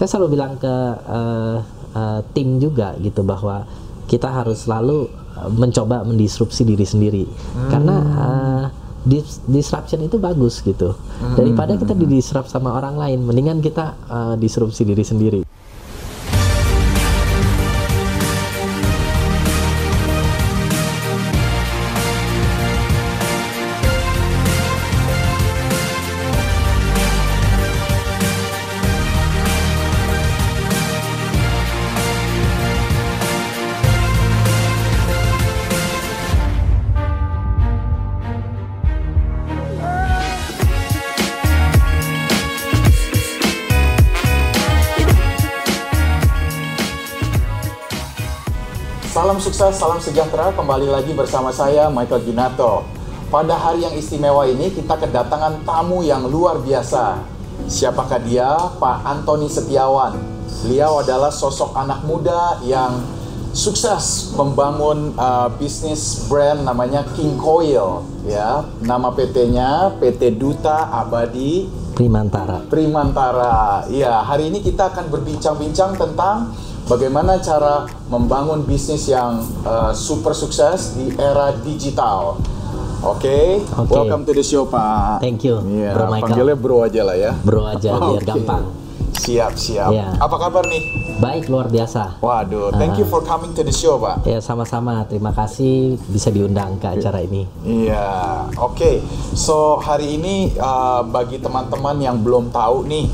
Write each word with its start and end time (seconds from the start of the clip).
Saya 0.00 0.16
selalu 0.16 0.40
bilang 0.40 0.56
ke 0.56 0.74
uh, 0.96 1.60
uh, 1.92 2.20
tim 2.32 2.56
juga 2.56 2.96
gitu 3.04 3.20
bahwa 3.20 3.68
kita 4.08 4.32
harus 4.32 4.64
selalu 4.64 5.12
uh, 5.36 5.52
mencoba 5.52 6.08
mendisrupsi 6.08 6.64
diri 6.64 6.88
sendiri 6.88 7.28
hmm. 7.28 7.68
karena 7.68 7.96
uh, 8.16 8.64
dis 9.04 9.44
disruption 9.44 10.00
itu 10.00 10.16
bagus 10.16 10.64
gitu 10.64 10.96
hmm. 10.96 11.36
daripada 11.36 11.76
kita 11.76 11.92
didisrupt 11.92 12.48
sama 12.48 12.80
orang 12.80 12.96
lain 12.96 13.28
mendingan 13.28 13.60
kita 13.60 13.92
uh, 14.08 14.34
disrupsi 14.40 14.88
diri 14.88 15.04
sendiri 15.04 15.40
Salam 49.80 49.96
sejahtera. 49.96 50.52
Kembali 50.52 50.92
lagi 50.92 51.16
bersama 51.16 51.48
saya 51.48 51.88
Michael 51.88 52.20
Ginato. 52.28 52.84
Pada 53.32 53.56
hari 53.56 53.80
yang 53.80 53.96
istimewa 53.96 54.44
ini 54.44 54.68
kita 54.68 54.92
kedatangan 54.92 55.64
tamu 55.64 56.04
yang 56.04 56.28
luar 56.28 56.60
biasa. 56.60 57.16
Siapakah 57.64 58.20
dia? 58.20 58.60
Pak 58.76 59.08
Antoni 59.08 59.48
Setiawan. 59.48 60.20
Beliau 60.60 61.00
adalah 61.00 61.32
sosok 61.32 61.72
anak 61.72 62.04
muda 62.04 62.60
yang 62.60 63.00
sukses 63.56 64.36
membangun 64.36 65.16
uh, 65.16 65.48
bisnis 65.56 66.28
brand 66.28 66.60
namanya 66.60 67.00
King 67.16 67.40
Coil 67.40 68.04
ya. 68.28 68.60
Nama 68.84 69.08
PT-nya 69.16 69.96
PT 69.96 70.36
Duta 70.36 70.92
Abadi 70.92 71.80
Primantara. 71.96 72.68
Primantara. 72.68 73.88
Ya, 73.88 74.20
hari 74.28 74.52
ini 74.52 74.60
kita 74.60 74.92
akan 74.92 75.08
berbincang-bincang 75.08 75.96
tentang 75.96 76.52
bagaimana 76.90 77.38
cara 77.38 77.86
membangun 78.10 78.66
bisnis 78.66 79.06
yang 79.06 79.46
uh, 79.62 79.94
super 79.94 80.34
sukses 80.34 80.98
di 80.98 81.14
era 81.14 81.54
digital. 81.62 82.42
Oke, 83.00 83.24
okay? 83.24 83.44
okay. 83.64 83.94
welcome 83.94 84.26
to 84.26 84.34
the 84.34 84.44
show 84.44 84.66
Pak. 84.66 85.22
Thank 85.22 85.46
you, 85.46 85.62
yeah, 85.70 85.94
Bro 85.94 86.10
Michael. 86.10 86.26
Panggilnya 86.26 86.56
Bro 86.58 86.76
aja 86.84 87.00
lah 87.06 87.16
ya. 87.16 87.32
Bro 87.32 87.62
aja 87.64 87.90
okay. 87.96 88.08
biar 88.10 88.22
gampang. 88.34 88.64
Siap, 89.20 89.52
siap. 89.60 89.92
Yeah. 89.92 90.16
Apa 90.16 90.48
kabar 90.48 90.64
nih? 90.64 90.80
Baik, 91.20 91.52
luar 91.52 91.68
biasa. 91.68 92.16
Waduh, 92.24 92.72
thank 92.80 92.96
uh, 92.96 93.04
you 93.04 93.04
for 93.04 93.20
coming 93.20 93.52
to 93.52 93.60
the 93.60 93.74
show, 93.74 94.00
Pak. 94.00 94.24
Ya, 94.24 94.40
sama-sama. 94.40 95.04
Terima 95.04 95.36
kasih 95.36 96.00
bisa 96.08 96.32
diundang 96.32 96.80
ke 96.80 96.88
acara 96.88 97.20
ini. 97.20 97.44
Iya, 97.60 98.48
oke. 98.56 98.80
Okay. 98.80 98.96
So, 99.36 99.76
hari 99.76 100.16
ini 100.16 100.56
uh, 100.56 101.04
bagi 101.04 101.36
teman-teman 101.36 102.00
yang 102.00 102.24
belum 102.24 102.48
tahu 102.48 102.88
nih, 102.88 103.06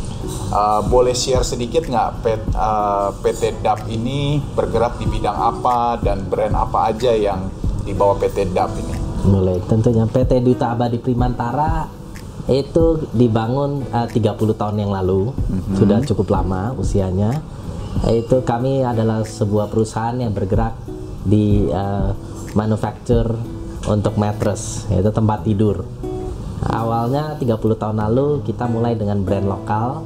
Uh, 0.47 0.78
boleh 0.87 1.11
share 1.11 1.43
sedikit 1.43 1.87
nggak 1.91 2.23
PT, 2.23 2.43
uh, 2.55 3.11
PT 3.19 3.43
DAP 3.67 3.91
ini 3.91 4.38
bergerak 4.55 4.94
di 4.99 5.06
bidang 5.11 5.34
apa 5.34 5.99
dan 5.99 6.23
brand 6.27 6.55
apa 6.55 6.94
aja 6.94 7.11
yang 7.15 7.50
dibawa 7.83 8.15
PT 8.15 8.55
DAP 8.55 8.71
ini? 8.78 8.94
Boleh, 9.27 9.59
tentunya 9.67 10.06
PT 10.06 10.38
Duta 10.43 10.71
Abadi 10.71 11.03
Primantara 11.03 11.91
itu 12.47 13.11
dibangun 13.11 13.83
uh, 13.91 14.07
30 14.07 14.39
tahun 14.55 14.77
yang 14.79 14.95
lalu, 14.95 15.34
mm-hmm. 15.34 15.75
sudah 15.83 15.99
cukup 16.07 16.31
lama 16.31 16.75
usianya. 16.79 17.43
Itu 18.07 18.45
kami 18.45 18.87
adalah 18.87 19.25
sebuah 19.25 19.73
perusahaan 19.73 20.15
yang 20.15 20.31
bergerak 20.31 20.79
di 21.27 21.67
uh, 21.73 22.15
manufacture 22.55 23.35
untuk 23.91 24.15
mattress, 24.15 24.87
yaitu 24.93 25.11
tempat 25.11 25.43
tidur. 25.43 25.83
Awalnya 26.67 27.39
30 27.39 27.83
tahun 27.83 27.99
lalu 27.99 28.43
kita 28.47 28.67
mulai 28.71 28.95
dengan 28.95 29.23
brand 29.23 29.47
lokal 29.47 30.03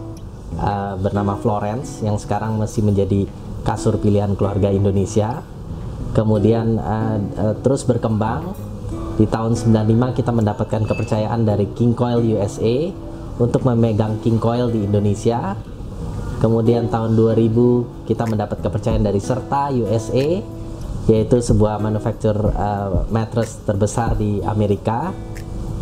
uh, 0.61 0.95
bernama 0.97 1.37
Florence 1.41 2.01
yang 2.05 2.17
sekarang 2.17 2.57
masih 2.57 2.85
menjadi 2.85 3.29
kasur 3.65 4.01
pilihan 4.01 4.33
keluarga 4.37 4.73
Indonesia. 4.73 5.45
Kemudian 6.17 6.81
uh, 6.81 7.17
uh, 7.39 7.55
terus 7.61 7.85
berkembang 7.85 8.57
di 9.21 9.29
tahun 9.29 9.53
95 9.53 10.17
kita 10.17 10.33
mendapatkan 10.33 10.81
kepercayaan 10.89 11.45
dari 11.45 11.69
King 11.77 11.93
Coil 11.93 12.25
USA 12.25 12.89
untuk 13.37 13.69
memegang 13.69 14.17
King 14.25 14.41
Coil 14.41 14.73
di 14.73 14.89
Indonesia. 14.89 15.61
Kemudian 16.41 16.89
tahun 16.89 17.21
2000 17.21 18.09
kita 18.09 18.25
mendapat 18.25 18.65
kepercayaan 18.65 19.05
dari 19.05 19.21
Serta 19.21 19.69
USA 19.77 20.41
yaitu 21.05 21.37
sebuah 21.37 21.85
manufacturer 21.85 22.49
uh, 22.57 23.05
mattress 23.13 23.61
terbesar 23.69 24.17
di 24.17 24.41
Amerika 24.41 25.13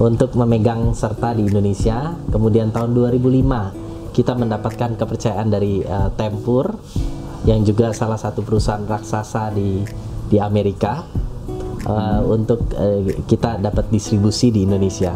untuk 0.03 0.34
memegang 0.34 0.91
Serta 0.99 1.31
di 1.31 1.47
Indonesia. 1.47 2.19
Kemudian 2.34 2.75
tahun 2.75 2.91
2005 2.91 4.19
kita 4.19 4.34
mendapatkan 4.34 4.99
kepercayaan 4.99 5.47
dari 5.47 5.78
uh, 5.87 6.10
Tempur 6.19 6.75
yang 7.47 7.62
juga 7.62 7.94
salah 7.94 8.19
satu 8.19 8.43
perusahaan 8.43 8.82
raksasa 8.82 9.55
di 9.55 9.87
di 10.26 10.43
Amerika 10.43 11.06
uh, 11.87 12.22
untuk 12.27 12.65
uh, 12.75 13.05
kita 13.28 13.61
dapat 13.62 13.93
distribusi 13.93 14.50
di 14.50 14.65
Indonesia. 14.65 15.15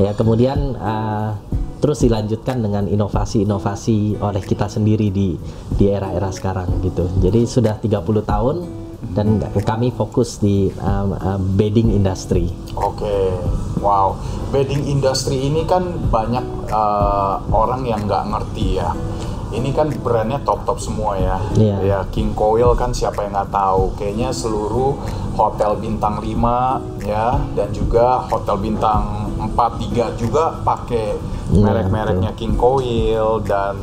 Ya, 0.00 0.16
kemudian 0.16 0.74
uh, 0.80 1.36
terus 1.82 2.00
dilanjutkan 2.06 2.62
dengan 2.62 2.86
inovasi-inovasi 2.86 4.22
oleh 4.22 4.42
kita 4.46 4.70
sendiri 4.70 5.10
di 5.10 5.34
di 5.76 5.84
era-era 5.90 6.30
sekarang 6.30 6.80
gitu. 6.86 7.10
Jadi 7.18 7.42
sudah 7.44 7.76
30 7.82 8.22
tahun 8.22 8.56
dan 9.12 9.42
kami 9.66 9.90
fokus 9.90 10.38
di 10.38 10.70
um, 10.78 11.18
uh, 11.18 11.38
bedding 11.58 11.90
industry. 11.90 12.54
Oke. 12.78 13.02
Okay. 13.02 13.26
Wow, 13.82 14.14
bedding 14.54 14.86
industry 14.86 15.42
ini 15.42 15.66
kan 15.66 15.82
banyak 16.06 16.70
uh, 16.70 17.42
orang 17.50 17.82
yang 17.82 18.06
nggak 18.06 18.30
ngerti 18.30 18.78
ya. 18.78 18.94
Ini 19.52 19.70
kan 19.76 19.92
brandnya 20.00 20.40
top-top 20.40 20.80
semua 20.80 21.20
ya. 21.20 21.36
Yeah. 21.54 21.78
Ya 21.84 21.98
King 22.08 22.32
Coil 22.32 22.72
kan 22.72 22.96
siapa 22.96 23.28
yang 23.28 23.36
nggak 23.36 23.52
tahu. 23.52 23.92
Kayaknya 24.00 24.32
seluruh 24.32 24.96
hotel 25.36 25.76
bintang 25.76 26.20
5 26.20 27.04
ya 27.04 27.36
dan 27.56 27.68
juga 27.72 28.24
hotel 28.28 28.56
bintang 28.60 29.32
4 29.52 29.56
3 29.56 30.20
juga 30.20 30.56
pakai 30.64 31.16
yeah, 31.52 31.64
merek-mereknya 31.64 32.32
King 32.36 32.56
Coil 32.56 33.44
dan 33.44 33.76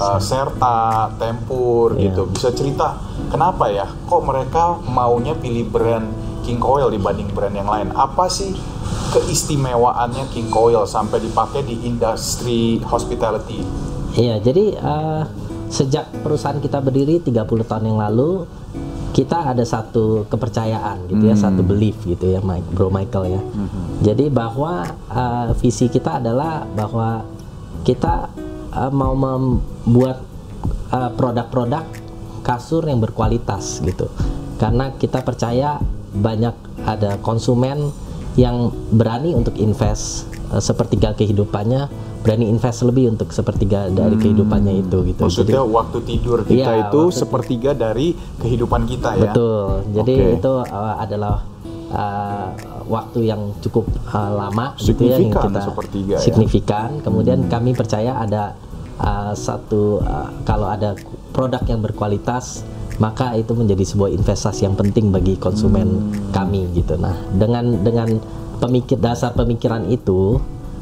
uh, 0.00 0.20
Serta, 0.20 1.12
Tempur 1.20 1.96
yeah. 1.96 2.08
gitu. 2.08 2.28
Bisa 2.32 2.52
cerita 2.56 2.96
kenapa 3.28 3.68
ya? 3.68 3.84
Kok 4.08 4.22
mereka 4.24 4.80
maunya 4.88 5.36
pilih 5.36 5.68
brand 5.68 6.06
King 6.44 6.60
Coil 6.60 6.92
dibanding 6.92 7.32
brand 7.32 7.52
yang 7.56 7.68
lain? 7.68 7.92
Apa 7.92 8.28
sih 8.28 8.52
keistimewaannya 9.12 10.28
King 10.32 10.52
Coil 10.52 10.84
sampai 10.84 11.20
dipakai 11.24 11.64
di 11.64 11.88
industri 11.88 12.80
hospitality? 12.84 13.92
Iya, 14.14 14.38
jadi 14.38 14.78
uh, 14.78 15.26
sejak 15.66 16.06
perusahaan 16.22 16.62
kita 16.62 16.78
berdiri 16.78 17.18
30 17.18 17.66
tahun 17.66 17.84
yang 17.90 17.98
lalu, 17.98 18.46
kita 19.10 19.54
ada 19.54 19.62
satu 19.66 20.26
kepercayaan 20.30 21.10
gitu 21.10 21.24
ya, 21.26 21.34
hmm. 21.34 21.44
satu 21.44 21.62
belief 21.66 21.98
gitu 22.06 22.30
ya, 22.30 22.38
Mike, 22.38 22.70
Bro 22.74 22.94
Michael 22.94 23.38
ya. 23.38 23.42
Hmm. 23.42 23.68
Jadi 24.06 24.30
bahwa 24.30 24.86
uh, 25.10 25.50
visi 25.58 25.90
kita 25.90 26.22
adalah 26.22 26.62
bahwa 26.62 27.26
kita 27.82 28.30
uh, 28.70 28.92
mau 28.94 29.18
membuat 29.18 30.22
produk-produk 30.94 31.82
uh, 31.82 32.02
kasur 32.46 32.86
yang 32.86 33.02
berkualitas 33.02 33.82
gitu. 33.82 34.06
Karena 34.62 34.94
kita 34.94 35.26
percaya 35.26 35.82
banyak 36.14 36.54
ada 36.86 37.18
konsumen 37.18 37.90
yang 38.34 38.70
berani 38.90 39.34
untuk 39.34 39.54
invest 39.58 40.26
uh, 40.50 40.58
sepertiga 40.58 41.14
kehidupannya 41.14 41.86
berani 42.24 42.48
invest 42.48 42.88
lebih 42.88 43.12
untuk 43.12 43.36
sepertiga 43.36 43.92
dari 43.92 44.16
hmm. 44.16 44.22
kehidupannya 44.24 44.74
itu 44.80 44.98
gitu. 45.12 45.20
Maksudnya 45.28 45.60
jadi, 45.60 45.76
waktu 45.76 45.98
tidur 46.08 46.38
kita 46.40 46.72
ya, 46.72 46.88
itu 46.88 47.00
sepertiga 47.12 47.70
dari 47.76 48.16
kehidupan 48.40 48.88
kita 48.88 49.10
ya. 49.20 49.22
Betul. 49.28 49.84
Jadi 49.92 50.14
okay. 50.16 50.36
itu 50.40 50.52
uh, 50.64 50.96
adalah 50.96 51.44
uh, 51.92 52.48
waktu 52.88 53.28
yang 53.28 53.52
cukup 53.60 53.84
uh, 54.08 54.32
lama 54.40 54.72
signifikan 54.80 54.88
gitu 54.88 55.02
ya 55.04 55.16
yang 55.20 55.32
kita 55.36 55.60
sepertiga 55.60 56.16
signifikan. 56.16 56.88
Ya? 56.96 57.02
Kemudian 57.04 57.38
hmm. 57.44 57.50
kami 57.52 57.70
percaya 57.76 58.16
ada 58.16 58.56
uh, 58.96 59.36
satu 59.36 60.00
uh, 60.00 60.32
kalau 60.48 60.72
ada 60.72 60.96
produk 61.36 61.60
yang 61.68 61.84
berkualitas 61.84 62.64
maka 63.02 63.34
itu 63.34 63.52
menjadi 63.54 63.82
sebuah 63.82 64.10
investasi 64.14 64.66
yang 64.66 64.78
penting 64.78 65.10
bagi 65.10 65.34
konsumen 65.38 66.14
kami 66.30 66.70
gitu. 66.78 66.94
Nah, 66.94 67.14
dengan 67.34 67.82
dengan 67.82 68.18
pemikir 68.62 69.02
dasar 69.02 69.34
pemikiran 69.34 69.86
itu 69.90 70.38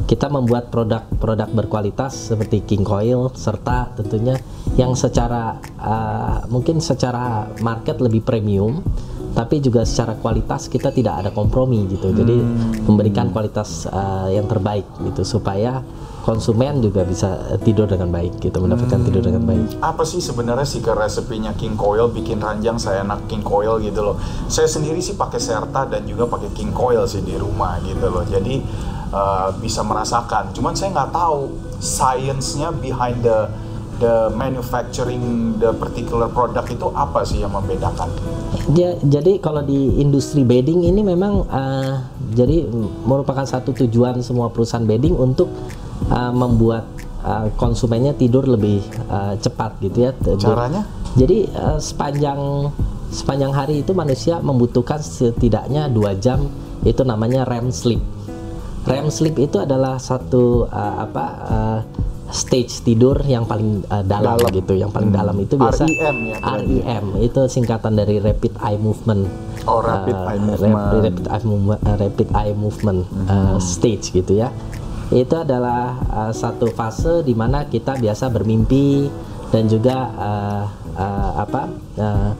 kita 0.09 0.29
membuat 0.32 0.73
produk-produk 0.73 1.49
berkualitas 1.53 2.32
seperti 2.32 2.64
King 2.64 2.82
Coil 2.82 3.29
serta 3.37 3.93
tentunya 3.94 4.41
yang 4.75 4.97
secara 4.97 5.61
uh, 5.79 6.49
mungkin 6.49 6.81
secara 6.81 7.49
market 7.61 8.00
lebih 8.00 8.25
premium 8.25 8.81
tapi 9.32 9.64
juga 9.64 9.82
secara 9.88 10.17
kualitas 10.17 10.69
kita 10.69 10.93
tidak 10.93 11.25
ada 11.25 11.31
kompromi 11.32 11.88
gitu. 11.88 12.12
Jadi 12.12 12.37
memberikan 12.84 13.32
kualitas 13.32 13.88
uh, 13.88 14.29
yang 14.29 14.44
terbaik 14.44 14.84
gitu 15.00 15.25
supaya 15.25 15.81
konsumen 16.23 16.79
juga 16.79 17.02
bisa 17.02 17.58
tidur 17.67 17.90
dengan 17.90 18.14
baik 18.14 18.38
gitu, 18.38 18.62
mendapatkan 18.62 19.02
tidur 19.02 19.26
dengan 19.26 19.43
baik. 19.43 19.82
Apa 19.82 20.06
sih 20.06 20.23
sebenarnya 20.23 20.62
secret 20.62 20.94
resepinya 20.94 21.50
King 21.58 21.75
Coil 21.75 22.14
bikin 22.14 22.38
ranjang 22.38 22.79
saya 22.79 23.02
enak 23.02 23.26
King 23.26 23.43
Coil 23.43 23.82
gitu 23.82 24.00
loh. 24.06 24.17
Saya 24.46 24.70
sendiri 24.70 25.02
sih 25.02 25.19
pakai 25.19 25.43
Serta 25.43 25.82
dan 25.90 26.06
juga 26.06 26.31
pakai 26.31 26.55
King 26.55 26.70
Coil 26.70 27.02
sih 27.11 27.26
di 27.26 27.35
rumah 27.35 27.82
gitu 27.82 28.06
loh. 28.06 28.23
Jadi 28.23 28.62
uh, 29.11 29.50
bisa 29.58 29.82
merasakan. 29.82 30.55
Cuman 30.55 30.78
saya 30.78 30.94
nggak 30.94 31.11
tahu 31.11 31.50
science-nya 31.82 32.70
behind 32.78 33.26
the 33.26 33.50
the 34.02 34.34
manufacturing 34.34 35.54
the 35.62 35.70
particular 35.78 36.26
product 36.26 36.75
itu 36.75 36.90
apa 36.90 37.22
sih 37.22 37.46
yang 37.46 37.54
membedakan? 37.54 38.10
Ja- 38.75 38.99
jadi 38.99 39.38
kalau 39.38 39.62
di 39.62 40.02
industri 40.02 40.43
bedding 40.43 40.82
ini 40.82 41.06
memang 41.06 41.46
uh, 41.46 42.02
jadi 42.34 42.66
merupakan 43.06 43.46
satu 43.46 43.70
tujuan 43.70 44.19
semua 44.26 44.50
perusahaan 44.50 44.82
bedding 44.82 45.14
untuk 45.14 45.46
uh, 46.10 46.34
membuat 46.34 46.90
uh, 47.22 47.46
konsumennya 47.54 48.12
tidur 48.19 48.43
lebih 48.50 48.82
uh, 49.06 49.38
cepat 49.38 49.78
gitu 49.78 50.10
ya. 50.10 50.10
Caranya? 50.34 50.82
Jadi 51.14 51.46
uh, 51.54 51.78
sepanjang 51.78 52.72
sepanjang 53.12 53.52
hari 53.54 53.84
itu 53.84 53.93
manusia 53.94 54.40
membutuhkan 54.40 54.99
setidaknya 54.99 55.87
dua 55.87 56.16
jam 56.19 56.49
itu 56.82 57.06
namanya 57.06 57.46
REM 57.46 57.70
sleep. 57.70 58.02
REM 58.82 59.14
sleep 59.14 59.38
itu 59.38 59.62
adalah 59.62 60.00
satu 60.00 60.66
uh, 60.66 60.96
apa 61.06 61.25
uh, 61.46 61.78
stage 62.32 62.81
tidur 62.81 63.20
yang 63.23 63.44
paling 63.44 63.84
uh, 63.87 64.00
dalam, 64.02 64.40
Dalam. 64.40 64.56
gitu, 64.56 64.73
yang 64.73 64.88
paling 64.88 65.12
dalam 65.12 65.37
itu 65.37 65.55
biasa 65.55 65.84
REM 65.84 66.19
ya. 66.26 66.37
REM 66.40 67.06
itu 67.20 67.40
singkatan 67.46 67.93
dari 67.93 68.19
rapid 68.19 68.56
eye 68.58 68.81
movement. 68.81 69.29
Oh, 69.69 69.79
rapid 69.79 70.17
Uh, 70.17 70.26
eye 70.26 70.40
rap- 70.40 70.49
movement. 70.49 71.05
Rapid 71.05 71.26
eye 71.29 71.44
movement, 71.44 71.81
uh, 71.84 71.96
rapid 72.00 72.29
eye 72.32 72.55
movement 72.56 73.00
uh, 73.29 73.56
stage 73.61 74.11
gitu 74.11 74.40
ya. 74.40 74.49
Itu 75.12 75.37
adalah 75.37 76.00
uh, 76.08 76.32
satu 76.32 76.73
fase 76.73 77.20
di 77.20 77.37
mana 77.37 77.69
kita 77.69 78.00
biasa 78.00 78.26
bermimpi 78.26 79.12
dan 79.52 79.69
juga 79.69 79.96
uh, 80.17 80.64
uh, 80.96 81.31
apa 81.37 81.62
uh, 82.00 82.32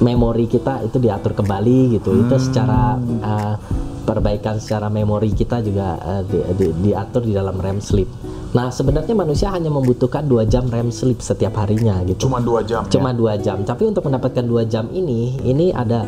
memori 0.00 0.48
kita 0.48 0.82
itu 0.82 0.96
diatur 0.96 1.36
kembali 1.36 2.00
gitu. 2.00 2.10
Itu 2.16 2.34
secara 2.40 2.96
uh, 2.98 3.54
perbaikan 4.02 4.56
secara 4.56 4.86
memori 4.86 5.30
kita 5.30 5.58
juga 5.58 5.94
uh, 5.96 6.22
di- 6.22 6.42
di- 6.56 6.74
diatur 6.82 7.22
di 7.22 7.32
dalam 7.32 7.54
REM 7.54 7.78
sleep. 7.78 8.08
Nah, 8.52 8.68
sebenarnya 8.68 9.14
manusia 9.14 9.48
hanya 9.48 9.68
membutuhkan 9.68 10.22
dua 10.22 10.44
jam 10.44 10.66
REM 10.66 10.90
sleep 10.90 11.18
setiap 11.18 11.56
harinya 11.56 12.04
gitu 12.04 12.26
Cuma 12.26 12.36
dua 12.38 12.60
jam. 12.60 12.84
cuma 12.84 13.10
ya? 13.10 13.16
dua 13.16 13.32
jam 13.36 13.58
tapi 13.62 13.82
untuk 13.84 14.04
mendapatkan 14.04 14.42
dua 14.42 14.62
jam 14.62 14.90
ini 14.90 15.40
ini 15.40 15.72
ada 15.72 16.04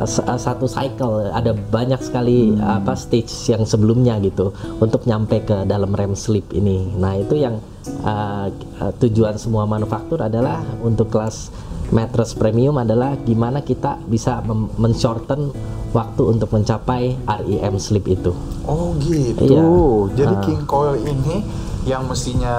s- 0.00 0.18
uh, 0.18 0.34
satu 0.36 0.66
cycle 0.66 1.30
ada 1.30 1.54
banyak 1.54 2.00
sekali 2.00 2.50
Hmm. 2.50 2.82
apa 2.82 2.92
stage 2.94 3.30
yang 3.46 3.62
sebelumnya 3.62 4.18
gitu 4.18 4.50
untuk 4.78 5.04
nyampe 5.04 5.38
ke 5.42 5.62
dalam 5.64 5.90
REM 5.90 6.12
sleep 6.14 6.50
ini 6.50 6.90
nah 6.94 7.14
itu 7.14 7.36
yang 7.36 7.62
uh, 8.02 8.50
tujuan 8.98 9.36
semua 9.36 9.62
manufaktur 9.64 10.18
adalah 10.18 10.66
untuk 10.80 11.08
kelas 11.08 11.54
mattress 11.90 12.32
premium 12.32 12.78
adalah 12.78 13.18
gimana 13.20 13.60
kita 13.60 14.00
bisa 14.06 14.40
men-shorten 14.78 15.52
waktu 15.92 16.22
untuk 16.24 16.50
mencapai 16.50 17.14
REM 17.22 17.74
sleep 17.76 18.08
itu 18.08 18.32
Oh 18.64 18.96
gitu. 18.96 19.44
Iya. 19.44 19.62
Jadi 20.16 20.34
Ah. 20.34 20.42
King 20.42 20.62
Coil 20.64 20.96
ini 21.04 21.44
yang 21.84 22.08
mestinya 22.08 22.56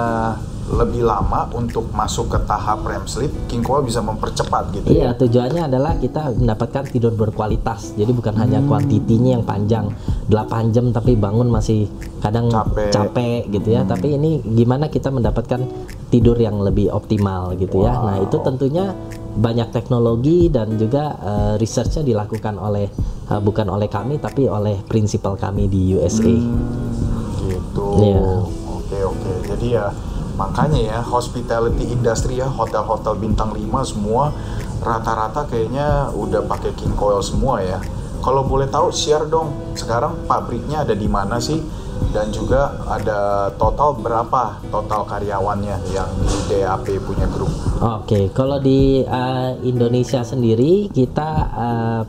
lebih 0.66 1.06
lama 1.06 1.46
untuk 1.54 1.94
masuk 1.94 2.26
ke 2.28 2.40
tahap 2.42 2.82
REM 2.82 3.06
sleep, 3.06 3.30
King 3.46 3.62
Coil 3.62 3.86
bisa 3.86 4.02
mempercepat 4.02 4.74
gitu 4.74 4.90
Iya, 4.90 5.14
ya. 5.14 5.18
tujuannya 5.18 5.62
adalah 5.64 5.94
kita 5.96 6.34
mendapatkan 6.34 6.90
tidur 6.90 7.14
berkualitas. 7.14 7.94
Jadi 7.94 8.10
bukan 8.10 8.34
hanya 8.36 8.60
Hmm. 8.60 8.68
kuantitinya 8.68 9.38
yang 9.38 9.46
panjang 9.46 9.94
8 10.26 10.74
jam 10.74 10.90
tapi 10.90 11.14
bangun 11.14 11.48
masih 11.48 11.86
kadang 12.18 12.50
Capek. 12.50 13.46
gitu 13.48 13.70
ya. 13.70 13.86
Tapi 13.86 14.18
ini 14.18 14.42
gimana 14.42 14.90
kita 14.90 15.14
mendapatkan 15.14 15.62
tidur 16.10 16.34
yang 16.36 16.58
lebih 16.58 16.90
optimal 16.90 17.54
gitu 17.54 17.86
ya. 17.86 18.02
Nah, 18.02 18.18
itu 18.18 18.34
tentunya 18.40 18.98
banyak 19.36 19.70
teknologi 19.70 20.50
dan 20.50 20.74
juga 20.76 21.14
eh, 21.14 21.54
researchnya 21.56 22.02
dilakukan 22.02 22.58
oleh 22.58 22.90
eh, 23.26 23.40
bukan 23.40 23.70
oleh 23.70 23.86
kami 23.86 24.18
tapi 24.18 24.50
oleh 24.50 24.82
prinsipal 24.82 25.38
kami 25.38 25.70
di 25.70 25.94
USA. 25.94 26.26
Gitu. 27.38 27.86
Iya. 28.02 28.22
Oke 28.66 28.98
oke. 29.04 29.32
Jadi 29.46 29.68
ya 29.72 29.94
makanya 30.36 30.80
ya 30.80 31.00
hospitality 31.02 31.96
industry 31.96 32.44
ya 32.44 32.48
hotel-hotel 32.48 33.16
bintang 33.16 33.56
5 33.56 33.92
semua 33.92 34.36
rata-rata 34.84 35.48
kayaknya 35.48 36.12
udah 36.14 36.46
pakai 36.46 36.76
King 36.76 36.94
Coil 36.94 37.24
semua 37.24 37.64
ya. 37.64 37.80
Kalau 38.22 38.42
boleh 38.46 38.66
tahu 38.68 38.90
share 38.90 39.30
dong 39.30 39.76
sekarang 39.78 40.26
pabriknya 40.26 40.82
ada 40.82 40.98
di 40.98 41.06
mana 41.06 41.38
sih 41.38 41.62
dan 42.12 42.28
juga 42.34 42.76
ada 42.90 43.52
total 43.56 43.96
berapa 43.96 44.60
total 44.68 45.08
karyawannya 45.08 45.78
yang 45.94 46.10
di 46.26 46.40
DAP 46.52 46.88
punya 47.06 47.28
grup. 47.32 47.52
Oke, 47.80 48.34
kalau 48.34 48.60
di 48.60 49.04
eh, 49.06 49.52
Indonesia 49.64 50.26
sendiri 50.26 50.90
kita 50.90 51.30
eh, 51.54 52.02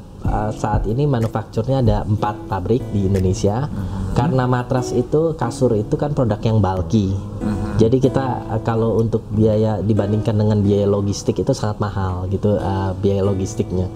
saat 0.57 0.87
ini 0.91 1.07
manufakturnya 1.07 1.83
ada 1.83 1.99
empat 2.03 2.51
pabrik 2.51 2.83
di 2.91 3.07
Indonesia. 3.07 3.69
Karena 4.17 4.49
matras 4.49 4.97
itu 4.97 5.37
kasur 5.37 5.77
itu 5.77 5.95
kan 6.01 6.17
produk 6.17 6.41
yang 6.41 6.59
bulky. 6.65 7.13
Jadi 7.77 7.97
kita 8.01 8.25
eh, 8.57 8.63
kalau 8.65 8.97
untuk 8.97 9.23
biaya 9.29 9.85
dibandingkan 9.85 10.33
dengan 10.33 10.59
biaya 10.65 10.89
logistik 10.89 11.37
itu 11.41 11.53
sangat 11.53 11.77
mahal 11.79 12.25
gitu 12.29 12.57
eh, 12.57 12.91
biaya 12.97 13.23
logistiknya. 13.23 13.87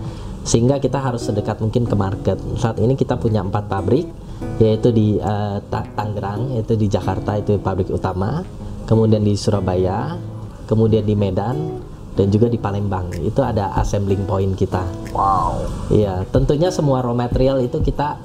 Sehingga 0.45 0.81
kita 0.81 0.97
harus 1.01 1.29
sedekat 1.29 1.61
mungkin 1.61 1.85
ke 1.85 1.97
market. 1.97 2.41
Saat 2.57 2.81
ini 2.81 2.97
kita 2.97 3.17
punya 3.21 3.45
empat 3.45 3.69
pabrik 3.69 4.09
yaitu 4.57 4.89
di 4.89 5.21
Ta- 5.69 5.85
Tangerang, 5.93 6.57
yaitu 6.57 6.73
di 6.73 6.89
Jakarta 6.89 7.37
itu 7.37 7.61
pabrik 7.61 7.93
utama, 7.93 8.41
kemudian 8.89 9.21
di 9.21 9.37
Surabaya, 9.37 10.17
kemudian 10.65 11.05
di 11.05 11.13
Medan 11.13 11.77
dan 12.17 12.33
juga 12.33 12.49
di 12.49 12.57
Palembang 12.57 13.13
itu 13.21 13.41
ada 13.45 13.77
assembling 13.77 14.25
point 14.25 14.57
kita. 14.57 14.81
Wow. 15.13 15.61
Iya, 15.93 16.25
tentunya 16.33 16.73
semua 16.73 17.05
raw 17.05 17.13
material 17.13 17.61
itu 17.61 17.85
kita 17.85 18.17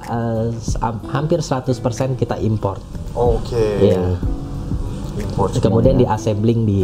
am- 0.80 1.04
hampir 1.12 1.44
100% 1.44 2.16
kita 2.16 2.40
import. 2.40 2.80
Oke. 3.12 3.92
Iya. 3.92 4.16
Import 5.36 5.52
Kemudian 5.60 6.00
di 6.00 6.08
assembling 6.08 6.64
di 6.64 6.80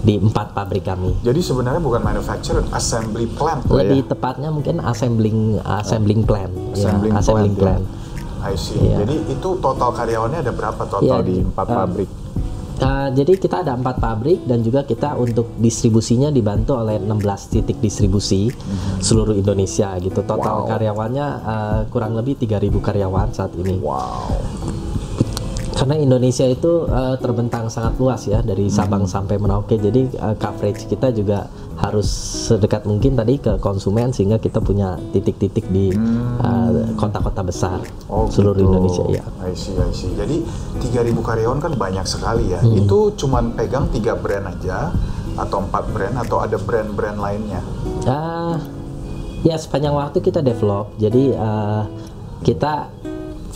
di 0.00 0.16
empat 0.16 0.56
pabrik 0.56 0.88
kami. 0.88 1.12
Jadi 1.20 1.44
sebenarnya 1.44 1.76
bukan 1.76 2.00
manufacturer, 2.00 2.64
assembly 2.72 3.28
plant 3.28 3.68
lah 3.68 3.84
Lebih 3.84 4.00
ya. 4.00 4.08
tepatnya 4.08 4.48
mungkin 4.48 4.80
assembling 4.80 5.60
assembling 5.60 6.24
plan. 6.24 6.48
Ya, 6.72 6.88
Assembling, 6.88 7.12
assembling 7.12 7.54
plant. 7.54 7.84
plan. 7.84 8.00
ya. 8.40 8.48
I 8.48 8.56
see. 8.56 8.80
Iya. 8.80 9.04
Jadi 9.04 9.16
itu 9.28 9.48
total 9.60 9.92
karyawannya 9.92 10.40
ada 10.40 10.52
berapa 10.56 10.82
total 10.88 11.04
Iya, 11.04 11.16
di 11.20 11.36
empat 11.44 11.66
uh, 11.68 11.76
pabrik? 11.76 12.08
Uh, 12.80 13.12
jadi 13.12 13.32
kita 13.36 13.60
ada 13.60 13.76
empat 13.76 14.00
pabrik 14.00 14.40
dan 14.48 14.64
juga 14.64 14.80
kita 14.80 15.12
untuk 15.12 15.52
distribusinya 15.60 16.32
dibantu 16.32 16.80
oleh 16.80 16.96
16 16.96 17.12
titik 17.52 17.76
distribusi 17.76 18.48
seluruh 18.98 19.36
Indonesia 19.36 19.92
gitu. 20.00 20.24
Total 20.24 20.64
Wow. 20.64 20.64
karyawannya 20.64 21.26
uh, 21.44 21.80
kurang 21.92 22.16
lebih 22.16 22.40
3.000 22.40 22.72
karyawan 22.72 23.28
saat 23.30 23.52
ini. 23.60 23.76
Wow. 23.76 24.32
Karena 25.80 25.96
Indonesia 25.96 26.44
itu 26.44 26.84
uh, 26.92 27.16
terbentang 27.16 27.72
sangat 27.72 27.96
luas 27.96 28.28
ya 28.28 28.44
dari 28.44 28.68
Sabang 28.68 29.08
sampai 29.08 29.40
Merauke. 29.40 29.80
Jadi 29.80 30.12
uh, 30.20 30.36
coverage 30.36 30.84
kita 30.84 31.08
juga 31.08 31.48
harus 31.80 32.04
sedekat 32.52 32.84
mungkin 32.84 33.16
tadi 33.16 33.40
ke 33.40 33.56
konsumen 33.56 34.12
sehingga 34.12 34.36
kita 34.36 34.60
punya 34.60 35.00
titik-titik 35.16 35.64
di 35.72 35.88
uh, 36.44 36.92
kota-kota 37.00 37.40
besar 37.40 37.80
Oh, 38.12 38.28
seluruh 38.28 38.60
gitu. 38.60 38.68
Indonesia 38.68 39.04
ya. 39.08 39.24
I 39.40 39.56
see, 39.56 39.72
I 39.80 39.88
see. 39.96 40.12
Jadi 40.12 40.44
3000 40.84 41.16
karyawan 41.16 41.64
kan 41.64 41.72
banyak 41.72 42.04
sekali 42.04 42.52
ya. 42.52 42.60
Hmm. 42.60 42.76
Itu 42.76 43.16
cuman 43.16 43.56
pegang 43.56 43.88
tiga 43.88 44.12
brand 44.20 44.52
aja 44.52 44.92
atau 45.40 45.64
empat 45.64 45.88
brand 45.96 46.20
atau 46.20 46.44
ada 46.44 46.60
brand-brand 46.60 47.16
lainnya? 47.16 47.64
Ah, 48.04 48.60
ya 49.40 49.56
sepanjang 49.56 49.96
waktu 49.96 50.20
kita 50.20 50.44
develop. 50.44 50.92
Jadi 51.00 51.32
uh, 51.32 51.88
kita 52.44 52.92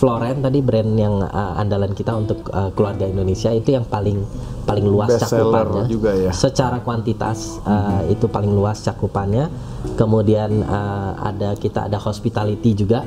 Floren 0.04 0.44
tadi 0.44 0.60
brand 0.60 0.92
yang 1.00 1.24
uh, 1.24 1.56
andalan 1.56 1.96
kita 1.96 2.12
untuk 2.12 2.52
uh, 2.52 2.68
keluarga 2.76 3.08
Indonesia 3.08 3.48
itu 3.56 3.72
yang 3.72 3.88
paling 3.88 4.20
paling 4.68 4.84
luas 4.84 5.16
Best 5.16 5.32
cakupannya. 5.32 5.88
juga 5.88 6.12
ya. 6.12 6.28
Secara 6.28 6.84
kuantitas 6.84 7.56
uh, 7.64 8.04
itu 8.12 8.28
paling 8.28 8.52
luas 8.52 8.84
cakupannya. 8.84 9.48
Kemudian 9.96 10.60
uh, 10.60 11.16
ada 11.24 11.56
kita 11.56 11.88
ada 11.88 11.96
hospitality 11.96 12.76
juga 12.76 13.00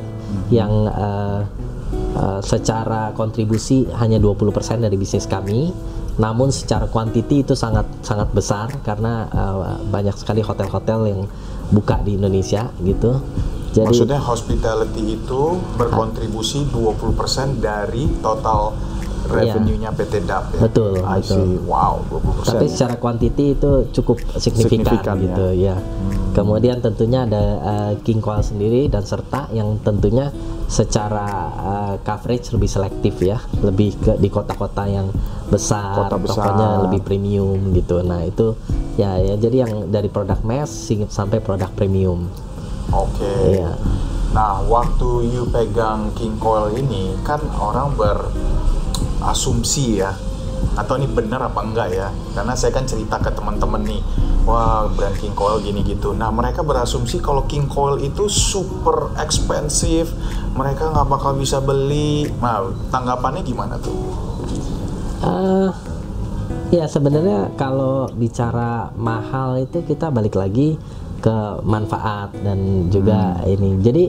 yang 0.50 0.90
uh, 0.90 1.46
uh, 2.18 2.42
secara 2.42 3.14
kontribusi 3.14 3.86
hanya 4.02 4.18
20% 4.18 4.82
dari 4.82 4.98
bisnis 4.98 5.30
kami. 5.30 5.70
namun 6.18 6.50
secara 6.50 6.90
kuantiti 6.90 7.46
itu 7.46 7.54
sangat 7.54 7.86
sangat 8.02 8.34
besar 8.34 8.74
karena 8.82 9.30
uh, 9.30 9.78
banyak 9.86 10.18
sekali 10.18 10.42
hotel-hotel 10.42 11.14
yang 11.14 11.22
buka 11.70 12.02
di 12.02 12.18
Indonesia 12.18 12.74
gitu. 12.82 13.22
Jadi, 13.74 13.88
Maksudnya 13.94 14.20
hospitality 14.22 15.20
itu 15.20 15.42
berkontribusi 15.78 16.66
20% 16.72 17.62
dari 17.62 18.08
total 18.24 18.74
iya. 19.36 19.54
revenue-nya 19.54 19.90
PT 19.92 20.14
DAP 20.24 20.46
ya. 20.56 20.62
Betul, 20.66 20.94
I 21.04 21.20
betul. 21.20 21.38
See. 21.38 21.58
Wow, 21.68 21.96
20%. 22.10 22.48
Tapi 22.48 22.66
secara 22.72 22.96
kuantiti 22.96 23.46
itu 23.54 23.72
cukup 23.92 24.18
signifikan, 24.40 24.96
signifikan 24.98 25.16
gitu 25.20 25.46
ya. 25.54 25.76
ya. 25.76 25.76
Hmm. 25.78 26.18
Kemudian 26.38 26.78
tentunya 26.86 27.26
ada 27.26 27.44
uh, 27.60 27.94
King 28.06 28.22
Coil 28.22 28.46
sendiri 28.46 28.86
dan 28.88 29.02
serta 29.02 29.50
yang 29.50 29.82
tentunya 29.82 30.30
secara 30.70 31.28
uh, 31.58 31.96
coverage 32.06 32.54
lebih 32.54 32.70
selektif 32.70 33.18
ya, 33.24 33.42
lebih 33.66 33.98
ke 33.98 34.14
di 34.22 34.30
kota-kota 34.30 34.86
yang 34.86 35.10
besar, 35.50 36.08
Kota 36.12 36.20
besar. 36.20 36.54
tokonya 36.54 36.70
lebih 36.86 37.02
premium 37.02 37.74
gitu. 37.74 38.04
Nah 38.06 38.22
itu 38.22 38.54
ya 39.00 39.18
ya 39.18 39.34
jadi 39.40 39.66
yang 39.66 39.90
dari 39.90 40.12
produk 40.12 40.38
mass 40.46 40.92
sampai 41.10 41.42
produk 41.42 41.72
premium. 41.74 42.30
Oke. 42.92 43.20
Okay. 43.20 43.60
Iya. 43.60 43.72
Nah 44.32 44.62
waktu 44.68 45.34
you 45.34 45.48
pegang 45.50 46.12
King 46.14 46.38
Coil 46.38 46.76
ini 46.76 47.16
kan 47.24 47.42
orang 47.58 47.96
berasumsi 47.98 50.04
ya 50.04 50.14
atau 50.78 50.94
ini 50.98 51.10
benar 51.10 51.50
apa 51.50 51.62
enggak 51.66 51.90
ya 51.90 52.08
karena 52.38 52.54
saya 52.54 52.72
kan 52.74 52.86
cerita 52.86 53.18
ke 53.18 53.34
teman-teman 53.34 53.82
nih 53.82 54.02
wah 54.46 54.86
brand 54.94 55.18
King 55.18 55.34
Coil 55.34 55.62
gini 55.62 55.82
gitu 55.82 56.14
nah 56.14 56.30
mereka 56.30 56.62
berasumsi 56.62 57.18
kalau 57.18 57.50
King 57.50 57.66
Coil 57.66 57.98
itu 58.02 58.30
super 58.30 59.10
expensive 59.18 60.14
mereka 60.54 60.94
nggak 60.94 61.08
bakal 61.10 61.34
bisa 61.38 61.62
beli 61.62 62.30
nah 62.42 62.62
tanggapannya 62.94 63.42
gimana 63.42 63.82
tuh 63.82 63.98
uh, 65.26 65.70
ya 66.70 66.86
sebenarnya 66.86 67.54
kalau 67.58 68.10
bicara 68.14 68.94
mahal 68.98 69.58
itu 69.58 69.82
kita 69.82 70.14
balik 70.14 70.38
lagi 70.38 70.78
ke 71.18 71.38
manfaat 71.66 72.34
dan 72.42 72.90
juga 72.94 73.42
hmm. 73.42 73.54
ini. 73.54 73.70
Jadi 73.82 74.04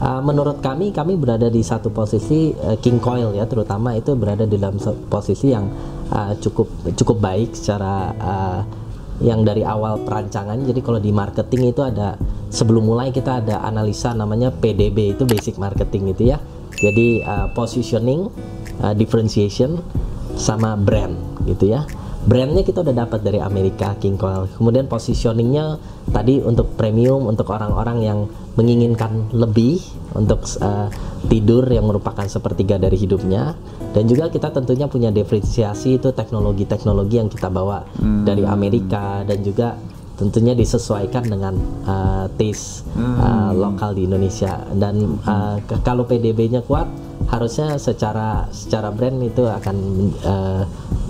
uh, 0.00 0.20
menurut 0.24 0.60
kami 0.60 0.92
kami 0.92 1.16
berada 1.16 1.48
di 1.52 1.60
satu 1.60 1.92
posisi 1.92 2.52
uh, 2.52 2.76
king 2.80 2.98
coil 3.00 3.32
ya 3.36 3.44
terutama 3.44 3.96
itu 3.96 4.16
berada 4.16 4.44
di 4.48 4.56
dalam 4.56 4.80
posisi 5.08 5.52
yang 5.52 5.68
uh, 6.12 6.32
cukup 6.40 6.68
cukup 6.96 7.16
baik 7.20 7.52
secara 7.52 7.94
uh, 8.16 8.60
yang 9.20 9.44
dari 9.44 9.64
awal 9.64 10.04
perancangan. 10.04 10.60
Jadi 10.64 10.80
kalau 10.84 11.00
di 11.00 11.08
marketing 11.08 11.72
itu 11.72 11.80
ada 11.80 12.20
sebelum 12.52 12.84
mulai 12.84 13.08
kita 13.12 13.40
ada 13.40 13.64
analisa 13.64 14.12
namanya 14.12 14.52
PDB 14.52 15.16
itu 15.16 15.24
basic 15.24 15.56
marketing 15.56 16.12
itu 16.12 16.36
ya. 16.36 16.38
Jadi 16.76 17.24
uh, 17.24 17.48
positioning 17.56 18.28
uh, 18.84 18.92
differentiation 18.92 19.80
sama 20.36 20.76
brand 20.76 21.16
gitu 21.48 21.72
ya 21.72 21.88
brandnya 22.26 22.66
kita 22.66 22.82
udah 22.82 23.06
dapat 23.06 23.22
dari 23.22 23.38
Amerika 23.38 23.94
King 24.02 24.18
Coil 24.18 24.50
kemudian 24.58 24.90
positioningnya 24.90 25.78
tadi 26.10 26.42
untuk 26.42 26.74
premium 26.74 27.30
untuk 27.30 27.46
orang-orang 27.54 28.02
yang 28.02 28.18
menginginkan 28.58 29.30
lebih 29.30 29.78
untuk 30.18 30.42
uh, 30.58 30.90
tidur 31.30 31.62
yang 31.70 31.86
merupakan 31.86 32.26
sepertiga 32.26 32.82
dari 32.82 32.98
hidupnya 32.98 33.54
dan 33.94 34.04
juga 34.10 34.28
kita 34.28 34.50
tentunya 34.50 34.90
punya 34.90 35.14
diferensiasi 35.14 36.02
itu 36.02 36.10
teknologi-teknologi 36.10 37.16
yang 37.22 37.30
kita 37.30 37.46
bawa 37.46 37.86
hmm. 37.96 38.26
dari 38.26 38.42
Amerika 38.42 39.22
dan 39.22 39.40
juga 39.46 39.78
tentunya 40.16 40.56
disesuaikan 40.56 41.28
dengan 41.28 41.54
uh, 41.84 42.26
taste 42.40 42.88
hmm. 42.96 43.16
uh, 43.20 43.50
lokal 43.52 43.92
di 43.94 44.08
Indonesia 44.08 44.64
dan 44.74 45.20
uh, 45.22 45.60
kalau 45.84 46.08
PDB-nya 46.08 46.64
kuat 46.64 47.05
harusnya 47.26 47.74
secara 47.76 48.46
secara 48.54 48.94
brand 48.94 49.18
itu 49.18 49.42
akan 49.46 49.76
uh, 50.22 50.62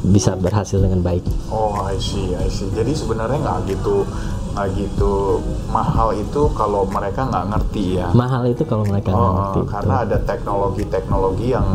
bisa 0.07 0.39
berhasil 0.39 0.81
dengan 0.81 1.05
baik. 1.05 1.25
Oh, 1.53 1.77
I 1.85 1.99
see, 2.01 2.33
I 2.37 2.49
see. 2.49 2.71
Jadi 2.73 2.97
sebenarnya 2.97 3.43
nggak 3.43 3.61
gitu 3.69 4.07
nggak 4.57 4.73
gitu 4.73 5.45
mahal 5.69 6.17
itu 6.17 6.49
kalau 6.57 6.89
mereka 6.89 7.29
nggak 7.29 7.47
ngerti 7.53 8.01
ya. 8.01 8.09
Mahal 8.17 8.49
itu 8.49 8.65
kalau 8.65 8.89
mereka 8.89 9.13
nggak 9.13 9.29
oh, 9.29 9.37
ngerti. 9.37 9.61
Karena 9.69 9.95
betul. 10.01 10.07
ada 10.09 10.19
teknologi-teknologi 10.25 11.47
yang 11.53 11.69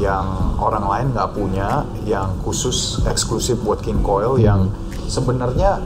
yang 0.00 0.56
orang 0.58 0.84
lain 0.88 1.06
nggak 1.14 1.30
punya, 1.36 1.86
yang 2.08 2.34
khusus 2.42 3.04
eksklusif 3.06 3.60
buat 3.62 3.78
King 3.84 4.02
Coil, 4.02 4.40
hmm. 4.40 4.42
yang 4.42 4.60
sebenarnya 5.06 5.78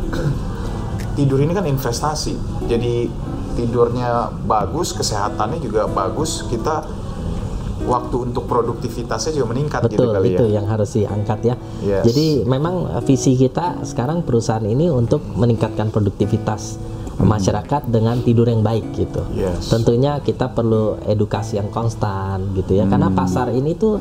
tidur 1.18 1.42
ini 1.42 1.52
kan 1.52 1.66
investasi. 1.66 2.38
Jadi 2.70 3.10
tidurnya 3.58 4.30
bagus, 4.46 4.94
kesehatannya 4.94 5.58
juga 5.58 5.90
bagus, 5.90 6.46
kita 6.46 6.86
waktu 7.88 8.16
untuk 8.28 8.44
produktivitasnya 8.44 9.32
juga 9.32 9.56
meningkat 9.56 9.88
gitu 9.88 9.96
Betul, 9.96 10.04
gitu 10.04 10.14
kali 10.14 10.28
itu 10.36 10.46
ya. 10.46 10.54
yang 10.60 10.66
harus 10.68 10.90
diangkat 10.92 11.38
ya. 11.40 11.54
Yes. 11.80 12.04
Jadi 12.12 12.26
memang 12.44 12.74
eh, 12.92 13.02
visi 13.08 13.32
kita 13.34 13.82
sekarang 13.88 14.22
perusahaan 14.22 14.62
ini 14.62 14.92
untuk 14.92 15.24
meningkatkan 15.24 15.88
produktivitas 15.88 16.76
hmm. 16.76 17.24
masyarakat 17.24 17.82
dengan 17.88 18.20
tidur 18.20 18.46
yang 18.52 18.60
baik 18.60 18.92
gitu. 18.92 19.24
Yes. 19.32 19.72
Tentunya 19.72 20.20
kita 20.20 20.52
perlu 20.52 21.00
edukasi 21.08 21.56
yang 21.56 21.72
konstan 21.72 22.52
gitu 22.52 22.76
ya. 22.76 22.84
Hmm. 22.84 22.92
Karena 22.92 23.08
pasar 23.08 23.50
ini 23.56 23.72
tuh 23.72 23.96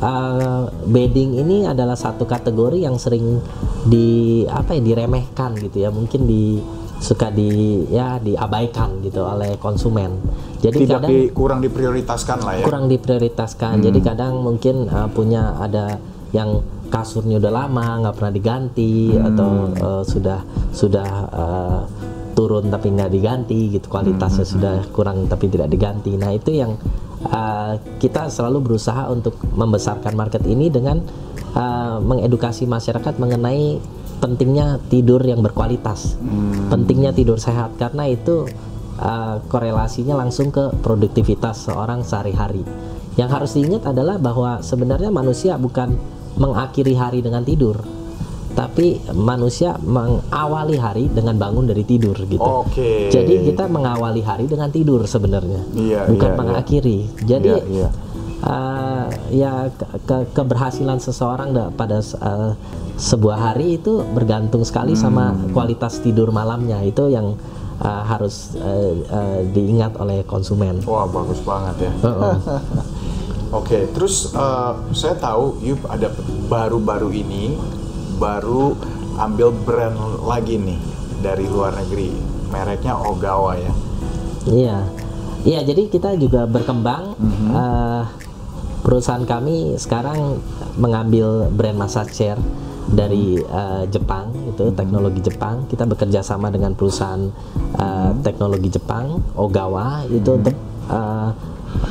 uh, 0.00 0.72
bedding 0.88 1.36
ini 1.36 1.68
adalah 1.68 1.94
satu 1.94 2.24
kategori 2.24 2.80
yang 2.80 2.96
sering 2.96 3.38
di 3.86 4.42
apa 4.48 4.74
ya 4.74 4.82
diremehkan 4.82 5.60
gitu 5.60 5.84
ya. 5.84 5.92
Mungkin 5.92 6.24
di 6.24 6.58
suka 7.00 7.28
di 7.28 7.84
ya 7.92 8.16
diabaikan 8.20 9.04
gitu 9.04 9.22
oleh 9.24 9.60
konsumen. 9.60 10.16
Jadi 10.60 10.88
Tidak 10.88 10.98
kadang 10.98 11.10
di, 11.12 11.18
kurang 11.30 11.60
diprioritaskan 11.60 12.38
lah 12.42 12.52
ya. 12.60 12.64
Kurang 12.64 12.84
diprioritaskan. 12.88 13.74
Hmm. 13.80 13.84
Jadi 13.84 13.98
kadang 14.00 14.40
mungkin 14.40 14.88
uh, 14.88 15.08
punya 15.12 15.56
ada 15.60 16.00
yang 16.32 16.64
kasurnya 16.86 17.42
udah 17.42 17.52
lama 17.52 17.86
nggak 18.06 18.14
pernah 18.14 18.32
diganti 18.32 19.12
hmm. 19.12 19.28
atau 19.32 19.50
uh, 19.74 20.02
sudah 20.06 20.40
sudah 20.70 21.10
uh, 21.34 21.80
turun 22.36 22.68
tapi 22.68 22.92
nggak 22.92 23.10
diganti 23.10 23.72
gitu 23.72 23.88
kualitasnya 23.88 24.44
hmm. 24.44 24.52
sudah 24.56 24.76
kurang 24.92 25.28
tapi 25.28 25.48
tidak 25.52 25.68
diganti. 25.72 26.16
Nah 26.16 26.32
itu 26.32 26.52
yang 26.52 26.76
uh, 27.28 27.76
kita 28.00 28.28
selalu 28.28 28.72
berusaha 28.72 29.08
untuk 29.08 29.36
membesarkan 29.56 30.12
market 30.16 30.44
ini 30.44 30.68
dengan 30.68 31.00
uh, 31.56 31.98
mengedukasi 32.00 32.68
masyarakat 32.68 33.16
mengenai 33.16 33.80
pentingnya 34.18 34.80
tidur 34.88 35.20
yang 35.22 35.44
berkualitas, 35.44 36.16
hmm. 36.18 36.72
pentingnya 36.72 37.12
tidur 37.12 37.36
sehat 37.36 37.76
karena 37.76 38.08
itu 38.08 38.48
uh, 39.00 39.40
korelasinya 39.48 40.16
langsung 40.16 40.48
ke 40.52 40.72
produktivitas 40.80 41.68
seorang 41.68 42.02
sehari-hari. 42.02 42.64
Yang 43.16 43.30
harus 43.32 43.50
diingat 43.56 43.82
adalah 43.88 44.20
bahwa 44.20 44.60
sebenarnya 44.60 45.08
manusia 45.08 45.56
bukan 45.56 45.96
mengakhiri 46.36 46.92
hari 46.92 47.24
dengan 47.24 47.40
tidur, 47.44 47.80
tapi 48.52 49.00
manusia 49.16 49.76
mengawali 49.80 50.76
hari 50.76 51.08
dengan 51.08 51.36
bangun 51.40 51.64
dari 51.64 51.84
tidur 51.84 52.16
gitu. 52.28 52.44
Oke. 52.44 53.08
Jadi 53.08 53.44
kita 53.52 53.68
mengawali 53.68 54.20
hari 54.20 54.44
dengan 54.48 54.68
tidur 54.68 55.04
sebenarnya, 55.08 55.64
iya, 55.76 56.04
bukan 56.08 56.28
iya, 56.28 56.36
iya. 56.36 56.40
mengakhiri. 56.40 56.98
Iya. 57.00 57.24
Jadi 57.24 57.52
iya, 57.52 57.64
iya. 57.72 57.88
Uh, 58.36 59.08
ya 59.32 59.72
ke, 59.72 59.86
ke 60.04 60.16
keberhasilan 60.36 61.00
seseorang 61.00 61.56
pada 61.72 62.04
uh, 62.20 62.52
sebuah 62.96 63.52
hari 63.52 63.80
itu 63.80 64.04
bergantung 64.12 64.60
sekali 64.64 64.92
hmm. 64.92 65.00
sama 65.00 65.32
kualitas 65.56 66.00
tidur 66.04 66.32
malamnya 66.32 66.80
itu 66.84 67.08
yang 67.12 67.36
uh, 67.80 68.02
harus 68.08 68.56
uh, 68.56 68.92
uh, 69.12 69.40
diingat 69.52 69.96
oleh 70.00 70.24
konsumen. 70.24 70.80
Wah 70.88 71.04
bagus 71.08 71.40
banget 71.44 71.88
ya. 71.88 71.92
Uh 72.00 72.08
-uh. 72.08 72.36
Oke, 73.56 73.78
okay, 73.78 73.82
terus 73.94 74.34
uh, 74.34 74.74
saya 74.90 75.14
tahu 75.16 75.62
Yup 75.62 75.86
ada 75.86 76.10
baru-baru 76.50 77.14
ini 77.14 77.54
baru 78.18 78.74
ambil 79.22 79.54
brand 79.54 79.96
lagi 80.26 80.58
nih 80.58 80.80
dari 81.22 81.46
luar 81.46 81.78
negeri, 81.78 82.10
mereknya 82.50 82.98
Ogawa 82.98 83.54
ya. 83.54 83.72
Iya, 84.50 84.78
iya. 85.46 85.60
Jadi 85.62 85.88
kita 85.88 86.18
juga 86.18 86.44
berkembang. 86.44 87.14
Mm 87.16 87.30
-hmm. 87.30 87.48
uh, 87.54 88.04
perusahaan 88.86 89.26
kami 89.26 89.74
sekarang 89.74 90.38
mengambil 90.78 91.50
brand 91.50 91.74
massage 91.74 92.14
chair 92.14 92.38
dari 92.86 93.34
uh, 93.42 93.82
Jepang 93.90 94.30
itu 94.46 94.70
teknologi 94.78 95.26
Jepang 95.26 95.66
kita 95.66 95.90
bekerja 95.90 96.22
sama 96.22 96.54
dengan 96.54 96.70
perusahaan 96.78 97.18
uh, 97.82 98.14
teknologi 98.22 98.70
Jepang 98.70 99.18
Ogawa 99.34 100.06
itu 100.06 100.30
hmm. 100.30 100.38
untuk 100.38 100.54
uh, 100.86 101.34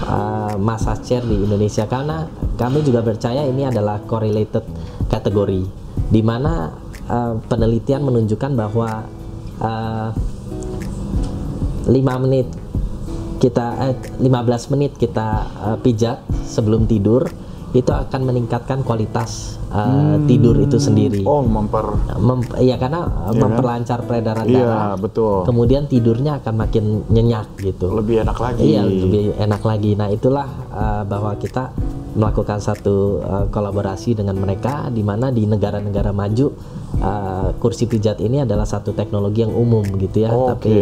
uh, 0.08 0.56
massage 0.56 1.04
chair 1.04 1.24
di 1.28 1.36
Indonesia 1.36 1.84
karena 1.84 2.32
kami 2.56 2.80
juga 2.88 3.04
percaya 3.04 3.44
ini 3.44 3.68
adalah 3.68 4.00
correlated 4.08 4.64
kategori 5.12 5.68
di 6.08 6.22
mana 6.24 6.72
uh, 7.12 7.36
penelitian 7.44 8.08
menunjukkan 8.08 8.56
bahwa 8.56 9.04
uh, 9.60 10.10
5 11.92 11.92
menit 12.24 12.48
kita 13.46 13.94
eh, 13.94 13.96
15 14.26 14.74
menit 14.74 14.98
kita 14.98 15.28
uh, 15.62 15.78
pijat 15.78 16.26
sebelum 16.50 16.90
tidur 16.90 17.30
itu 17.76 17.92
akan 17.92 18.22
meningkatkan 18.24 18.88
kualitas 18.88 19.60
uh, 19.68 20.16
hmm. 20.16 20.32
tidur 20.32 20.56
itu 20.64 20.80
sendiri. 20.80 21.28
Oh, 21.28 21.44
memper 21.44 22.00
Mem 22.16 22.40
ya 22.64 22.80
karena 22.80 23.04
ya 23.04 23.36
memperlancar 23.36 24.08
peredaran 24.08 24.48
iya, 24.48 24.64
darah. 24.64 24.96
betul. 24.96 25.44
Kemudian 25.44 25.92
tidurnya 25.92 26.40
akan 26.40 26.56
makin 26.56 27.04
nyenyak 27.12 27.60
gitu. 27.60 27.92
Lebih 27.92 28.24
enak 28.24 28.38
lagi. 28.40 28.64
Iya, 28.64 28.82
lebih 28.88 29.36
enak 29.36 29.62
lagi. 29.68 29.92
Nah, 30.00 30.08
itulah 30.08 30.48
uh, 30.72 31.04
bahwa 31.04 31.36
kita 31.36 31.76
melakukan 32.16 32.64
satu 32.64 33.20
uh, 33.22 33.46
kolaborasi 33.52 34.16
dengan 34.16 34.40
mereka 34.40 34.88
di 34.88 35.04
mana 35.04 35.30
di 35.36 35.44
negara-negara 35.44 36.16
maju 36.16 36.48
uh, 37.04 37.52
kursi 37.60 37.86
pijat 37.86 38.24
ini 38.24 38.48
adalah 38.48 38.64
satu 38.64 38.96
teknologi 38.96 39.44
yang 39.44 39.52
umum 39.52 39.84
gitu 40.00 40.24
ya 40.24 40.32
Oke. 40.32 40.56
tapi 40.56 40.74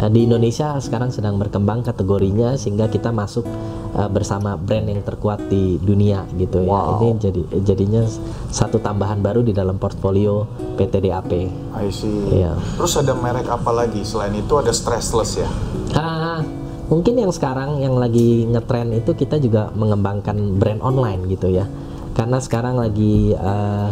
uh, 0.00 0.08
di 0.08 0.24
Indonesia 0.24 0.80
sekarang 0.80 1.12
sedang 1.12 1.36
berkembang 1.36 1.84
kategorinya 1.84 2.56
sehingga 2.56 2.88
kita 2.88 3.12
masuk 3.12 3.44
uh, 3.92 4.08
bersama 4.08 4.56
brand 4.56 4.88
yang 4.88 5.04
terkuat 5.04 5.44
di 5.52 5.76
dunia 5.78 6.24
gitu 6.40 6.64
ya 6.64 6.68
Wow. 6.68 7.00
ini 7.00 7.08
jadi 7.20 7.42
jadinya 7.64 8.02
satu 8.48 8.80
tambahan 8.80 9.20
baru 9.20 9.44
di 9.44 9.52
dalam 9.52 9.76
portfolio 9.76 10.48
PT 10.80 11.04
DAP 11.04 11.32
I 11.78 11.88
see. 11.94 12.10
Iya. 12.42 12.58
Terus 12.74 12.98
ada 12.98 13.14
merek 13.14 13.46
apa 13.46 13.70
lagi? 13.70 14.02
Selain 14.02 14.34
itu 14.34 14.50
ada 14.58 14.74
stressless 14.74 15.38
ya? 15.38 15.48
Ah, 15.94 16.42
mungkin 16.88 17.20
yang 17.20 17.32
sekarang 17.32 17.84
yang 17.84 17.96
lagi 18.00 18.48
ngetren 18.48 18.96
itu 18.96 19.12
kita 19.12 19.36
juga 19.36 19.68
mengembangkan 19.76 20.56
brand 20.56 20.80
online 20.80 21.28
gitu 21.28 21.52
ya. 21.52 21.68
Karena 22.16 22.42
sekarang 22.42 22.80
lagi 22.80 23.30
uh, 23.36 23.90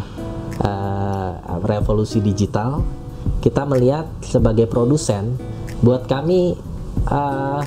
uh, 0.64 1.30
revolusi 1.62 2.18
digital 2.18 2.82
kita 3.38 3.62
melihat 3.62 4.08
sebagai 4.24 4.66
produsen 4.66 5.38
buat 5.84 6.10
kami 6.10 6.58
uh, 7.06 7.62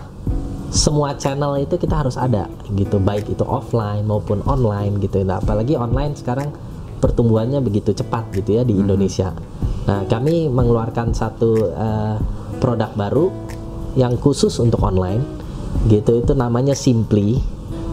semua 0.69 1.17
channel 1.17 1.57
itu 1.57 1.79
kita 1.79 2.03
harus 2.03 2.19
ada 2.19 2.49
gitu. 2.75 2.99
Baik 2.99 3.31
itu 3.31 3.45
offline 3.45 4.03
maupun 4.03 4.43
online 4.45 4.99
gitu. 4.99 5.23
Nah 5.23 5.39
apalagi 5.39 5.79
online 5.79 6.17
sekarang 6.19 6.51
pertumbuhannya 6.99 7.63
begitu 7.63 7.95
cepat 7.95 8.33
gitu 8.35 8.59
ya 8.59 8.67
di 8.67 8.75
Indonesia. 8.75 9.31
Nah 9.87 10.03
kami 10.05 10.51
mengeluarkan 10.51 11.15
satu 11.15 11.71
uh, 11.71 12.17
produk 12.59 12.91
baru 12.93 13.48
yang 13.93 14.17
khusus 14.17 14.53
untuk 14.57 14.81
online 14.81 15.21
gitu 15.87 16.19
itu 16.19 16.33
namanya 16.33 16.73
Simply 16.73 17.39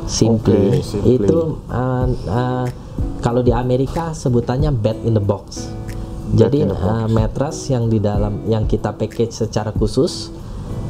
Simply, 0.07 0.79
Oke, 0.79 0.87
Simply. 0.87 1.19
itu 1.19 1.39
uh, 1.67 2.07
uh, 2.27 2.67
kalau 3.19 3.43
di 3.43 3.51
Amerika 3.51 4.11
sebutannya 4.11 4.71
bed 4.71 5.03
in 5.03 5.13
the 5.13 5.23
box 5.23 5.67
Bed 6.31 6.47
jadi 6.47 6.59
the 6.65 6.75
box. 6.75 6.87
uh, 6.87 7.07
mattress 7.07 7.57
yang 7.69 7.87
di 7.87 7.99
dalam 7.99 8.47
yang 8.47 8.65
kita 8.65 8.95
package 8.95 9.35
secara 9.37 9.71
khusus 9.71 10.31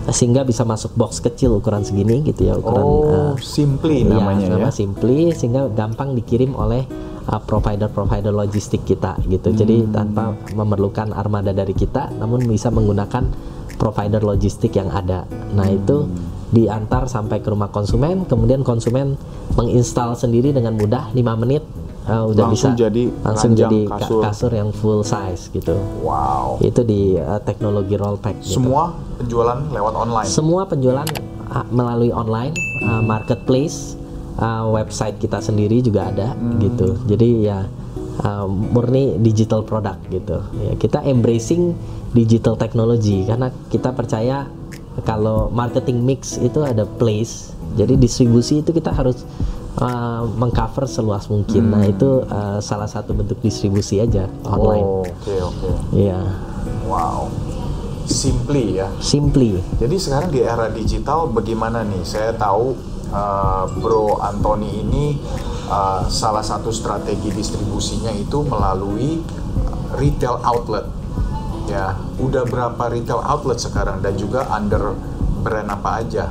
sehingga 0.06 0.46
bisa 0.46 0.62
masuk 0.62 0.94
box 0.94 1.18
kecil 1.18 1.58
ukuran 1.58 1.82
segini 1.82 2.22
gitu 2.22 2.46
ya 2.46 2.54
ukuran 2.54 2.84
Oh, 2.84 3.02
uh, 3.02 3.34
Simply 3.36 4.04
Iya, 4.04 4.14
namanya 4.14 4.46
nama 4.52 4.68
ya? 4.68 4.70
Simply 4.70 5.32
sehingga 5.32 5.66
gampang 5.66 6.14
dikirim 6.14 6.54
oleh 6.54 6.86
uh, 7.26 7.40
provider-provider 7.42 8.30
logistik 8.30 8.86
kita 8.86 9.18
gitu. 9.26 9.50
Jadi 9.50 9.82
Hmm. 9.82 9.90
tanpa 9.90 10.25
memerlukan 10.54 11.10
armada 11.10 11.50
dari 11.50 11.75
kita, 11.75 12.14
namun 12.14 12.46
bisa 12.46 12.70
menggunakan 12.70 13.26
provider 13.76 14.21
logistik 14.21 14.75
yang 14.75 14.88
ada. 14.88 15.25
Nah 15.52 15.68
itu 15.68 16.04
Hmm. 16.04 16.14
diantar 16.49 17.06
sampai 17.06 17.38
ke 17.38 17.49
rumah 17.49 17.68
konsumen, 17.68 18.25
kemudian 18.25 18.62
konsumen 18.62 19.18
menginstal 19.52 20.14
sendiri 20.14 20.50
dengan 20.50 20.75
mudah 20.75 21.11
5 21.11 21.35
menit 21.37 21.62
uh, 22.06 22.23
udah 22.25 22.49
Langsung 22.49 22.73
bisa 22.73 22.80
jadi 22.80 23.04
langsung 23.21 23.52
jadi 23.52 23.80
ka- 23.85 23.99
kasur. 23.99 24.21
kasur 24.23 24.52
yang 24.52 24.71
full 24.71 25.02
size 25.02 25.50
gitu. 25.50 25.75
Wow. 26.00 26.62
Itu 26.62 26.83
di 26.83 27.18
uh, 27.18 27.42
teknologi 27.42 27.95
rollback. 27.95 28.40
Gitu. 28.40 28.56
Semua 28.56 28.95
penjualan 29.18 29.59
lewat 29.68 29.95
online. 29.97 30.28
Semua 30.28 30.62
penjualan 30.64 31.06
uh, 31.50 31.66
melalui 31.68 32.14
online, 32.14 32.54
uh, 32.85 33.02
marketplace, 33.02 33.99
uh, 34.38 34.71
website 34.71 35.18
kita 35.18 35.42
sendiri 35.42 35.83
juga 35.83 36.09
ada 36.09 36.33
gitu. 36.59 36.95
Jadi 37.04 37.28
ya 37.42 37.66
uh, 38.23 38.47
murni 38.47 39.18
digital 39.18 39.66
product 39.66 39.99
gitu. 40.09 40.38
Ya, 40.62 40.73
kita 40.78 41.02
embracing 41.02 41.75
digital 42.16 42.56
technology 42.56 43.28
karena 43.28 43.52
kita 43.68 43.92
percaya 43.92 44.49
kalau 45.04 45.52
marketing 45.52 46.00
mix 46.00 46.40
itu 46.40 46.64
ada 46.64 46.88
place. 46.88 47.52
Jadi 47.76 48.00
distribusi 48.00 48.64
itu 48.64 48.73
kita 48.73 48.88
harus 48.88 49.20
uh, 49.76 50.25
mengcover 50.25 50.88
seluas 50.88 51.28
mungkin. 51.28 51.68
Nah 51.68 51.85
itu 51.85 52.25
uh, 52.25 52.56
salah 52.64 52.88
satu 52.88 53.12
bentuk 53.12 53.44
distribusi 53.44 54.00
aja 54.00 54.25
online. 54.49 54.87
Oh, 54.88 55.04
Oke, 55.04 55.37
oke. 55.37 55.68
Iya, 55.92 56.20
Wow. 56.87 57.28
Simply 58.06 58.78
ya. 58.78 58.86
simply. 59.02 59.58
Jadi 59.82 59.99
sekarang 59.99 60.30
di 60.30 60.38
era 60.38 60.71
digital 60.71 61.26
bagaimana 61.26 61.82
nih? 61.82 62.06
Saya 62.06 62.30
tahu 62.38 62.78
uh, 63.10 63.67
Bro 63.82 64.23
Anthony 64.23 64.86
ini 64.86 65.19
uh, 65.67 66.06
salah 66.06 66.43
satu 66.47 66.71
strategi 66.71 67.34
distribusinya 67.34 68.14
itu 68.14 68.47
melalui 68.47 69.19
retail 69.99 70.38
outlet. 70.47 70.86
Ya, 71.66 71.98
udah 72.22 72.46
berapa 72.46 72.78
retail 72.90 73.20
outlet 73.26 73.58
sekarang 73.58 73.98
dan 73.98 74.14
juga 74.14 74.46
under 74.48 74.94
brand 75.42 75.68
apa 75.70 75.90
aja? 76.02 76.30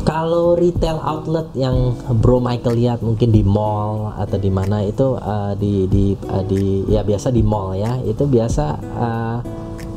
Kalau 0.00 0.58
retail 0.58 0.98
outlet 0.98 1.54
yang 1.54 1.94
Bro 2.18 2.42
Michael 2.42 2.74
lihat 2.78 2.98
mungkin 3.04 3.30
di 3.30 3.46
mall 3.46 4.10
atau 4.18 4.38
di 4.40 4.50
mana 4.50 4.82
itu 4.82 5.14
uh, 5.14 5.54
di 5.54 5.86
di 5.86 6.16
uh, 6.16 6.42
di 6.42 6.82
ya 6.90 7.06
biasa 7.06 7.30
di 7.30 7.44
mall 7.44 7.78
ya 7.78 8.00
itu 8.02 8.26
biasa 8.26 8.64
uh, 8.96 9.38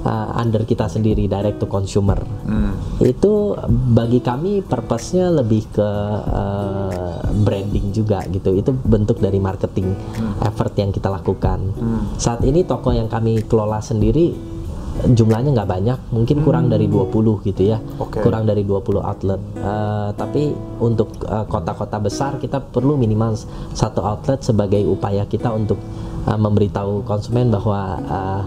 uh, 0.04 0.28
under 0.38 0.68
kita 0.68 0.86
sendiri 0.92 1.26
direct 1.26 1.58
to 1.58 1.66
consumer 1.66 2.20
Hmm. 2.44 2.76
itu 3.00 3.56
bagi 3.96 4.20
kami 4.20 4.62
purpose-nya 4.62 5.32
lebih 5.32 5.64
ke 5.72 5.90
uh, 6.28 7.13
branding 7.42 7.90
juga 7.90 8.22
gitu. 8.30 8.54
Itu 8.54 8.72
bentuk 8.74 9.18
dari 9.18 9.42
marketing 9.42 9.98
effort 10.46 10.74
yang 10.78 10.94
kita 10.94 11.10
lakukan. 11.10 11.74
Saat 12.22 12.46
ini 12.46 12.62
toko 12.62 12.94
yang 12.94 13.10
kami 13.10 13.42
kelola 13.50 13.82
sendiri 13.82 14.54
jumlahnya 15.02 15.58
nggak 15.58 15.70
banyak. 15.70 16.00
Mungkin 16.14 16.46
kurang 16.46 16.70
dari 16.70 16.86
20 16.86 17.42
gitu 17.50 17.62
ya. 17.66 17.82
Oke. 17.98 18.22
kurang 18.22 18.46
dari 18.46 18.62
20 18.62 19.02
outlet. 19.02 19.42
Eh, 19.58 20.10
tapi 20.14 20.54
untuk 20.80 21.18
eh, 21.26 21.46
kota-kota 21.50 21.98
besar 21.98 22.38
kita 22.38 22.62
perlu 22.62 22.94
minimal 22.94 23.34
satu 23.74 24.06
outlet 24.06 24.46
sebagai 24.46 24.86
upaya 24.86 25.26
kita 25.26 25.50
untuk 25.50 25.82
eh, 26.30 26.38
memberitahu 26.38 27.02
konsumen 27.10 27.50
bahwa 27.50 27.82
eh, 28.06 28.44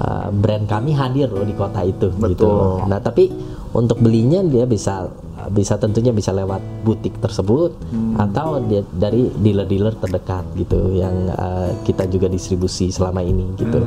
eh, 0.00 0.28
brand 0.32 0.64
kami 0.64 0.96
hadir 0.96 1.28
loh 1.28 1.44
di 1.44 1.52
kota 1.52 1.84
itu 1.84 2.08
gitu 2.08 2.48
Betul. 2.48 2.88
nah 2.88 2.98
tapi 2.98 3.28
untuk 3.76 4.00
belinya 4.00 4.40
dia 4.40 4.64
bisa 4.64 5.12
bisa 5.52 5.76
tentunya 5.76 6.10
bisa 6.10 6.32
lewat 6.32 6.64
butik 6.82 7.20
tersebut 7.20 7.76
atau 8.16 8.58
dia 8.64 8.80
dari 8.88 9.28
dealer-dealer 9.30 9.94
terdekat 10.00 10.48
gitu 10.56 10.96
yang 10.96 11.28
eh, 11.28 11.70
kita 11.84 12.08
juga 12.08 12.26
distribusi 12.26 12.88
selama 12.88 13.20
ini 13.20 13.44
gitu. 13.60 13.84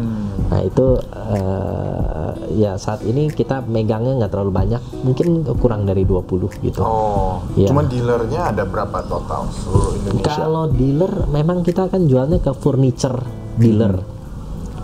Nah 0.53 0.61
itu 0.61 0.87
eh, 1.09 2.31
ya 2.53 2.77
saat 2.77 3.01
ini 3.01 3.33
kita 3.33 3.65
megangnya 3.65 4.23
nggak 4.23 4.31
terlalu 4.31 4.53
banyak, 4.53 4.81
mungkin 5.01 5.41
kurang 5.57 5.89
dari 5.89 6.05
20 6.05 6.63
gitu. 6.69 6.79
Oh, 6.85 7.41
Iya. 7.57 7.73
cuman 7.73 7.89
dealernya 7.89 8.41
ada 8.53 8.63
berapa 8.69 8.99
total 9.09 9.49
seluruh 9.49 9.97
Indonesia? 9.97 10.29
Kalau 10.29 10.63
dealer 10.69 11.13
memang 11.33 11.65
kita 11.65 11.89
akan 11.89 12.05
jualnya 12.05 12.39
ke 12.39 12.53
furniture 12.53 13.19
dealer. 13.57 13.99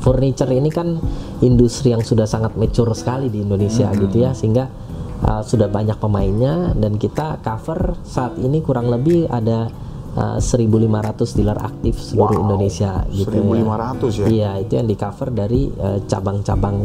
Furniture 0.01 0.51
ini 0.53 0.69
kan 0.69 1.01
industri 1.41 1.89
yang 1.89 2.05
sudah 2.05 2.29
sangat 2.29 2.53
mature 2.57 2.93
sekali 2.93 3.29
di 3.29 3.41
Indonesia 3.41 3.89
gitu 3.93 4.21
ya 4.21 4.37
sehingga 4.37 4.84
uh, 5.23 5.41
sudah 5.41 5.71
banyak 5.71 5.95
pemainnya 5.95 6.75
dan 6.75 6.99
kita 6.99 7.39
cover 7.39 7.95
saat 8.03 8.35
ini 8.35 8.59
kurang 8.59 8.91
lebih 8.91 9.29
ada 9.29 9.71
uh, 10.15 10.37
1.500 10.39 11.37
dealer 11.37 11.59
aktif 11.59 11.95
seluruh 11.95 12.39
Wow, 12.39 12.43
Indonesia 12.49 12.91
gitu 13.11 13.39
1.500 13.39 14.19
ya? 14.19 14.25
Iya, 14.27 14.51
itu 14.65 14.73
yang 14.75 14.87
di 14.89 14.95
cover 14.97 15.29
dari 15.31 15.71
uh, 15.71 15.99
cabang-cabang 16.03 16.77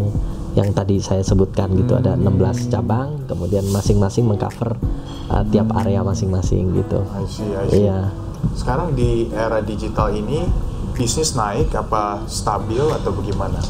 yang 0.51 0.75
tadi 0.75 0.99
saya 0.99 1.23
sebutkan 1.23 1.71
gitu 1.79 1.95
ada 1.95 2.19
Hmm. 2.19 2.27
16 2.27 2.75
cabang 2.75 3.23
kemudian 3.31 3.63
masing-masing 3.71 4.27
mengcover 4.27 4.75
uh, 5.31 5.47
tiap 5.47 5.71
area 5.79 6.03
masing-masing 6.03 6.75
gitu. 6.75 7.07
I 7.15 7.23
see, 7.25 7.51
I 7.55 7.67
see. 7.71 7.87
Iya. 7.87 8.11
Sekarang 8.57 8.99
di 8.99 9.31
era 9.31 9.63
digital 9.63 10.11
ini 10.11 10.43
bisnis 10.91 11.39
naik 11.39 11.71
apa 11.73 12.27
stabil 12.27 12.83
atau 12.83 13.15
bagaimana? 13.15 13.63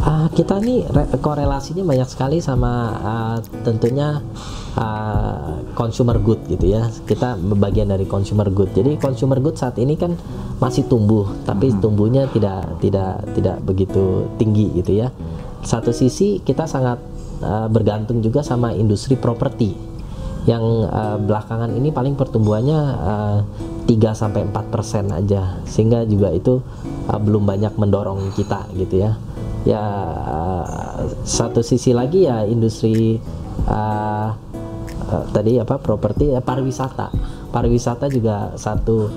Ah, 0.00 0.30
kita 0.32 0.62
nih 0.62 0.86
re- 0.88 1.10
korelasinya 1.20 1.84
banyak 1.84 2.08
sekali 2.08 2.38
sama 2.40 2.70
ah, 3.02 3.36
tentunya 3.66 4.22
ah, 4.78 5.60
consumer 5.76 6.16
good 6.22 6.40
gitu 6.48 6.70
ya. 6.70 6.88
Kita 7.04 7.36
bagian 7.36 7.90
dari 7.90 8.06
consumer 8.06 8.48
good. 8.48 8.72
Jadi 8.72 8.96
consumer 8.96 9.42
good 9.42 9.58
saat 9.58 9.76
ini 9.82 9.98
kan 9.98 10.14
masih 10.62 10.86
tumbuh, 10.86 11.28
tapi 11.44 11.74
tumbuhnya 11.82 12.30
tidak 12.30 12.80
tidak 12.80 13.28
tidak 13.36 13.56
begitu 13.66 14.30
tinggi 14.40 14.72
gitu 14.80 15.04
ya. 15.04 15.12
Satu 15.60 15.92
sisi 15.92 16.40
kita 16.40 16.64
sangat 16.64 16.96
ah, 17.44 17.68
bergantung 17.68 18.24
juga 18.24 18.40
sama 18.40 18.72
industri 18.72 19.20
properti 19.20 19.90
yang 20.48 20.64
ah, 20.88 21.20
belakangan 21.20 21.76
ini 21.76 21.92
paling 21.92 22.16
pertumbuhannya 22.16 22.80
ah, 22.80 23.38
3 23.84 24.14
sampai 24.14 24.46
4% 24.46 25.18
aja 25.18 25.58
sehingga 25.66 26.06
juga 26.08 26.32
itu 26.32 26.64
ah, 27.10 27.20
belum 27.20 27.44
banyak 27.44 27.76
mendorong 27.76 28.32
kita 28.32 28.70
gitu 28.78 29.04
ya 29.04 29.18
ya 29.68 29.84
satu 31.24 31.60
sisi 31.60 31.92
lagi 31.92 32.24
ya 32.24 32.48
industri 32.48 33.20
uh, 33.68 34.28
uh, 35.10 35.24
tadi 35.34 35.60
apa 35.60 35.76
properti 35.80 36.32
ya 36.32 36.40
pariwisata. 36.40 37.12
Pariwisata 37.50 38.06
juga 38.08 38.54
satu 38.54 39.10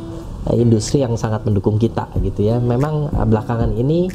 uh, 0.50 0.56
industri 0.58 1.06
yang 1.06 1.16
sangat 1.16 1.46
mendukung 1.48 1.80
kita 1.80 2.10
gitu 2.20 2.44
ya. 2.44 2.60
Memang 2.60 3.14
uh, 3.14 3.26
belakangan 3.28 3.72
ini 3.78 4.10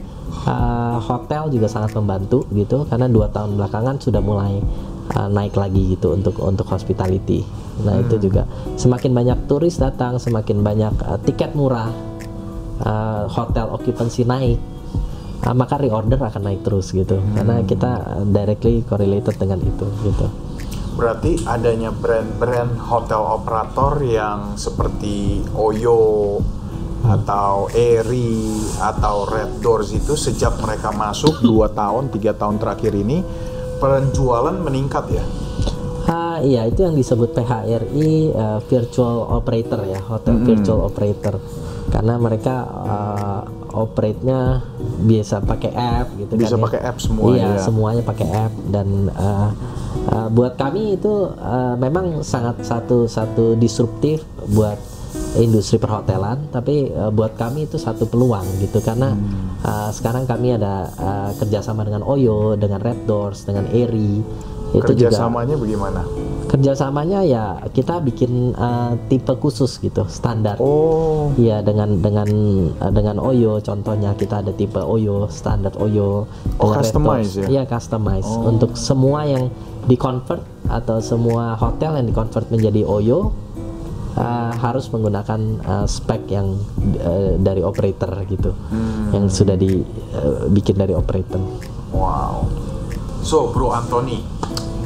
uh, 0.44 0.98
hotel 1.00 1.48
juga 1.48 1.70
sangat 1.70 1.96
membantu 1.96 2.44
gitu 2.52 2.84
karena 2.88 3.08
dua 3.08 3.32
tahun 3.32 3.56
belakangan 3.56 3.96
sudah 4.02 4.20
mulai 4.20 4.60
uh, 5.16 5.28
naik 5.32 5.56
lagi 5.56 5.96
gitu 5.96 6.12
untuk 6.12 6.36
untuk 6.44 6.68
hospitality. 6.68 7.46
Nah 7.86 8.02
itu 8.02 8.18
juga. 8.18 8.44
Semakin 8.74 9.14
banyak 9.14 9.38
turis 9.46 9.78
datang, 9.78 10.18
semakin 10.18 10.60
banyak 10.66 10.94
uh, 11.06 11.18
tiket 11.22 11.54
murah, 11.54 11.88
uh, 12.82 13.30
hotel 13.30 13.70
occupancy 13.70 14.26
naik, 14.26 14.58
uh, 15.44 15.55
maka 15.55 15.79
reorder 15.79 16.18
akan 16.18 16.42
naik 16.48 16.62
terus 16.66 16.90
gitu. 16.90 17.20
Karena 17.37 17.62
kita 17.62 18.22
directly 18.27 18.83
correlated 18.87 19.37
dengan 19.38 19.61
itu 19.62 19.87
gitu. 20.07 20.27
Berarti 20.98 21.46
adanya 21.46 21.94
brand-brand 21.94 22.74
hotel 22.90 23.22
operator 23.22 24.03
yang 24.03 24.59
seperti 24.59 25.46
Oyo 25.55 26.42
atau 27.07 27.70
Eri 27.70 28.59
atau 28.83 29.22
Red 29.31 29.62
Doors 29.62 29.94
itu 29.94 30.18
sejak 30.18 30.59
mereka 30.59 30.90
masuk 30.90 31.38
dua 31.38 31.70
tahun 31.70 32.11
tiga 32.11 32.35
tahun 32.35 32.59
terakhir 32.59 32.90
ini 32.98 33.22
penjualan 33.79 34.59
meningkat 34.59 35.07
ya. 35.14 35.24
Ah 36.09 36.42
iya 36.42 36.66
itu 36.66 36.83
yang 36.83 36.98
disebut 36.98 37.31
PHRI 37.37 38.35
uh, 38.35 38.59
virtual 38.66 39.29
operator 39.38 39.87
ya 39.87 40.03
hotel 40.03 40.40
virtual 40.42 40.88
operator 40.88 41.38
karena 41.94 42.14
mereka 42.16 42.55
uh, 42.64 43.42
operate-nya 43.78 44.62
biasa 45.02 45.40
pakai 45.42 45.72
app 45.72 46.06
gitu 46.18 46.32
Bisa 46.34 46.54
kan 46.54 46.60
ya. 46.60 46.64
pakai 46.66 46.80
app 46.82 46.96
semua 46.98 47.24
iya 47.34 47.48
ya. 47.54 47.62
semuanya 47.62 48.02
pakai 48.02 48.28
app 48.28 48.52
dan 48.68 48.88
uh, 49.14 49.50
uh, 50.10 50.28
buat 50.28 50.58
kami 50.58 50.98
itu 50.98 51.30
uh, 51.30 51.74
memang 51.78 52.20
sangat 52.22 52.62
satu 52.62 53.06
satu 53.06 53.54
disruptif 53.54 54.22
buat 54.50 54.76
industri 55.38 55.78
perhotelan 55.78 56.50
tapi 56.50 56.90
uh, 56.92 57.08
buat 57.08 57.34
kami 57.34 57.64
itu 57.64 57.78
satu 57.78 58.04
peluang 58.06 58.44
gitu 58.60 58.78
karena 58.80 59.14
Hmm. 59.14 59.56
uh, 59.64 59.90
sekarang 59.90 60.28
kami 60.28 60.54
ada 60.54 60.90
uh, 60.94 61.30
kerjasama 61.36 61.82
dengan 61.82 62.04
Oyo 62.04 62.54
dengan 62.54 62.78
Red 62.82 63.06
Doors 63.06 63.46
dengan 63.48 63.66
Eri 63.70 64.20
itu 64.68 64.84
juga 64.92 65.08
Kerjasamanya 65.08 65.56
bagaimana? 65.56 66.04
Kerjasamanya 66.48 67.20
ya 67.22 67.44
kita 67.70 68.00
bikin 68.00 68.50
uh, 68.52 68.96
tipe 69.06 69.30
khusus 69.37 69.76
gitu 69.78 70.08
standar 70.08 70.56
Oh, 70.56 71.30
Iya 71.37 71.61
dengan 71.61 72.00
dengan 72.00 72.28
uh, 72.74 72.88
dengan 72.88 73.20
Oyo 73.20 73.61
contohnya 73.61 74.12
kita 74.12 74.40
ada 74.40 74.50
tipe 74.50 74.80
Oyo 74.80 75.28
standar 75.28 75.76
Oyo 75.76 76.24
Oh, 76.56 76.72
customize 76.72 77.37
ya? 77.37 77.46
Iya 77.46 77.62
customize 77.64 78.24
Oh. 78.24 78.48
untuk 78.48 78.74
semua 78.74 79.22
yang 79.22 79.52
di 79.84 79.94
convert 79.94 80.40
atau 80.66 81.00
semua 81.00 81.52
hotel 81.54 81.96
yang 81.96 82.06
di 82.06 82.12
convert 82.12 82.48
menjadi 82.48 82.82
Oyo 82.82 83.32
uh, 84.14 84.52
harus 84.54 84.88
menggunakan 84.88 85.40
uh, 85.62 85.87
spek 85.87 86.28
yang 86.28 86.56
uh, 86.98 87.37
dari 87.37 87.61
operator 87.61 88.11
gitu 88.24 88.52
Hmm. 88.68 89.12
yang 89.12 89.24
sudah 89.28 89.54
dibikin 89.54 90.76
dari 90.76 90.92
operator. 90.92 91.40
wow. 91.92 92.44
So, 93.18 93.50
Bro 93.50 93.74
Anthony, 93.74 94.24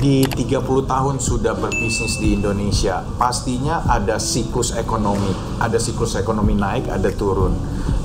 di 0.02 0.26
30 0.26 0.82
tahun 0.82 1.22
sudah 1.22 1.54
berbisnis 1.54 2.18
di 2.18 2.34
Indonesia, 2.34 3.06
pastinya 3.14 3.86
ada 3.86 4.18
siklus 4.18 4.74
ekonomi. 4.74 5.30
Ada 5.62 5.78
siklus 5.78 6.18
ekonomi 6.18 6.58
naik, 6.58 6.90
ada 6.90 7.06
turun. 7.14 7.54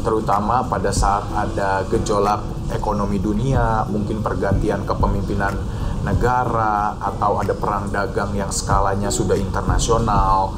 Terutama 0.06 0.62
pada 0.70 0.94
saat 0.94 1.26
ada 1.34 1.82
gejolak 1.90 2.70
ekonomi 2.70 3.18
dunia, 3.18 3.82
mungkin 3.90 4.22
pergantian 4.22 4.86
kepemimpinan 4.86 5.58
negara 6.06 7.02
atau 7.02 7.42
ada 7.42 7.58
perang 7.58 7.90
dagang 7.90 8.30
yang 8.38 8.54
skalanya 8.54 9.10
sudah 9.10 9.34
internasional. 9.34 10.54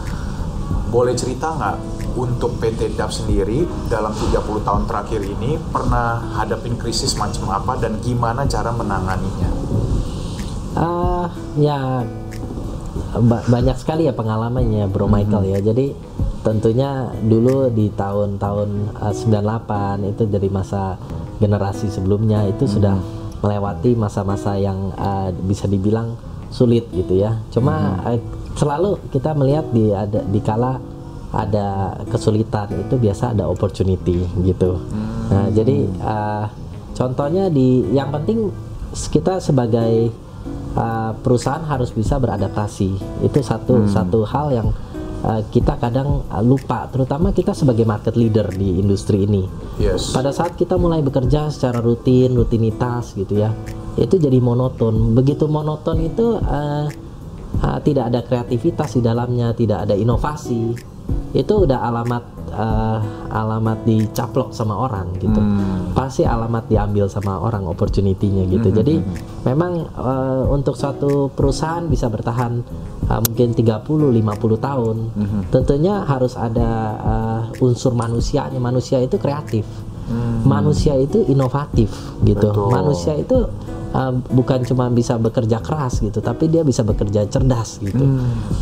Boleh 0.92 1.16
cerita 1.16 1.56
nggak 1.56 1.78
untuk 2.20 2.60
PT 2.60 3.00
DAP 3.00 3.16
sendiri 3.16 3.64
dalam 3.88 4.12
30 4.12 4.44
tahun 4.68 4.84
terakhir 4.92 5.24
ini 5.24 5.56
pernah 5.72 6.20
hadapin 6.36 6.76
krisis 6.76 7.16
macam 7.16 7.48
apa 7.56 7.80
dan 7.80 7.96
gimana 8.04 8.44
cara 8.44 8.76
menanganinya? 8.76 9.69
Ah, 10.78 11.34
ya 11.58 12.06
ba- 13.18 13.46
banyak 13.50 13.78
sekali 13.80 14.06
ya 14.06 14.14
pengalamannya 14.14 14.86
Bro 14.90 15.10
Michael 15.10 15.50
ya. 15.50 15.60
Jadi 15.62 15.94
tentunya 16.46 17.10
dulu 17.26 17.68
di 17.74 17.92
tahun-tahun 17.92 18.70
uh, 18.96 19.14
98 19.14 20.12
itu 20.16 20.24
dari 20.30 20.48
masa 20.48 20.96
generasi 21.40 21.92
sebelumnya 21.92 22.48
itu 22.48 22.64
sudah 22.64 22.96
melewati 23.44 23.96
masa-masa 23.96 24.56
yang 24.56 24.92
uh, 24.96 25.32
bisa 25.48 25.68
dibilang 25.68 26.16
sulit 26.52 26.88
gitu 26.94 27.18
ya. 27.18 27.40
Cuma 27.52 28.00
uh, 28.06 28.20
selalu 28.56 29.00
kita 29.10 29.36
melihat 29.36 29.66
di 29.72 29.92
ada 29.92 30.22
di 30.24 30.40
kala 30.40 30.80
ada 31.30 31.94
kesulitan 32.10 32.74
itu 32.74 32.98
biasa 32.98 33.38
ada 33.38 33.46
opportunity 33.46 34.26
gitu. 34.42 34.82
Nah, 35.30 35.46
jadi 35.54 35.86
uh, 36.02 36.46
contohnya 36.98 37.54
di 37.54 37.86
yang 37.94 38.10
penting 38.10 38.50
kita 39.14 39.38
sebagai 39.38 40.10
uh, 40.76 41.16
perusahaan 41.18 41.64
harus 41.66 41.90
bisa 41.94 42.20
beradaptasi. 42.20 42.92
Itu 43.26 43.40
satu 43.42 43.88
satu 43.88 44.26
hal 44.28 44.48
yang 44.54 44.68
uh, 45.24 45.42
kita 45.50 45.80
kadang 45.80 46.26
uh, 46.28 46.44
lupa, 46.44 46.90
terutama 46.92 47.32
kita 47.32 47.56
sebagai 47.56 47.88
market 47.88 48.14
leader 48.20 48.50
di 48.54 48.80
industri 48.80 49.26
ini. 49.26 49.44
Yes. 49.80 50.12
Pada 50.12 50.30
saat 50.36 50.60
kita 50.60 50.76
mulai 50.76 51.00
bekerja 51.02 51.50
secara 51.50 51.80
rutin, 51.80 52.36
rutinitas 52.36 53.16
gitu 53.16 53.40
ya, 53.40 53.54
itu 53.96 54.16
jadi 54.20 54.38
monoton. 54.40 55.16
Begitu 55.16 55.48
monoton 55.48 55.98
itu 56.04 56.38
uh, 56.40 56.88
uh, 57.64 57.80
tidak 57.84 58.12
ada 58.12 58.20
kreativitas 58.24 58.96
di 58.96 59.02
dalamnya, 59.04 59.56
tidak 59.56 59.88
ada 59.88 59.96
inovasi. 59.96 60.76
Itu 61.30 61.66
udah 61.66 61.86
alamat 61.86 62.39
uh, 62.52 63.00
alamat 63.30 63.86
dicaplok 63.86 64.52
sama 64.52 64.76
orang 64.76 65.14
gitu. 65.22 65.40
Hmm. 65.40 65.94
Pasti 65.94 66.26
alamat 66.26 66.70
diambil 66.70 67.06
sama 67.08 67.38
orang 67.40 67.66
opportunity-nya 67.70 68.46
gitu. 68.50 68.70
Jadi 68.74 69.00
memang 69.46 69.88
uh, 69.96 70.44
untuk 70.50 70.74
suatu 70.76 71.30
perusahaan 71.34 71.86
bisa 71.86 72.10
bertahan 72.10 72.62
uh, 73.10 73.22
mungkin 73.24 73.54
30 73.56 73.86
50 73.86 74.68
tahun, 74.68 74.98
tentunya 75.54 76.04
harus 76.06 76.34
ada 76.36 76.70
uh, 77.00 77.42
unsur 77.64 77.94
manusianya. 77.94 78.58
Manusia 78.58 79.00
itu 79.00 79.16
kreatif. 79.22 79.66
Manusia 80.42 80.98
itu 80.98 81.22
inovatif 81.30 81.94
gitu. 82.26 82.50
Betul. 82.50 82.74
Manusia 82.74 83.14
itu 83.14 83.46
uh, 83.92 84.14
bukan 84.30 84.62
cuma 84.64 84.88
bisa 84.88 85.16
bekerja 85.16 85.60
keras 85.60 86.00
gitu, 86.00 86.20
tapi 86.20 86.48
dia 86.48 86.62
bisa 86.62 86.82
bekerja 86.82 87.26
cerdas 87.26 87.78
gitu. 87.80 88.06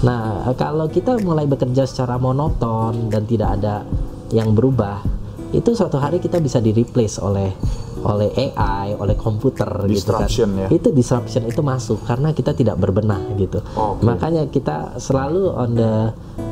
Nah, 0.01 0.45
uh, 0.45 0.55
kalau 0.55 0.87
kita 0.87 1.19
mulai 1.21 1.43
bekerja 1.43 1.83
secara 1.83 2.15
monoton 2.17 3.07
dan 3.07 3.23
tidak 3.23 3.59
ada 3.59 3.83
yang 4.29 4.51
berubah, 4.51 5.03
itu 5.49 5.71
suatu 5.71 5.95
hari 5.95 6.19
kita 6.19 6.37
bisa 6.37 6.59
di 6.59 6.71
replace 6.71 7.17
oleh 7.17 7.51
oleh 7.97 8.29
AI, 8.29 8.93
oleh 8.93 9.17
komputer 9.17 9.67
Disruption 9.83 10.53
gitu 10.53 10.61
kan. 10.61 10.63
ya. 10.63 10.67
Itu 10.69 10.93
disruption 10.93 11.43
itu 11.43 11.59
masuk 11.59 12.05
karena 12.05 12.29
kita 12.29 12.53
tidak 12.53 12.77
berbenah 12.77 13.19
gitu. 13.35 13.57
Oke. 13.73 14.05
Makanya 14.05 14.45
kita 14.47 15.01
selalu 15.01 15.49
on 15.49 15.71
the 15.73 15.93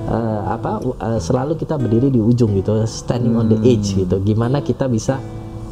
uh, 0.09 0.41
apa 0.49 0.81
uh, 0.81 1.19
selalu 1.21 1.53
kita 1.55 1.77
berdiri 1.77 2.09
di 2.09 2.17
ujung 2.17 2.49
gitu, 2.57 2.81
standing 2.89 3.37
on 3.37 3.47
the 3.47 3.55
Hmm. 3.55 3.71
edge 3.71 3.93
gitu. 3.93 4.17
Gimana 4.25 4.65
kita 4.65 4.89
bisa 4.89 5.21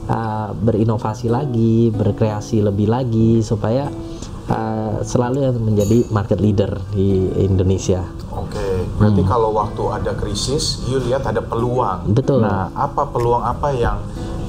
uh, 0.09 0.49
berinovasi 0.55 1.27
lagi, 1.31 1.91
berkreasi 1.93 2.63
lebih 2.63 2.91
lagi 2.91 3.39
supaya 3.43 3.87
uh, 4.49 4.99
selalu 5.03 5.47
yang 5.47 5.57
menjadi 5.59 5.97
market 6.11 6.39
leader 6.39 6.71
di 6.91 7.31
Indonesia. 7.39 8.03
Oke, 8.33 8.85
berarti 8.97 9.21
kalau 9.23 9.53
waktu 9.53 9.83
ada 9.93 10.11
krisis, 10.17 10.83
you 10.89 10.97
lihat 10.99 11.23
ada 11.29 11.39
peluang. 11.39 12.09
Betul. 12.11 12.43
Nah, 12.43 12.73
apa 12.73 13.07
peluang 13.07 13.45
apa 13.45 13.69
yang 13.71 14.01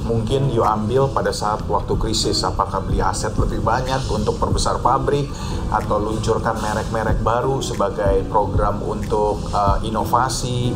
mungkin 0.05 0.53
you 0.53 0.61
ambil 0.64 1.09
pada 1.09 1.33
saat 1.33 1.64
waktu 1.69 1.97
krisis? 1.97 2.45
Apakah 2.45 2.85
beli 2.85 3.01
aset 3.01 3.33
lebih 3.37 3.61
banyak 3.64 4.05
untuk 4.12 4.37
perbesar 4.40 4.81
pabrik 4.81 5.29
atau 5.73 5.97
luncurkan 6.01 6.61
merek-merek 6.61 7.21
baru 7.25 7.61
sebagai 7.64 8.25
program 8.29 8.81
untuk 8.85 9.40
uh, 9.53 9.81
inovasi 9.85 10.73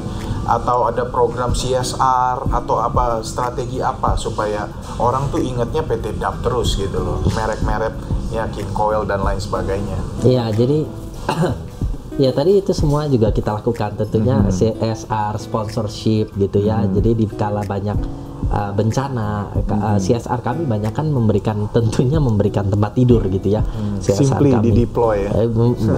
atau 0.48 0.88
ada 0.88 1.04
program 1.04 1.52
CSR 1.52 2.48
atau 2.48 2.80
apa 2.80 3.20
strategi 3.20 3.78
apa 3.78 4.16
supaya 4.16 4.64
orang 4.96 5.28
tuh 5.28 5.38
ingetnya 5.38 5.84
PT 5.84 6.16
DAP 6.16 6.40
terus 6.40 6.72
gitu 6.74 6.98
loh, 6.98 7.20
merek-merek 7.28 7.92
ya 8.28 8.48
King 8.48 8.72
Coil 8.72 9.04
dan 9.04 9.20
lain 9.20 9.36
sebagainya. 9.38 9.98
Iya, 10.22 10.48
jadi 10.50 10.88
ya 12.18 12.30
tadi 12.32 12.58
itu 12.58 12.72
semua 12.72 13.06
juga 13.06 13.28
kita 13.28 13.54
lakukan 13.54 13.94
tentunya 13.94 14.42
CSR 14.48 15.36
sponsorship 15.36 16.32
gitu 16.34 16.58
ya. 16.58 16.82
Jadi 16.84 17.14
di 17.14 17.26
kala 17.28 17.62
banyak 17.62 17.98
uh, 18.48 18.72
bencana 18.72 19.52
ka- 19.64 19.80
uh, 19.86 19.98
CSR 19.98 20.40
kami 20.40 20.64
banyak 20.64 20.90
kan 20.90 21.06
memberikan 21.06 21.68
tentunya 21.70 22.18
memberikan 22.18 22.66
tempat 22.66 22.96
tidur 22.96 23.22
gitu 23.28 23.52
ya. 23.52 23.62
CSR 24.00 24.16
Simply 24.24 24.50
kami. 24.50 24.64
di-deploy 24.66 25.16
ya. 25.24 25.30
Eh, 25.36 25.48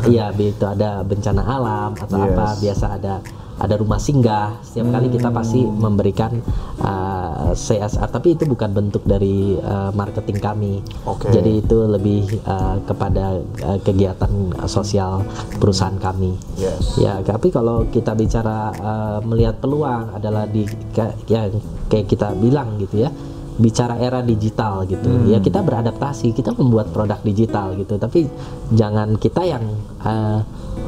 Iya, 0.13 0.27
itu 0.35 0.65
ada 0.67 1.01
bencana 1.01 1.43
alam 1.43 1.91
atau 1.95 2.19
Yes. 2.19 2.27
apa 2.29 2.47
biasa 2.59 2.87
ada 2.95 3.15
ada 3.61 3.77
rumah 3.77 4.01
singgah. 4.01 4.57
Setiap 4.65 4.89
kali 4.89 5.13
kita 5.13 5.29
pasti 5.29 5.61
memberikan 5.63 6.41
uh, 6.81 7.53
CSR, 7.53 8.09
tapi 8.09 8.35
itu 8.35 8.49
bukan 8.49 8.73
bentuk 8.73 9.05
dari 9.05 9.61
uh, 9.61 9.93
marketing 9.93 10.41
kami. 10.41 10.75
Oke. 11.05 11.29
Jadi 11.29 11.61
itu 11.61 11.77
lebih 11.85 12.25
uh, 12.49 12.81
kepada 12.89 13.37
uh, 13.69 13.79
kegiatan 13.85 14.33
sosial 14.65 15.21
perusahaan 15.61 16.01
kami. 16.01 16.33
Yes. 16.57 16.97
Ya, 16.97 17.21
tapi 17.21 17.53
kalau 17.53 17.85
kita 17.93 18.17
bicara 18.17 18.73
uh, 18.81 19.19
melihat 19.29 19.61
peluang 19.61 20.17
adalah 20.17 20.49
di 20.49 20.65
kayak 20.97 21.15
yang 21.29 21.53
kayak 21.93 22.09
kita 22.09 22.33
bilang 22.41 22.81
gitu 22.81 23.05
ya, 23.05 23.13
bicara 23.61 24.01
era 24.01 24.25
digital 24.25 24.89
gitu 24.89 25.29
ya 25.29 25.37
kita 25.37 25.61
beradaptasi 25.61 26.33
kita 26.33 26.57
membuat 26.57 26.89
produk 26.97 27.21
digital 27.21 27.77
gitu 27.77 28.01
tapi 28.01 28.25
jangan 28.73 29.21
kita 29.21 29.45
yang 29.45 29.65
uh, 30.01 30.41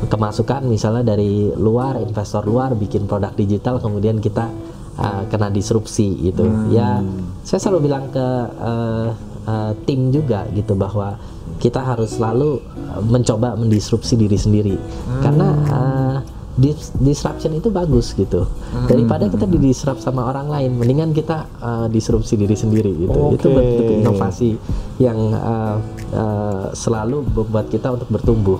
kemasukan 0.08 0.66
misalnya 0.66 1.14
dari 1.14 1.50
luar 1.56 1.96
investor 2.02 2.44
luar 2.44 2.76
bikin 2.76 3.08
produk 3.08 3.32
digital 3.32 3.80
kemudian 3.80 4.20
kita 4.20 4.50
uh, 4.98 5.22
kena 5.28 5.48
disrupsi 5.48 6.32
gitu. 6.32 6.46
Ya 6.72 7.00
saya 7.46 7.58
selalu 7.62 7.88
bilang 7.88 8.10
ke 8.12 8.26
uh, 8.60 9.08
uh, 9.46 9.72
tim 9.88 10.12
juga 10.12 10.46
gitu 10.52 10.76
bahwa 10.76 11.16
kita 11.62 11.78
harus 11.78 12.18
selalu 12.18 12.58
mencoba 13.06 13.54
mendisrupsi 13.54 14.18
diri 14.18 14.34
sendiri. 14.34 14.76
Karena 15.22 15.48
uh, 15.70 16.16
dis- 16.58 16.92
disruption 16.98 17.54
itu 17.54 17.70
bagus 17.70 18.12
gitu. 18.18 18.50
Daripada 18.90 19.30
kita 19.30 19.46
didisrupt 19.46 20.02
sama 20.02 20.26
orang 20.26 20.50
lain 20.50 20.76
mendingan 20.76 21.14
kita 21.14 21.46
uh, 21.62 21.86
disrupsi 21.86 22.34
diri 22.34 22.58
sendiri 22.58 22.92
gitu. 23.06 23.32
Itu 23.32 23.46
Oke. 23.48 23.56
bentuk 23.56 23.86
inovasi 24.02 24.50
yang 24.98 25.18
uh, 25.32 25.76
uh, 26.12 26.66
selalu 26.74 27.22
membuat 27.30 27.70
kita 27.70 27.94
untuk 27.94 28.10
bertumbuh 28.10 28.58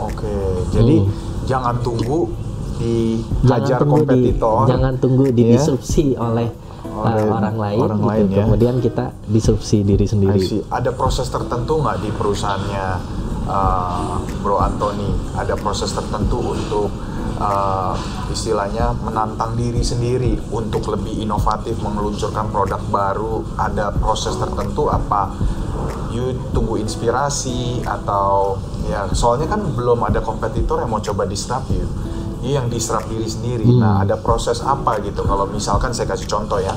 Oke, 0.00 0.36
jadi 0.72 0.96
jangan 1.44 1.76
tunggu 1.84 2.32
dihajar 2.80 3.84
tunggu 3.84 4.08
di, 4.08 4.08
kompetitor. 4.08 4.64
jangan 4.64 4.92
tunggu 4.96 5.24
didisrupsi 5.28 6.16
oleh, 6.16 6.48
uh, 6.88 7.04
Oleh 7.04 7.24
orang 7.28 7.56
lain 7.60 7.78
orang 7.84 8.00
gitu 8.00 8.08
lain, 8.08 8.24
ya. 8.32 8.36
kemudian 8.48 8.74
kita 8.80 9.04
disrupsi 9.28 9.84
diri 9.84 10.08
sendiri. 10.08 10.64
Ada 10.72 10.96
proses 10.96 11.28
tertentu 11.28 11.76
nggak 11.84 12.00
di 12.00 12.10
perusahaannya 12.16 12.86
uh, 13.44 14.16
Bro 14.40 14.56
Anthony? 14.64 15.12
Ada 15.36 15.60
proses 15.60 15.92
tertentu 15.92 16.40
untuk 16.40 16.88
uh, 17.36 17.92
istilahnya 18.32 18.96
menantang 19.04 19.56
diri 19.60 19.84
sendiri 19.84 20.40
untuk 20.48 20.88
lebih 20.92 21.20
inovatif, 21.20 21.76
meluncurkan 21.84 22.48
produk 22.48 22.80
baru. 22.88 23.44
Ada 23.60 23.92
proses 23.96 24.36
tertentu 24.40 24.88
apa? 24.88 25.36
You 26.10 26.34
tunggu 26.50 26.80
inspirasi 26.82 27.86
atau 27.86 28.58
ya 28.90 29.06
soalnya 29.14 29.46
kan 29.46 29.62
belum 29.62 30.02
ada 30.02 30.18
kompetitor 30.24 30.82
yang 30.82 30.90
mau 30.90 31.02
coba 31.02 31.26
disrupt 31.26 31.70
you. 31.70 31.86
You 32.40 32.56
yang 32.56 32.72
disrupt 32.72 33.06
diri 33.12 33.28
sendiri. 33.28 33.68
Nah, 33.68 34.00
ada 34.00 34.16
proses 34.16 34.64
apa 34.64 34.96
gitu? 35.04 35.22
Kalau 35.22 35.44
misalkan 35.46 35.92
saya 35.92 36.08
kasih 36.08 36.26
contoh 36.26 36.58
ya 36.58 36.72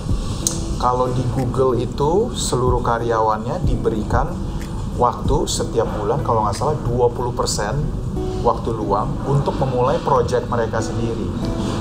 kalau 0.84 1.08
di 1.16 1.24
Google 1.32 1.80
itu 1.80 2.36
seluruh 2.36 2.84
karyawannya 2.84 3.63
diberikan 3.63 4.36
waktu 5.00 5.48
setiap 5.48 5.88
bulan 5.96 6.20
kalau 6.28 6.44
nggak 6.44 6.60
salah 6.60 6.76
20% 6.84 8.44
waktu 8.44 8.70
luang 8.76 9.16
untuk 9.24 9.56
memulai 9.63 9.96
project 10.04 10.52
mereka 10.52 10.84
sendiri. 10.84 11.32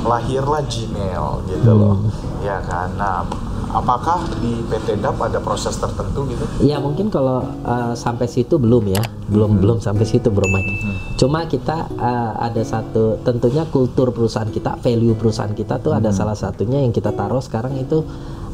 Lahirlah 0.07 0.63
Gmail 0.63 1.51
gitu 1.51 1.71
loh. 1.75 1.99
Ya 2.47 2.63
kan. 2.63 2.95
Nah, 2.95 3.27
apakah 3.73 4.29
di 4.39 4.61
PT 4.69 5.01
DAP 5.01 5.17
ada 5.17 5.41
proses 5.41 5.75
tertentu 5.81 6.29
gitu? 6.29 6.45
Ya 6.61 6.77
mungkin 6.79 7.09
kalau 7.09 7.43
uh, 7.65 7.97
sampai 7.97 8.29
situ 8.29 8.61
belum 8.61 8.93
ya, 8.93 9.03
belum 9.33 9.59
belum 9.59 9.79
sampai 9.81 10.05
situ 10.05 10.29
Bro 10.29 10.45
Mike. 10.47 10.73
Cuma 11.17 11.49
kita 11.49 11.89
uh, 11.97 12.33
ada 12.39 12.63
satu, 12.63 13.19
tentunya 13.25 13.65
kultur 13.67 14.13
perusahaan 14.13 14.49
kita, 14.49 14.77
value 14.79 15.17
perusahaan 15.17 15.53
kita 15.53 15.81
tuh 15.81 15.97
ada 15.97 16.13
salah 16.13 16.37
satunya 16.37 16.85
yang 16.85 16.93
kita 16.93 17.11
taruh 17.17 17.41
sekarang 17.41 17.81
itu 17.81 18.05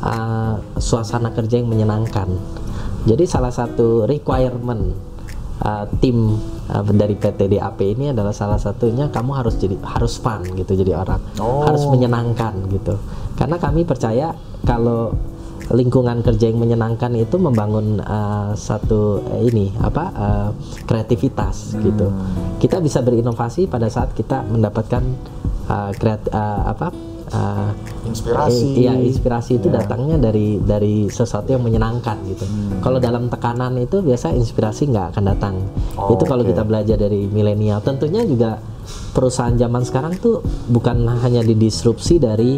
uh, 0.01 0.55
suasana 0.79 1.35
kerja 1.35 1.59
yang 1.59 1.69
menyenangkan. 1.69 2.31
Jadi 3.05 3.25
salah 3.27 3.51
satu 3.51 4.07
requirement 4.07 4.95
uh, 5.65 5.85
tim 5.99 6.39
uh, 6.71 6.83
dari 6.87 7.19
PT 7.19 7.51
DAP 7.51 7.79
ini 7.83 8.15
adalah 8.15 8.35
salah 8.35 8.59
satunya 8.61 9.11
kamu 9.11 9.31
harus 9.35 9.55
jadi 9.59 9.75
harus 9.83 10.19
fun 10.21 10.45
gitu 10.55 10.79
jadi 10.79 10.99
orang, 10.99 11.21
Oh. 11.43 11.67
harus 11.67 11.83
menyenangkan 11.89 12.55
gitu. 12.71 12.99
Karena 13.39 13.57
kami 13.57 13.87
percaya 13.87 14.35
kalau 14.67 15.15
lingkungan 15.69 16.25
kerja 16.25 16.49
yang 16.49 16.65
menyenangkan 16.65 17.13
itu 17.13 17.37
membangun 17.37 18.01
uh, 18.01 18.57
satu 18.57 19.21
eh, 19.37 19.53
ini 19.53 19.69
apa 19.85 20.05
uh, 20.17 20.49
kreativitas 20.89 21.77
gitu. 21.77 22.09
Kita 22.57 22.81
bisa 22.81 23.05
berinovasi 23.05 23.69
pada 23.69 23.93
saat 23.93 24.17
kita 24.17 24.49
mendapatkan 24.49 25.05
uh, 25.69 25.93
kreat- 25.93 26.33
uh, 26.33 26.73
apa 26.73 26.89
uh, 27.37 27.71
Inspirasi. 28.09 28.65
Eh, 28.81 28.89
Iya, 28.89 28.93
inspirasi 28.97 29.61
itu 29.61 29.69
Ya. 29.69 29.85
datangnya 29.85 30.17
dari 30.17 30.57
dari 30.65 31.13
sesuatu 31.13 31.53
yang 31.53 31.61
menyenangkan 31.61 32.17
gitu. 32.25 32.49
Kalau 32.81 32.97
dalam 32.97 33.29
tekanan 33.29 33.77
itu 33.77 34.01
biasa 34.01 34.33
inspirasi 34.33 34.89
nggak 34.89 35.13
akan 35.13 35.25
datang. 35.37 35.55
Oh, 36.01 36.17
itu 36.17 36.25
kalau 36.25 36.41
oke. 36.41 36.51
kita 36.57 36.65
belajar 36.65 36.97
dari 36.97 37.29
milenial. 37.29 37.85
Tentunya 37.85 38.25
juga 38.25 38.57
perusahaan 39.13 39.53
zaman 39.53 39.85
sekarang 39.85 40.17
tuh 40.17 40.41
bukan 40.73 41.05
hanya 41.21 41.45
didisrupsi 41.45 42.17
dari 42.17 42.57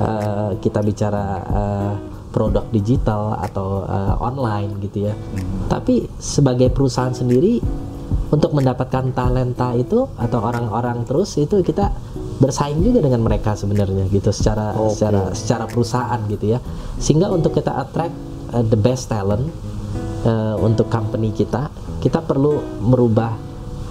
eh, 0.00 0.50
kita 0.58 0.80
bicara 0.80 1.24
eh, 1.42 1.94
produk 2.34 2.66
digital 2.74 3.38
atau 3.38 3.86
eh, 3.86 4.14
online 4.18 4.70
gitu 4.82 5.10
ya. 5.10 5.14
Tapi 5.70 6.08
sebagai 6.18 6.70
perusahaan 6.74 7.14
sendiri 7.14 7.62
untuk 8.34 8.50
mendapatkan 8.50 9.14
talenta 9.14 9.74
itu 9.78 10.10
atau 10.18 10.38
orang-orang 10.42 11.06
terus 11.06 11.38
itu 11.38 11.62
kita 11.62 11.94
bersaing 12.42 12.82
juga 12.82 12.98
dengan 13.06 13.22
mereka 13.22 13.54
sebenarnya 13.54 14.10
gitu 14.10 14.34
secara 14.34 14.74
Oke. 14.74 14.98
secara 14.98 15.22
secara 15.32 15.64
perusahaan 15.70 16.18
gitu 16.26 16.50
ya 16.50 16.58
sehingga 16.98 17.30
untuk 17.30 17.54
kita 17.54 17.78
attract 17.78 18.14
uh, 18.50 18.64
the 18.66 18.78
best 18.78 19.06
talent 19.06 19.46
uh, 20.26 20.58
untuk 20.58 20.90
company 20.90 21.30
kita 21.30 21.70
kita 22.02 22.18
perlu 22.26 22.58
merubah 22.82 23.38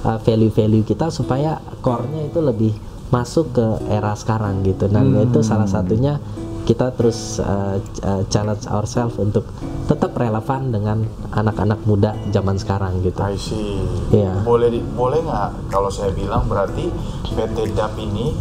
uh, 0.04 0.20
value-value 0.20 0.84
kita 0.84 1.08
supaya 1.08 1.58
core-nya 1.80 2.28
itu 2.28 2.40
lebih 2.44 2.74
masuk 3.14 3.54
ke 3.54 3.68
era 3.94 4.18
sekarang 4.18 4.66
gitu 4.66 4.90
dan 4.90 5.14
itu 5.22 5.46
salah 5.46 5.70
satunya 5.70 6.18
kita 6.64 6.96
terus 6.96 7.38
uh, 7.44 7.78
uh, 8.02 8.24
challenge 8.32 8.66
ourselves 8.72 9.20
untuk 9.20 9.44
tetap 9.84 10.16
relevan 10.16 10.72
dengan 10.72 11.04
anak-anak 11.36 11.84
muda 11.84 12.16
zaman 12.32 12.56
sekarang 12.56 13.04
gitu 13.04 13.20
I 13.20 13.36
see. 13.36 13.84
Iya. 14.16 14.48
Boleh 14.48 14.72
di- 14.72 14.86
boleh 14.96 15.20
nggak 15.28 15.70
kalau 15.70 15.92
saya 15.92 16.16
bilang 16.16 16.48
berarti 16.48 16.88
PT 17.36 17.76
DAP 17.76 18.00
ini 18.00 18.32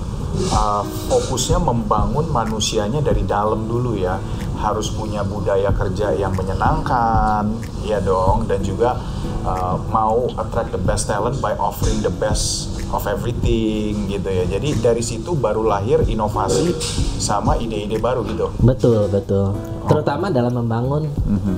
uh, 0.55 0.87
fokusnya 1.11 1.59
membangun 1.61 2.31
manusianya 2.31 3.03
dari 3.03 3.27
dalam 3.27 3.67
dulu 3.67 3.99
ya. 3.99 4.17
Harus 4.63 4.95
punya 4.95 5.27
budaya 5.27 5.75
kerja 5.75 6.15
yang 6.15 6.39
menyenangkan, 6.39 7.51
ya 7.83 7.99
dong, 7.99 8.47
dan 8.47 8.63
juga 8.63 8.95
uh, 9.43 9.75
mau 9.91 10.31
attract 10.39 10.71
the 10.71 10.79
best 10.79 11.11
talent 11.11 11.35
by 11.43 11.51
offering 11.59 11.99
the 12.07 12.15
best 12.23 12.71
of 12.93 13.03
everything 13.09 14.13
gitu 14.13 14.29
ya. 14.29 14.45
Jadi 14.47 14.69
dari 14.79 15.03
situ 15.03 15.33
baru 15.35 15.65
lahir 15.65 16.05
inovasi 16.05 16.77
sama 17.19 17.57
ide-ide 17.57 17.97
baru 17.99 18.23
gitu. 18.29 18.53
Betul, 18.61 19.09
betul. 19.09 19.57
Terutama 19.89 20.31
dalam 20.31 20.63
membangun 20.63 21.11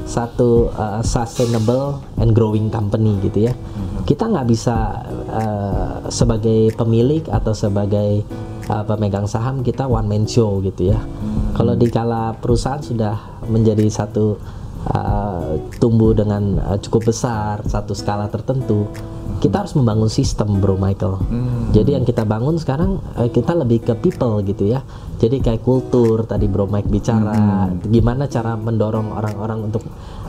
satu 0.09 0.73
uh, 0.73 1.03
sustainable 1.05 2.01
and 2.23 2.33
growing 2.33 2.73
company 2.73 3.19
gitu 3.21 3.51
ya. 3.51 3.55
Kita 4.09 4.31
nggak 4.31 4.47
bisa 4.49 5.05
uh, 5.29 6.09
sebagai 6.09 6.73
pemilik 6.77 7.25
atau 7.29 7.53
sebagai 7.53 8.25
uh, 8.69 8.85
pemegang 8.85 9.29
saham 9.29 9.61
kita 9.61 9.85
one 9.85 10.09
man 10.09 10.25
show 10.25 10.61
gitu 10.65 10.95
ya. 10.95 11.01
Kalau 11.55 11.79
di 11.79 11.87
kala 11.87 12.35
perusahaan 12.39 12.83
sudah 12.83 13.45
menjadi 13.47 13.87
satu 13.87 14.37
uh, 14.91 15.57
tumbuh 15.79 16.13
dengan 16.17 16.59
uh, 16.65 16.79
cukup 16.81 17.15
besar 17.15 17.63
satu 17.65 17.95
skala 17.95 18.27
tertentu, 18.27 18.89
kita 19.43 19.67
harus 19.67 19.75
membangun 19.75 20.11
sistem, 20.11 20.61
Bro 20.63 20.79
Michael. 20.79 21.19
Jadi 21.75 21.91
yang 21.97 22.05
kita 22.07 22.23
bangun 22.23 22.57
sekarang 22.59 23.03
uh, 23.19 23.29
kita 23.29 23.53
lebih 23.55 23.83
ke 23.83 23.95
people 23.99 24.41
gitu 24.47 24.71
ya. 24.71 24.83
Jadi 25.19 25.41
kayak 25.41 25.63
kultur 25.63 26.27
tadi 26.29 26.51
Bro 26.51 26.69
Mike 26.69 26.91
bicara, 26.91 27.71
gimana 27.87 28.29
cara 28.29 28.59
mendorong 28.59 29.15
orang-orang 29.15 29.73
untuk 29.73 29.83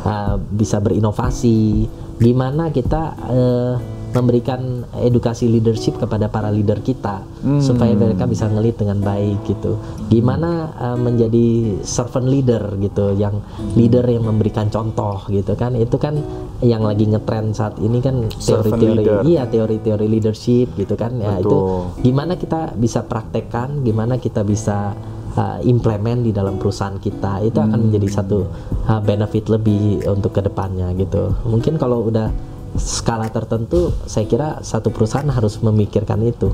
uh, 0.06 0.38
bisa 0.40 0.80
berinovasi, 0.80 1.90
gimana 2.22 2.72
kita 2.72 3.02
uh, 3.28 3.76
memberikan 4.16 4.88
edukasi 5.04 5.52
leadership 5.52 6.00
kepada 6.00 6.32
para 6.32 6.48
leader 6.48 6.80
kita 6.80 7.20
supaya 7.60 7.92
mereka 7.92 8.24
bisa 8.24 8.48
ngelit 8.48 8.80
dengan 8.80 9.04
baik 9.04 9.44
gitu. 9.44 9.76
Gimana 10.08 10.72
uh, 10.80 10.98
menjadi 10.98 11.78
servant 11.84 12.32
leader 12.32 12.80
gitu, 12.80 13.12
yang 13.20 13.44
leader 13.76 14.08
yang 14.08 14.24
memberikan 14.24 14.72
contoh 14.72 15.28
gitu 15.28 15.52
kan. 15.60 15.76
Itu 15.76 16.00
kan 16.00 16.16
yang 16.64 16.88
lagi 16.88 17.12
ngetrend 17.12 17.60
saat 17.60 17.76
ini 17.84 18.00
kan 18.00 18.32
teori-teori 18.32 19.28
iya 19.28 19.44
teori-teori 19.52 20.08
leadership 20.08 20.72
gitu 20.80 20.96
kan. 20.96 21.20
Ya 21.20 21.36
itu 21.44 21.52
Betul. 21.52 22.00
gimana 22.08 22.40
kita 22.40 22.72
bisa 22.80 23.04
praktekkan, 23.04 23.84
gimana 23.84 24.16
kita 24.16 24.48
bisa 24.48 24.96
uh, 25.36 25.60
implement 25.68 26.24
di 26.24 26.32
dalam 26.32 26.56
perusahaan 26.56 26.96
kita. 26.96 27.44
Itu 27.44 27.60
akan 27.60 27.92
menjadi 27.92 28.24
satu 28.24 28.48
uh, 28.88 29.02
benefit 29.04 29.52
lebih 29.52 30.08
untuk 30.08 30.32
ke 30.32 30.42
depannya 30.42 30.96
gitu. 30.96 31.36
Mungkin 31.44 31.76
kalau 31.76 32.08
udah 32.08 32.55
skala 32.78 33.32
tertentu, 33.32 33.92
saya 34.06 34.26
kira 34.28 34.50
satu 34.62 34.92
perusahaan 34.92 35.28
harus 35.28 35.60
memikirkan 35.64 36.22
itu. 36.24 36.54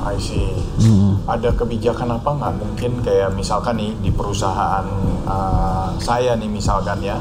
I 0.00 0.16
see. 0.16 0.48
Ada 1.28 1.52
kebijakan 1.52 2.16
apa 2.16 2.30
nggak? 2.32 2.52
Mungkin 2.56 2.92
kayak 3.04 3.36
misalkan 3.36 3.76
nih 3.76 3.92
di 4.00 4.10
perusahaan 4.10 4.86
uh, 5.28 5.92
saya 6.00 6.32
nih 6.40 6.48
misalkan 6.48 7.04
ya, 7.04 7.20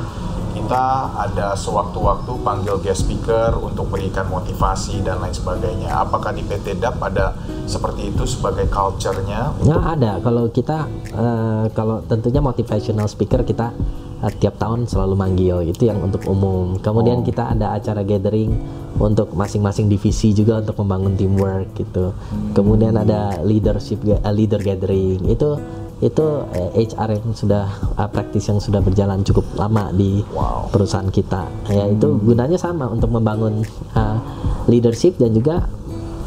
kita 0.56 0.86
ada 1.16 1.54
sewaktu-waktu 1.56 2.32
panggil 2.42 2.80
guest 2.80 3.04
speaker 3.04 3.56
untuk 3.60 3.92
berikan 3.92 4.28
motivasi 4.32 5.04
dan 5.04 5.20
lain 5.20 5.36
sebagainya. 5.36 5.92
Apakah 5.92 6.32
di 6.32 6.44
PT 6.44 6.80
DAP 6.80 7.00
ada 7.04 7.36
seperti 7.68 8.12
itu 8.16 8.24
sebagai 8.24 8.68
culture-nya? 8.72 9.56
Ya 9.64 9.78
ada. 9.80 10.20
Kalau 10.24 10.48
kita, 10.50 10.88
eh, 11.14 11.66
kalau 11.76 12.02
tentunya 12.08 12.40
motivational 12.40 13.08
speaker 13.08 13.44
kita 13.46 13.72
uh, 13.72 14.09
tiap 14.28 14.60
tahun 14.60 14.84
selalu 14.84 15.16
manggil 15.16 15.64
itu 15.64 15.88
yang 15.88 16.04
untuk 16.04 16.28
umum. 16.28 16.76
Kemudian 16.84 17.24
kita 17.24 17.56
ada 17.56 17.80
acara 17.80 18.04
gathering 18.04 18.52
untuk 19.00 19.32
masing-masing 19.32 19.88
divisi 19.88 20.36
juga 20.36 20.60
untuk 20.60 20.76
membangun 20.84 21.16
teamwork 21.16 21.72
gitu. 21.80 22.12
Kemudian 22.52 23.00
ada 23.00 23.40
leadership 23.48 24.04
uh, 24.04 24.34
leader 24.36 24.60
gathering. 24.60 25.24
Itu 25.24 25.56
itu 26.00 26.24
uh, 26.44 26.72
HR 26.76 27.20
yang 27.20 27.32
sudah 27.32 27.68
uh, 27.96 28.08
praktis 28.12 28.48
yang 28.52 28.60
sudah 28.60 28.84
berjalan 28.84 29.24
cukup 29.24 29.48
lama 29.56 29.92
di 29.96 30.24
Wow. 30.36 30.68
perusahaan 30.72 31.08
kita. 31.08 31.48
Ya 31.72 31.88
itu 31.88 32.20
gunanya 32.20 32.60
sama 32.60 32.92
untuk 32.92 33.16
membangun 33.16 33.64
uh, 33.96 34.20
leadership 34.68 35.16
dan 35.16 35.32
juga 35.32 35.68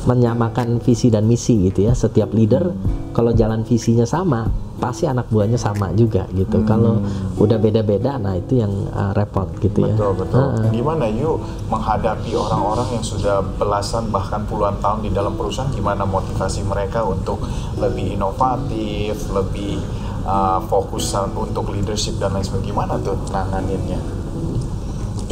menyamakan 0.08 0.80
visi 0.80 1.12
dan 1.12 1.28
misi 1.28 1.68
gitu 1.68 1.88
ya. 1.88 1.92
Setiap 1.92 2.32
leader 2.32 2.72
kalau 3.12 3.36
jalan 3.36 3.68
visinya 3.68 4.08
sama 4.08 4.48
pasti 4.82 5.06
anak 5.06 5.30
buahnya 5.30 5.54
sama 5.54 5.94
juga 5.94 6.26
gitu 6.34 6.66
kalau 6.66 6.98
udah 7.38 7.54
beda-beda 7.62 8.18
nah 8.18 8.34
itu 8.34 8.58
yang 8.58 8.90
uh, 8.90 9.14
repot 9.14 9.46
gitu 9.62 9.86
ya 9.86 9.94
Betul 9.94 10.12
betul. 10.18 10.42
Heeh. 10.42 10.82
Gimana 10.82 11.06
yuk 11.06 11.38
menghadapi 11.70 12.34
orang-orang 12.34 12.88
yang 12.98 13.04
sudah 13.06 13.38
belasan 13.54 14.10
bahkan 14.10 14.42
puluhan 14.50 14.82
tahun 14.82 15.06
di 15.06 15.10
dalam 15.14 15.38
perusahaan? 15.38 15.70
Gimana 15.70 16.02
motivasi 16.02 16.66
mereka 16.66 17.06
untuk 17.06 17.38
lebih 17.78 18.18
inovatif, 18.18 19.14
lebih 19.30 19.78
uh, 20.26 20.58
fokus 20.66 21.14
untuk 21.14 21.70
leadership 21.70 22.18
dan 22.18 22.34
lain 22.34 22.42
sebagainya? 22.42 22.70
Gimana 22.74 22.94
tuh 22.98 23.14
nanganinnya? 23.30 24.00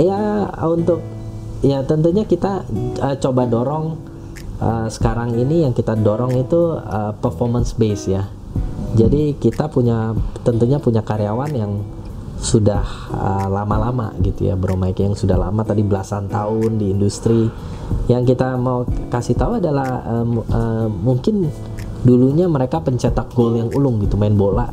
ya 0.01 0.49
untuk 0.65 1.05
ya 1.61 1.85
tentunya 1.85 2.25
kita 2.25 2.65
uh, 3.05 3.17
coba 3.21 3.45
dorong 3.45 4.01
uh, 4.65 4.89
sekarang 4.89 5.37
ini 5.37 5.69
yang 5.69 5.77
kita 5.77 5.93
dorong 5.93 6.41
itu 6.41 6.81
uh, 6.81 7.13
performance 7.21 7.77
base 7.77 8.09
ya 8.09 8.25
jadi 8.97 9.35
kita 9.39 9.71
punya 9.71 10.13
tentunya 10.43 10.79
punya 10.83 11.03
karyawan 11.05 11.53
yang 11.55 11.73
sudah 12.41 12.81
uh, 13.13 13.47
lama-lama 13.53 14.17
gitu 14.25 14.49
ya 14.49 14.57
Bro 14.57 14.81
Mike 14.81 15.05
yang 15.05 15.13
sudah 15.13 15.37
lama 15.37 15.61
tadi 15.61 15.85
belasan 15.85 16.27
tahun 16.33 16.81
di 16.81 16.91
industri. 16.97 17.53
Yang 18.09 18.35
kita 18.35 18.57
mau 18.57 18.89
kasih 19.13 19.37
tahu 19.37 19.61
adalah 19.61 20.01
um, 20.09 20.41
uh, 20.49 20.89
mungkin 20.89 21.53
dulunya 22.01 22.49
mereka 22.49 22.81
pencetak 22.81 23.29
gol 23.37 23.61
yang 23.61 23.69
ulung 23.77 24.01
gitu 24.01 24.17
main 24.17 24.33
bola 24.33 24.73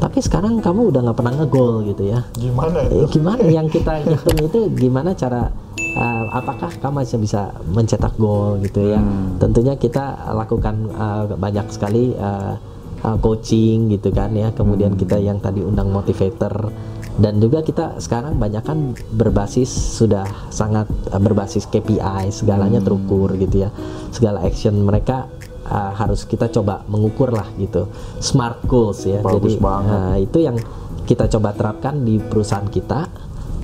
tapi 0.00 0.24
sekarang 0.24 0.64
kamu 0.64 0.96
udah 0.96 1.00
nggak 1.04 1.18
pernah 1.20 1.34
ngegol 1.36 1.84
gitu 1.84 2.08
ya. 2.08 2.24
Gimana 2.32 2.88
Eh, 2.88 3.04
itu? 3.04 3.20
gimana 3.20 3.44
yang 3.44 3.68
kita 3.74 4.00
hitung 4.00 4.38
itu 4.40 4.60
gimana 4.72 5.12
cara 5.12 5.52
uh, 5.76 6.24
apakah 6.32 6.72
kamu 6.80 7.04
masih 7.04 7.20
bisa 7.20 7.52
mencetak 7.68 8.16
gol 8.16 8.56
gitu 8.64 8.80
ya? 8.96 9.00
Tentunya 9.36 9.76
kita 9.76 10.32
lakukan 10.32 10.88
uh, 10.96 11.28
banyak 11.36 11.68
sekali 11.68 12.16
uh, 12.16 12.56
uh, 13.04 13.16
coaching 13.20 13.92
gitu 13.92 14.10
kan 14.12 14.32
ya. 14.34 14.52
Kemudian 14.52 14.96
kita 14.96 15.16
yang 15.20 15.40
tadi 15.40 15.64
undang 15.64 15.92
motivator. 15.92 16.72
Dan 17.20 17.36
juga 17.36 17.60
kita 17.60 18.00
sekarang 18.00 18.40
banyak 18.40 18.64
kan 18.64 18.96
berbasis 19.12 19.68
sudah 19.68 20.24
sangat 20.48 20.88
uh, 21.12 21.20
berbasis 21.20 21.68
KPI 21.68 22.32
segalanya 22.32 22.80
terukur 22.80 23.34
gitu 23.36 23.68
ya. 23.68 23.70
Segala 24.14 24.40
action 24.46 24.80
mereka 24.80 25.28
uh, 25.68 25.92
harus 25.96 26.24
kita 26.24 26.48
coba 26.48 26.86
mengukur 26.88 27.34
lah 27.34 27.48
gitu. 27.60 27.92
Smart 28.22 28.64
goals 28.64 29.04
ya. 29.04 29.20
Bagus 29.20 29.56
jadi 29.56 29.60
banget. 29.60 29.96
uh, 29.96 30.16
itu 30.16 30.38
yang 30.40 30.56
kita 31.04 31.26
coba 31.26 31.50
terapkan 31.52 32.06
di 32.06 32.22
perusahaan 32.22 32.70
kita 32.70 33.10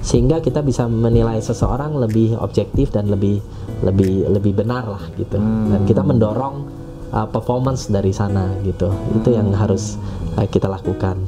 sehingga 0.07 0.39
kita 0.39 0.63
bisa 0.63 0.87
menilai 0.87 1.43
seseorang 1.43 1.99
lebih 1.99 2.39
objektif 2.39 2.95
dan 2.95 3.11
lebih 3.11 3.43
lebih 3.83 4.31
lebih 4.31 4.53
benar 4.55 4.87
lah 4.87 5.05
gitu. 5.19 5.39
Dan 5.39 5.83
kita 5.83 6.07
mendorong 6.07 6.76
uh, 7.11 7.27
performance 7.27 7.87
dari 7.87 8.11
sana 8.11 8.51
gitu 8.63 8.89
itu 9.13 9.29
yang 9.31 9.51
harus 9.51 9.99
uh, 10.35 10.45
kita 10.45 10.67
lakukan 10.67 11.19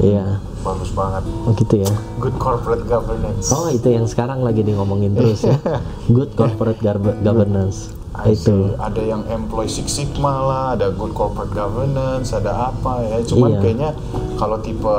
iya 0.00 0.40
Bagus 0.60 0.90
banget. 0.90 1.22
oh 1.44 1.52
gitu 1.52 1.74
ya 1.76 1.92
Good 2.16 2.36
corporate 2.36 2.84
governance. 2.84 3.52
oh 3.52 3.68
itu 3.68 3.84
yang 3.86 4.08
sekarang 4.08 4.40
lagi 4.40 4.60
di 4.60 4.72
ngomongin 4.72 5.12
terus 5.18 5.44
ya 5.44 5.60
good 6.08 6.32
corporate 6.32 6.80
governance 7.20 7.92
I 8.14 8.30
see. 8.32 8.46
itu 8.46 8.72
Ada 8.74 9.02
yang 9.02 9.22
employee 9.26 9.66
Six 9.66 9.90
Sigma 9.92 10.38
lah, 10.40 10.64
ada 10.72 10.88
good 10.88 11.10
corporate 11.12 11.50
governance, 11.50 12.30
ada 12.30 12.70
apa 12.70 13.02
ya. 13.02 13.18
Cuman 13.26 13.50
Iya. 13.50 13.58
kayaknya 13.58 13.90
kalau 14.34 14.62
tipe 14.62 14.96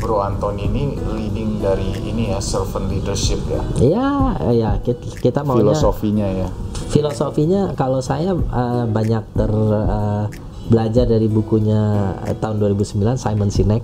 Bro 0.00 0.24
Anthony 0.24 0.64
ini 0.64 0.82
leading 0.96 1.60
dari 1.60 1.92
ini 2.00 2.32
ya 2.32 2.40
servant 2.40 2.88
leadership 2.88 3.44
ya. 3.44 3.60
ya 3.76 4.08
ya 4.48 4.70
kita, 4.80 5.04
kita 5.20 5.40
maunya 5.44 5.68
Filosofinya 5.68 6.24
ya. 6.24 6.48
Filosofinya 6.90 7.72
kalau 7.78 8.02
saya 8.02 8.34
eh, 8.34 8.84
banyak 8.90 9.24
ter 9.38 9.52
eh, 9.54 10.24
belajar 10.70 11.06
dari 11.06 11.30
bukunya 11.30 12.14
eh, 12.26 12.36
tahun 12.36 12.58
2009 12.58 13.16
Simon 13.16 13.50
Sinek 13.50 13.82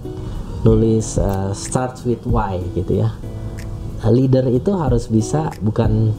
nulis 0.67 1.17
eh, 1.17 1.51
starts 1.55 2.03
with 2.03 2.23
why 2.27 2.59
gitu 2.75 3.07
ya. 3.07 3.15
Leader 4.07 4.47
itu 4.51 4.71
harus 4.75 5.07
bisa 5.07 5.55
bukan 5.63 6.11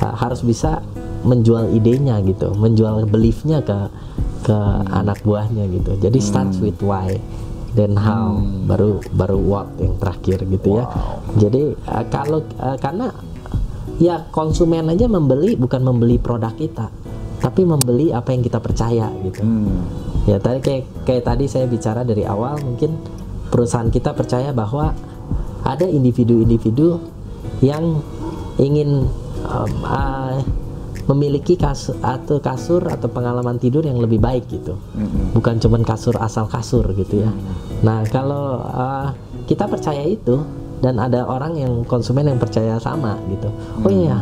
eh, 0.00 0.14
harus 0.16 0.40
bisa 0.40 0.80
menjual 1.24 1.72
idenya 1.72 2.20
gitu 2.20 2.52
menjual 2.52 3.08
beliefnya 3.08 3.64
ke 3.64 3.88
ke 4.44 4.56
anak 4.92 5.24
buahnya 5.24 5.68
gitu. 5.72 5.96
Jadi 6.00 6.18
starts 6.20 6.60
with 6.60 6.80
why 6.84 7.16
then 7.74 7.98
how 7.98 8.38
baru 8.70 9.02
baru 9.12 9.38
what 9.40 9.68
yang 9.80 9.96
terakhir 10.00 10.44
gitu 10.46 10.80
ya. 10.80 10.84
Jadi 11.36 11.62
eh, 11.76 12.04
kalau 12.08 12.40
eh, 12.44 12.76
karena 12.80 13.12
ya 14.02 14.26
konsumen 14.34 14.90
aja 14.90 15.06
membeli 15.06 15.54
bukan 15.54 15.82
membeli 15.82 16.18
produk 16.18 16.54
kita 16.54 16.90
tapi 17.38 17.60
membeli 17.68 18.08
apa 18.08 18.32
yang 18.32 18.40
kita 18.40 18.56
percaya 18.56 19.12
gitu. 19.20 19.44
Hmm. 19.44 19.84
ya 20.24 20.40
tadi 20.40 20.64
kayak 20.64 20.82
kayak 21.04 21.22
tadi 21.28 21.44
saya 21.44 21.68
bicara 21.68 22.00
dari 22.00 22.24
awal 22.24 22.56
mungkin 22.64 22.96
perusahaan 23.52 23.92
kita 23.92 24.16
percaya 24.16 24.50
bahwa 24.56 24.96
ada 25.64 25.84
individu-individu 25.84 27.00
yang 27.60 28.00
ingin 28.56 29.08
um, 29.44 29.72
ah, 29.84 30.40
memiliki 31.04 31.60
kasur 31.60 32.00
atau 32.00 32.40
kasur 32.40 32.80
atau 32.88 33.08
pengalaman 33.12 33.60
tidur 33.60 33.84
yang 33.84 34.00
lebih 34.00 34.16
baik 34.20 34.48
gitu. 34.48 34.80
Bukan 35.36 35.60
cuman 35.60 35.84
kasur 35.84 36.16
asal 36.16 36.48
kasur 36.48 36.88
gitu 36.96 37.24
ya. 37.24 37.30
Nah 37.84 38.04
kalau 38.08 38.64
ah, 38.64 39.12
kita 39.44 39.68
percaya 39.68 40.00
itu 40.04 40.40
dan 40.84 41.00
ada 41.00 41.24
orang 41.24 41.56
yang 41.56 41.80
konsumen 41.82 42.28
yang 42.28 42.36
percaya 42.36 42.76
sama 42.76 43.16
gitu 43.26 43.48
oh 43.80 43.88
iya 43.88 44.20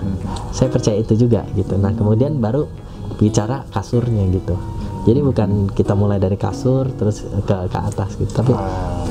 saya 0.55 0.71
percaya 0.71 0.95
itu 0.97 1.19
juga 1.19 1.43
gitu 1.53 1.75
nah 1.75 1.91
kemudian 1.91 2.39
baru 2.39 2.71
bicara 3.19 3.67
kasurnya 3.69 4.31
gitu 4.31 4.55
jadi 5.03 5.19
bukan 5.21 5.67
kita 5.69 5.93
mulai 5.93 6.17
dari 6.17 6.39
kasur 6.39 6.87
terus 6.95 7.27
ke 7.27 7.57
ke 7.67 7.79
atas 7.81 8.15
gitu 8.15 8.31
tapi 8.31 8.55
Nah, 8.55 9.03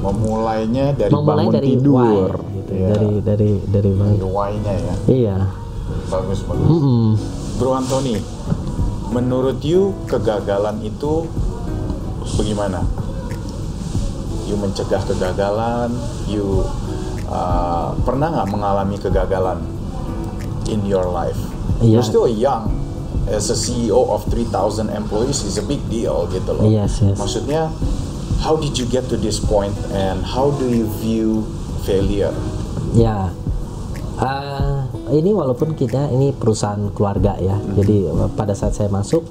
memulainya 0.00 0.92
dari 0.92 1.08
memulai 1.10 1.44
bangun 1.44 1.54
dari 1.54 1.68
tidur. 1.70 1.92
why 1.94 2.16
gitu 2.54 2.72
Ya, 2.72 2.88
dari 2.90 3.10
dari 3.20 3.50
dari 3.66 3.92
mana 3.92 4.14
why-nya 4.22 4.74
ya. 4.74 4.94
iya 5.06 5.36
Bagus 6.06 6.40
bagus. 6.42 6.64
Mm-mm. 6.66 7.08
Bro 7.56 7.74
Anthony, 7.74 8.16
menurut 9.10 9.58
you 9.60 9.92
kegagalan 10.06 10.78
itu 10.80 11.26
bagaimana? 12.32 12.80
You 14.44 14.54
mencegah 14.56 15.02
kegagalan, 15.04 15.92
you 16.26 16.62
uh, 17.30 17.94
pernah 18.02 18.28
nggak 18.34 18.48
mengalami 18.50 18.96
kegagalan 18.98 19.62
in 20.68 20.82
your 20.84 21.06
life? 21.08 21.38
Iya. 21.80 21.98
You're 21.98 22.06
still 22.06 22.28
young. 22.28 22.76
As 23.30 23.46
a 23.46 23.54
CEO 23.54 24.10
of 24.10 24.26
3,000 24.26 24.90
employees 24.90 25.46
is 25.46 25.54
a 25.54 25.62
big 25.62 25.78
deal 25.86 26.26
gitu 26.34 26.50
loh. 26.50 26.66
Yes, 26.66 26.98
yes. 26.98 27.14
Maksudnya, 27.14 27.70
how 28.42 28.58
did 28.58 28.74
you 28.74 28.90
get 28.90 29.06
to 29.06 29.16
this 29.16 29.38
point 29.38 29.70
and 29.94 30.26
how 30.26 30.50
do 30.58 30.66
you 30.66 30.90
view 30.98 31.46
failure? 31.86 32.34
Ya, 32.90 33.30
eh, 34.18 34.78
ini 35.14 35.30
walaupun 35.30 35.78
kita 35.78 36.10
ini 36.10 36.34
perusahaan 36.34 36.90
keluarga 36.90 37.38
ya, 37.38 37.54
jadi 37.78 38.10
eh, 38.10 38.28
pada 38.34 38.50
saat 38.56 38.74
saya 38.74 38.90
masuk, 38.90 39.22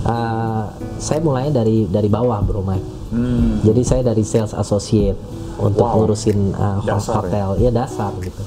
eh, 0.00 0.62
saya 0.96 1.20
mulai 1.20 1.48
dari 1.48 1.84
dari 1.84 2.06
bawah, 2.06 2.38
bro 2.40 2.60
Mike. 2.60 2.88
Hmm, 3.08 3.62
Jadi 3.62 3.80
saya 3.82 4.02
dari 4.04 4.20
sales 4.20 4.52
associate 4.52 5.16
untuk 5.56 5.80
Wow. 5.80 6.04
ngurusin 6.04 6.52
ho- 6.52 6.84
Dasar 6.84 7.24
ya? 7.24 7.48
hotel, 7.48 7.48
ya? 7.58 7.70
dasar 7.72 8.12
gitu. 8.18 8.42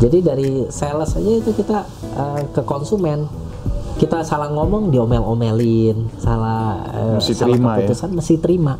Jadi 0.00 0.18
dari 0.20 0.50
sales 0.66 1.12
aja 1.12 1.30
itu 1.36 1.52
kita 1.52 1.84
eh, 2.10 2.42
ke 2.48 2.62
konsumen, 2.62 3.28
kita 3.96 4.22
salah 4.22 4.48
ngomong 4.48 4.88
diomel-omelin, 4.88 6.08
salah 6.16 6.80
Mesti 7.14 7.34
salah 7.34 7.44
terima 7.46 7.70
ya? 7.70 7.76
keputusan 7.84 8.10
mesti 8.10 8.34
terima. 8.36 8.74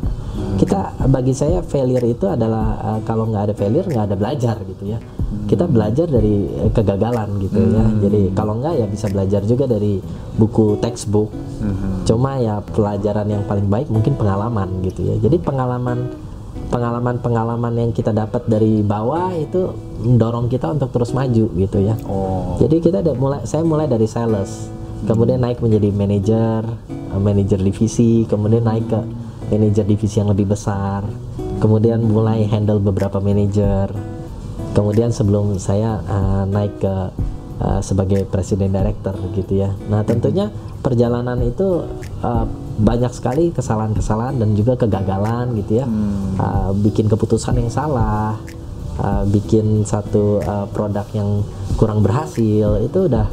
Kita 0.59 1.07
bagi 1.07 1.33
saya 1.35 1.63
failure 1.63 2.03
itu 2.03 2.25
adalah 2.27 2.79
eh, 2.79 2.99
kalau 3.07 3.27
nggak 3.29 3.51
ada 3.51 3.53
failure 3.55 3.87
nggak 3.87 4.05
ada 4.11 4.15
belajar 4.17 4.55
gitu 4.65 4.83
ya. 4.95 4.99
Kita 5.47 5.65
belajar 5.67 6.07
dari 6.11 6.47
eh, 6.47 6.71
kegagalan 6.71 7.29
gitu 7.43 7.59
ya. 7.59 7.85
Jadi 8.03 8.21
kalau 8.35 8.59
nggak 8.59 8.73
ya 8.79 8.85
bisa 8.87 9.07
belajar 9.07 9.41
juga 9.47 9.65
dari 9.67 10.01
buku 10.35 10.79
textbook. 10.83 11.31
Cuma 12.09 12.41
ya 12.41 12.57
pelajaran 12.73 13.29
yang 13.29 13.45
paling 13.45 13.69
baik 13.69 13.87
mungkin 13.93 14.17
pengalaman 14.17 14.81
gitu 14.81 15.05
ya. 15.05 15.15
Jadi 15.21 15.37
pengalaman 15.37 16.09
pengalaman-pengalaman 16.71 17.73
yang 17.75 17.91
kita 17.91 18.15
dapat 18.15 18.47
dari 18.47 18.79
bawah 18.79 19.35
itu 19.35 19.75
mendorong 20.01 20.47
kita 20.47 20.71
untuk 20.71 20.89
terus 20.95 21.11
maju 21.11 21.45
gitu 21.51 21.77
ya. 21.83 21.99
Oh, 22.07 22.55
Jadi 22.57 22.79
kita 22.79 23.03
ada 23.03 23.11
mulai 23.13 23.43
saya 23.43 23.67
mulai 23.67 23.91
dari 23.91 24.07
sales, 24.07 24.71
kemudian 25.05 25.43
naik 25.43 25.59
menjadi 25.59 25.91
manajer, 25.91 26.63
eh, 26.89 27.19
manajer 27.21 27.59
divisi, 27.59 28.23
kemudian 28.25 28.63
naik 28.63 28.87
ke 28.87 28.99
manajer 29.51 29.83
divisi 29.83 30.23
yang 30.23 30.31
lebih 30.31 30.49
besar. 30.55 31.03
kemudian 31.61 32.01
mulai 32.01 32.49
handle 32.49 32.81
beberapa 32.81 33.21
manajer. 33.21 33.93
Kemudian 34.73 35.13
sebelum 35.13 35.61
saya 35.61 36.01
uh, 36.09 36.43
naik 36.49 36.81
ke 36.81 36.95
uh, 37.61 37.81
sebagai 37.85 38.25
presiden 38.25 38.73
director 38.73 39.13
gitu 39.37 39.61
ya. 39.61 39.69
Nah 39.91 40.01
tentunya 40.01 40.49
perjalanan 40.81 41.37
itu 41.45 41.85
uh, 42.25 42.45
banyak 42.81 43.13
sekali 43.13 43.53
kesalahan-kesalahan 43.53 44.41
dan 44.41 44.57
juga 44.57 44.73
kegagalan 44.79 45.53
gitu 45.61 45.83
ya. 45.83 45.85
Uh, 46.39 46.73
bikin 46.81 47.05
keputusan 47.05 47.61
yang 47.61 47.69
salah 47.69 48.41
uh, 48.97 49.23
bikin 49.29 49.85
satu 49.85 50.41
uh, 50.41 50.65
produk 50.73 51.05
yang 51.13 51.45
kurang 51.77 52.01
berhasil 52.01 52.81
itu 52.81 52.99
udah 53.05 53.27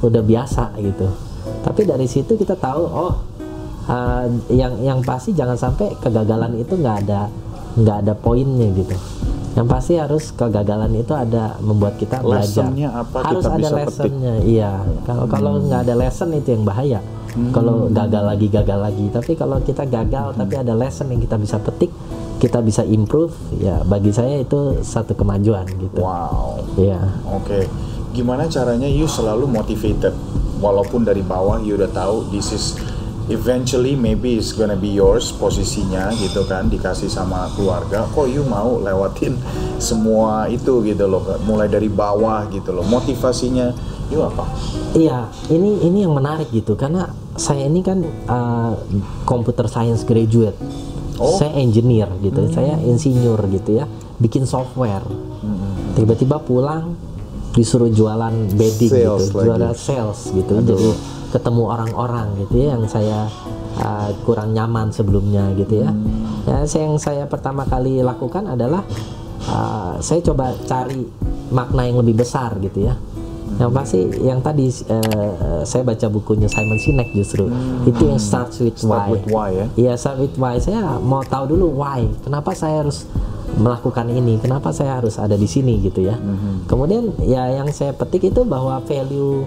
udah 0.00 0.22
biasa 0.24 0.72
gitu. 0.80 1.10
Tapi 1.64 1.84
dari 1.84 2.08
situ 2.08 2.38
kita 2.38 2.56
tahu 2.56 2.82
oh 2.88 3.14
uh, 3.88 4.26
yang 4.52 4.74
yang 4.80 4.98
pasti 5.04 5.32
jangan 5.32 5.56
sampai 5.58 5.96
kegagalan 6.00 6.56
itu 6.60 6.74
nggak 6.76 6.96
ada 7.08 7.28
nggak 7.74 7.96
ada 8.06 8.14
poinnya 8.14 8.70
gitu. 8.74 8.94
Yang 9.54 9.66
pasti 9.70 9.92
harus 9.94 10.24
kegagalan 10.34 10.90
itu 10.98 11.14
ada 11.14 11.54
membuat 11.62 11.94
kita 11.94 12.22
belajar. 12.22 12.70
Apa 12.90 13.22
harus 13.22 13.46
kita 13.46 13.54
ada 13.54 13.58
bisa 13.58 13.74
petik? 13.74 13.86
lessonnya 13.86 14.34
iya. 14.42 14.72
Kalau 15.06 15.24
kalau 15.30 15.52
nggak 15.62 15.80
ada 15.86 15.94
lesson 15.94 16.28
itu 16.34 16.48
yang 16.54 16.64
bahaya. 16.66 17.00
Kalau 17.50 17.90
gagal 17.90 18.24
lagi 18.30 18.46
gagal 18.46 18.78
lagi. 18.78 19.06
Tapi 19.10 19.32
kalau 19.34 19.58
kita 19.62 19.86
gagal 19.86 20.38
tapi 20.38 20.54
ada 20.54 20.74
lesson 20.74 21.10
yang 21.10 21.22
kita 21.22 21.34
bisa 21.38 21.58
petik 21.58 21.90
kita 22.42 22.60
bisa 22.60 22.82
improve 22.84 23.32
ya 23.62 23.80
bagi 23.86 24.10
saya 24.10 24.42
itu 24.42 24.82
satu 24.82 25.14
kemajuan 25.14 25.64
gitu. 25.80 26.02
Wow. 26.02 26.60
Iya. 26.76 27.00
Oke. 27.30 27.66
Gimana 28.14 28.46
caranya 28.46 28.86
you 28.86 29.10
selalu 29.10 29.50
motivated? 29.50 30.14
Walaupun 30.62 31.02
dari 31.02 31.22
bawah 31.22 31.58
you 31.62 31.74
udah 31.74 31.90
tahu 31.90 32.30
this 32.30 32.54
is 32.54 32.78
eventually 33.32 33.96
maybe 33.96 34.36
it's 34.36 34.52
gonna 34.52 34.76
be 34.76 34.92
yours 34.92 35.32
posisinya 35.32 36.12
gitu 36.20 36.44
kan 36.44 36.68
dikasih 36.68 37.08
sama 37.08 37.48
keluarga. 37.56 38.04
Kok 38.12 38.26
you 38.28 38.44
mau 38.44 38.80
lewatin 38.80 39.36
semua 39.80 40.48
itu 40.48 40.84
gitu 40.84 41.04
loh 41.08 41.24
mulai 41.44 41.68
dari 41.68 41.88
bawah 41.88 42.44
gitu 42.52 42.72
loh. 42.72 42.84
Motivasinya 42.84 43.72
you 44.12 44.20
apa? 44.20 44.44
Iya, 44.94 45.32
ini 45.48 45.84
ini 45.84 46.04
yang 46.04 46.12
menarik 46.12 46.52
gitu. 46.52 46.76
Karena 46.76 47.08
saya 47.34 47.66
ini 47.66 47.80
kan 47.80 48.04
uh, 48.28 48.72
computer 49.24 49.66
science 49.66 50.04
graduate. 50.04 50.56
Oh. 51.14 51.38
Saya 51.38 51.54
engineer 51.62 52.10
gitu, 52.26 52.50
saya 52.50 52.74
insinyur 52.82 53.38
gitu 53.54 53.78
ya, 53.78 53.86
bikin 54.18 54.50
software. 54.50 55.06
Tiba-tiba 55.94 56.42
pulang 56.42 56.98
disuruh 57.54 57.86
jualan 57.86 58.50
bedding 58.58 58.90
Sales 58.90 59.30
gitu, 59.30 59.38
lagi. 59.38 59.46
jualan 59.46 59.74
sales 59.78 60.20
gitu. 60.34 60.58
Jadi 60.58 60.90
ketemu 61.34 61.66
orang-orang 61.66 62.46
gitu 62.46 62.62
ya 62.62 62.78
yang 62.78 62.86
saya 62.86 63.26
uh, 63.82 64.14
kurang 64.22 64.54
nyaman 64.54 64.94
sebelumnya 64.94 65.50
gitu 65.58 65.82
ya. 65.82 65.90
Ya, 66.46 66.62
yang 66.62 66.94
saya 67.02 67.26
pertama 67.26 67.66
kali 67.66 68.06
lakukan 68.06 68.46
adalah 68.46 68.86
uh, 69.50 69.98
saya 69.98 70.22
coba 70.22 70.54
cari 70.62 71.02
makna 71.50 71.90
yang 71.90 71.98
lebih 71.98 72.22
besar 72.22 72.54
gitu 72.62 72.86
ya. 72.86 72.94
Yang 73.54 73.70
pasti 73.70 74.00
yang 74.22 74.42
tadi 74.42 74.66
uh, 74.90 75.62
saya 75.66 75.82
baca 75.82 76.06
bukunya 76.10 76.46
Simon 76.46 76.78
Sinek 76.78 77.14
justru 77.14 77.50
itu 77.86 78.02
yang 78.02 78.18
starts 78.18 78.58
with 78.62 78.78
Start 78.78 79.10
why. 79.10 79.14
with 79.14 79.26
why 79.30 79.50
ya 79.50 79.66
Iya, 79.74 79.92
start 79.98 80.18
with 80.22 80.34
why. 80.38 80.58
Saya 80.62 81.02
mau 81.02 81.26
tahu 81.26 81.54
dulu 81.58 81.82
why. 81.82 82.06
Kenapa 82.22 82.54
saya 82.54 82.82
harus 82.86 83.06
melakukan 83.54 84.10
ini? 84.10 84.38
Kenapa 84.42 84.74
saya 84.74 84.98
harus 84.98 85.18
ada 85.18 85.38
di 85.38 85.46
sini 85.46 85.78
gitu 85.82 86.02
ya? 86.02 86.18
Kemudian 86.66 87.14
ya 87.22 87.46
yang 87.54 87.70
saya 87.70 87.94
petik 87.94 88.26
itu 88.34 88.42
bahwa 88.42 88.78
value 88.82 89.46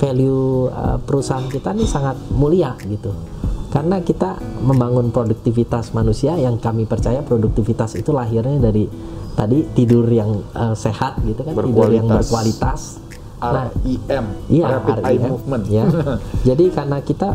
value 0.00 0.72
uh, 0.72 0.96
perusahaan 0.96 1.44
kita 1.44 1.76
ini 1.76 1.84
sangat 1.84 2.16
mulia 2.32 2.72
gitu. 2.88 3.12
Karena 3.70 4.02
kita 4.02 4.34
membangun 4.66 5.14
produktivitas 5.14 5.94
manusia 5.94 6.34
yang 6.34 6.58
kami 6.58 6.88
percaya 6.90 7.22
produktivitas 7.22 7.94
itu 7.94 8.10
lahirnya 8.10 8.58
dari 8.58 8.88
tadi 9.36 9.62
tidur 9.76 10.08
yang 10.10 10.42
uh, 10.56 10.74
sehat 10.74 11.22
gitu 11.22 11.44
kan, 11.46 11.54
tidur 11.54 11.92
yang 11.92 12.08
Berkualitas. 12.10 12.98
Nah, 13.40 13.72
REM 13.80 14.26
Iya, 14.52 14.66
Rapid 14.68 14.96
Eye 15.00 15.16
REM, 15.16 15.30
Movement 15.32 15.64
ya. 15.70 15.84
Jadi 16.48 16.64
karena 16.74 16.98
kita 17.00 17.32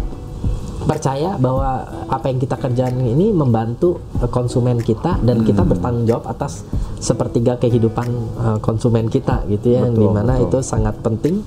percaya 0.85 1.33
bahwa 1.41 1.81
apa 2.05 2.29
yang 2.29 2.37
kita 2.37 2.61
kerjakan 2.61 3.01
ini 3.01 3.33
membantu 3.33 3.97
konsumen 4.29 4.77
kita 4.77 5.17
dan 5.25 5.41
kita 5.41 5.65
Hmm. 5.65 5.71
bertanggung 5.73 6.05
jawab 6.05 6.29
atas 6.29 6.61
sepertiga 7.01 7.57
kehidupan 7.57 8.05
eh, 8.37 8.57
konsumen 8.61 9.09
kita 9.09 9.49
gitu 9.49 9.73
ya, 9.73 9.87
yang 9.87 9.97
Betul, 9.97 10.03
di 10.03 10.07
mana 10.13 10.33
betul. 10.37 10.45
itu 10.45 10.57
sangat 10.61 10.95
penting. 11.01 11.41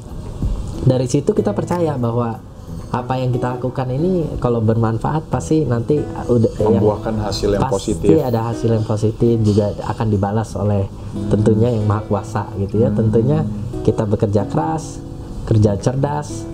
Dari 0.88 1.04
situ 1.04 1.36
kita 1.36 1.52
percaya 1.52 2.00
bahwa 2.00 2.40
apa 2.88 3.20
yang 3.20 3.28
kita 3.36 3.60
lakukan 3.60 3.84
ini 3.92 4.40
kalau 4.40 4.64
bermanfaat 4.64 5.28
pasti 5.28 5.68
nanti 5.68 6.00
eh, 6.00 6.24
udah 6.24 6.52
yang 6.56 6.80
membuahkan 6.80 7.20
hasil 7.20 7.48
yang 7.52 7.68
pasti 7.68 7.92
positif. 7.92 8.16
ada 8.24 8.40
hasil 8.48 8.70
yang 8.72 8.86
positif 8.88 9.36
juga 9.44 9.76
akan 9.84 10.06
dibalas 10.08 10.56
oleh 10.56 10.88
tentunya 11.28 11.68
yang 11.68 11.84
maha 11.84 12.08
kuasa 12.08 12.48
gitu 12.56 12.80
ya. 12.80 12.88
Tentunya 12.88 13.44
kita 13.84 14.08
bekerja 14.08 14.48
keras 14.48 15.04
kerja 15.44 15.80
cerdas 15.80 16.44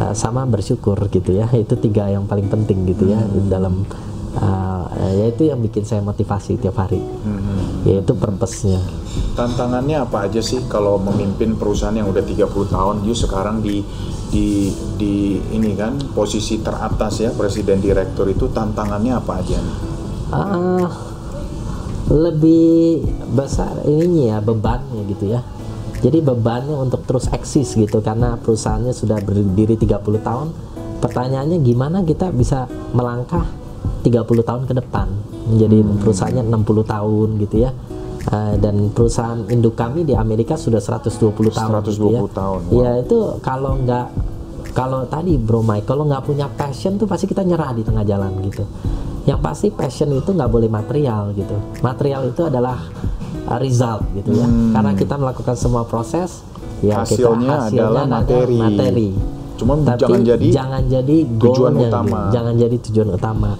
uh, 0.00 0.16
sama 0.16 0.48
bersyukur 0.48 0.96
gitu 1.12 1.36
ya. 1.36 1.44
Itu 1.52 1.76
tiga 1.76 2.08
yang 2.08 2.24
paling 2.24 2.48
penting 2.48 2.88
gitu 2.88 3.12
ya 3.12 3.20
di 3.20 3.44
dalam 3.52 3.84
uh, 4.40 4.86
yaitu 5.16 5.48
yang 5.48 5.60
bikin 5.60 5.84
saya 5.84 6.00
motivasi 6.04 6.60
tiap 6.60 6.76
hari 6.80 7.00
yaitu 7.86 8.12
purpose-nya 8.16 8.80
tantangannya 9.36 10.00
apa 10.00 10.28
aja 10.28 10.40
sih 10.40 10.64
kalau 10.68 10.96
memimpin 11.00 11.56
perusahaan 11.56 11.94
yang 11.94 12.08
udah 12.08 12.24
30 12.24 12.46
tahun 12.72 12.96
you 13.04 13.16
sekarang 13.16 13.60
di 13.60 13.84
di 14.30 14.74
di 14.98 15.38
ini 15.54 15.72
kan 15.78 15.96
posisi 16.12 16.58
teratas 16.58 17.22
ya 17.22 17.30
presiden 17.32 17.78
direktur 17.78 18.26
itu 18.26 18.50
tantangannya 18.50 19.12
apa 19.14 19.32
aja 19.38 19.56
nih? 19.56 19.76
Ah, 20.34 20.90
lebih 22.10 23.06
besar 23.30 23.86
ininya 23.86 24.36
ya 24.36 24.38
bebannya 24.42 25.02
gitu 25.14 25.30
ya. 25.30 25.40
Jadi 26.02 26.20
bebannya 26.20 26.76
untuk 26.76 27.08
terus 27.08 27.30
eksis 27.32 27.72
gitu 27.78 28.04
karena 28.04 28.36
perusahaannya 28.36 28.92
sudah 28.92 29.22
berdiri 29.22 29.78
30 29.78 30.20
tahun. 30.20 30.48
Pertanyaannya 31.00 31.58
gimana 31.62 32.02
kita 32.02 32.32
bisa 32.34 32.66
melangkah 32.92 33.46
30 34.04 34.48
tahun 34.48 34.62
ke 34.66 34.74
depan 34.84 35.06
menjadi 35.46 35.76
perusahaannya 36.02 36.42
60 36.50 36.92
tahun 36.94 37.28
gitu 37.42 37.56
ya. 37.62 37.70
Eh, 38.26 38.54
dan 38.58 38.90
perusahaan 38.90 39.38
induk 39.46 39.78
kami 39.78 40.02
di 40.02 40.10
Amerika 40.18 40.58
sudah 40.58 40.82
120 40.82 41.30
tahun 41.54 41.70
gitu 41.86 42.10
ya. 42.10 42.20
120 42.26 42.34
tahun, 42.34 42.60
wow. 42.66 42.74
Iya, 42.74 42.90
itu 43.06 43.18
kalau 43.38 43.72
nggak 43.86 44.06
kalau 44.76 45.08
tadi 45.08 45.40
Bro 45.40 45.64
Mike 45.64 45.88
kalau 45.88 46.04
nggak 46.04 46.20
punya 46.28 46.52
passion 46.52 47.00
tuh 47.00 47.08
pasti 47.08 47.24
kita 47.24 47.40
nyerah 47.40 47.72
di 47.72 47.80
tengah 47.80 48.04
jalan 48.04 48.28
gitu 48.44 48.68
yang 49.24 49.40
pasti 49.40 49.72
passion 49.72 50.12
itu 50.12 50.36
nggak 50.36 50.52
boleh 50.52 50.68
material 50.68 51.32
gitu 51.32 51.56
material 51.80 52.28
itu 52.28 52.44
adalah 52.44 52.84
uh, 53.48 53.58
result 53.58 54.04
gitu 54.12 54.36
ya 54.36 54.44
karena 54.76 54.92
kita 54.92 55.14
melakukan 55.16 55.56
semua 55.56 55.88
proses 55.88 56.44
ya 56.84 57.00
Hmm. 57.00 57.08
Hasilnya 57.08 57.40
kita 57.40 57.56
hasilnya 57.56 57.80
adalah 57.88 58.04
ada 58.04 58.12
materi. 58.20 58.58
materi 58.60 59.08
Cuman 59.56 59.76
tapi 59.88 60.00
jangan 60.04 60.20
jadi 60.22 60.46
jangan 60.52 60.82
jadi 60.88 61.16
tujuan 61.40 61.72
goalnya, 61.72 61.88
utama. 61.88 62.18
jangan 62.28 62.54
jadi 62.60 62.76
tujuan 62.76 63.08
utama 63.16 63.50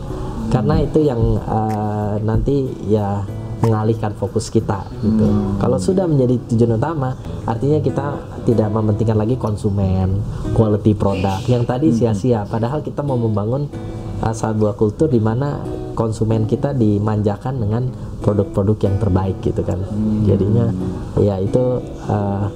karena 0.47 0.75
itu 0.79 0.99
yang 1.03 1.21
uh, 1.43 2.15
nanti 2.23 2.71
ya 2.87 3.27
mengalihkan 3.65 4.13
fokus 4.15 4.53
kita 4.53 4.85
gitu. 5.01 5.25
Hmm. 5.27 5.57
Kalau 5.59 5.79
sudah 5.81 6.05
menjadi 6.05 6.37
tujuan 6.55 6.77
utama, 6.77 7.17
artinya 7.49 7.81
kita 7.81 8.07
tidak 8.45 8.69
mementingkan 8.69 9.17
lagi 9.17 9.35
konsumen, 9.41 10.21
quality 10.53 10.93
produk 10.93 11.41
yang 11.49 11.65
tadi 11.65 11.91
Hmm. 11.91 11.97
sia-sia. 11.97 12.45
Padahal 12.47 12.85
kita 12.85 13.01
mau 13.01 13.17
membangun 13.17 13.67
uh, 14.23 14.35
sebuah 14.35 14.77
kultur 14.77 15.09
di 15.09 15.19
mana 15.19 15.65
konsumen 15.97 16.45
kita 16.45 16.77
dimanjakan 16.77 17.57
dengan 17.57 17.89
produk-produk 18.21 18.77
yang 18.87 18.97
terbaik 19.01 19.37
gitu 19.41 19.65
kan. 19.65 19.81
Hmm. 19.81 20.29
Jadinya 20.29 20.67
ya 21.17 21.41
itu 21.41 21.81
uh, 22.07 22.47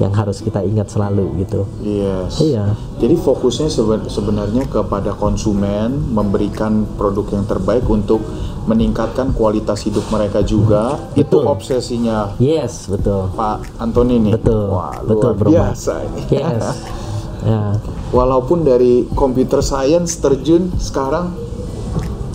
yang 0.00 0.16
harus 0.16 0.40
kita 0.40 0.64
ingat 0.64 0.88
selalu 0.88 1.44
gitu. 1.44 1.68
Yes. 1.84 2.40
Iya. 2.40 2.72
Jadi 2.96 3.14
fokusnya 3.20 3.68
seben- 3.68 4.08
sebenarnya 4.08 4.64
kepada 4.64 5.12
konsumen, 5.12 5.92
memberikan 6.10 6.88
produk 6.96 7.28
yang 7.36 7.44
terbaik 7.44 7.84
untuk 7.84 8.24
meningkatkan 8.64 9.36
kualitas 9.36 9.84
hidup 9.84 10.08
mereka 10.08 10.40
juga. 10.40 10.96
Itu 11.12 11.44
Betul. 11.44 11.52
obsesinya 11.52 12.32
Yes, 12.40 12.88
betul. 12.88 13.28
Pak 13.36 13.76
Antoni 13.76 14.16
nih. 14.20 14.40
Betul. 14.40 14.72
Wah, 14.72 14.96
betul, 15.04 15.36
luar 15.36 15.46
biasa 15.46 15.92
ini. 16.08 16.20
Yes. 16.32 16.64
ya. 17.50 17.76
Walaupun 18.10 18.64
dari 18.64 19.04
computer 19.12 19.60
science 19.60 20.16
terjun 20.16 20.72
sekarang 20.80 21.49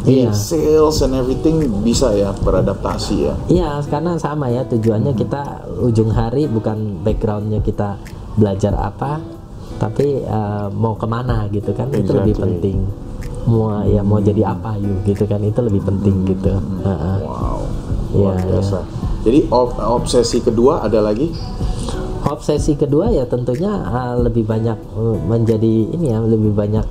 Iya. 0.06 0.30
sales 0.32 1.02
and 1.02 1.14
everything 1.14 1.58
bisa 1.82 2.14
ya 2.14 2.30
beradaptasi 2.38 3.16
ya. 3.26 3.34
Iya, 3.48 3.70
karena 3.86 4.16
sama 4.16 4.48
ya 4.48 4.62
tujuannya 4.64 5.14
kita 5.14 5.42
ujung 5.82 6.10
hari 6.10 6.46
bukan 6.46 7.02
backgroundnya 7.02 7.60
kita 7.60 7.98
belajar 8.36 8.76
apa, 8.76 9.18
tapi 9.76 10.22
eh, 10.22 10.68
mau 10.72 10.94
ke 10.94 11.06
mana 11.06 11.50
gitu 11.50 11.74
kan 11.74 11.90
itu 11.90 12.14
lebih 12.14 12.38
Exactly. 12.38 12.44
penting. 12.62 12.78
Mau 13.46 13.70
ya 13.82 14.02
mau 14.02 14.18
jadi 14.18 14.42
apa 14.48 14.74
yuk 14.78 15.06
gitu 15.06 15.26
kan 15.26 15.42
itu 15.42 15.58
lebih 15.62 15.82
penting 15.82 16.16
gitu. 16.28 16.54
Heeh. 16.82 17.18
Wow. 17.22 17.60
Iya, 18.16 18.32
Luar 18.32 18.38
biasa. 18.42 18.80
Jadi 19.26 19.40
ob- 19.50 19.82
obsesi 19.82 20.38
kedua 20.40 20.82
ada 20.82 21.02
lagi? 21.02 21.34
Obsesi 22.26 22.74
kedua 22.74 23.10
ya 23.10 23.26
tentunya 23.26 23.70
eh, 23.70 24.14
lebih 24.18 24.46
banyak 24.46 24.78
eh, 24.78 25.18
menjadi 25.26 25.74
ini 25.94 26.06
ya 26.10 26.22
lebih 26.22 26.54
banyak 26.54 26.86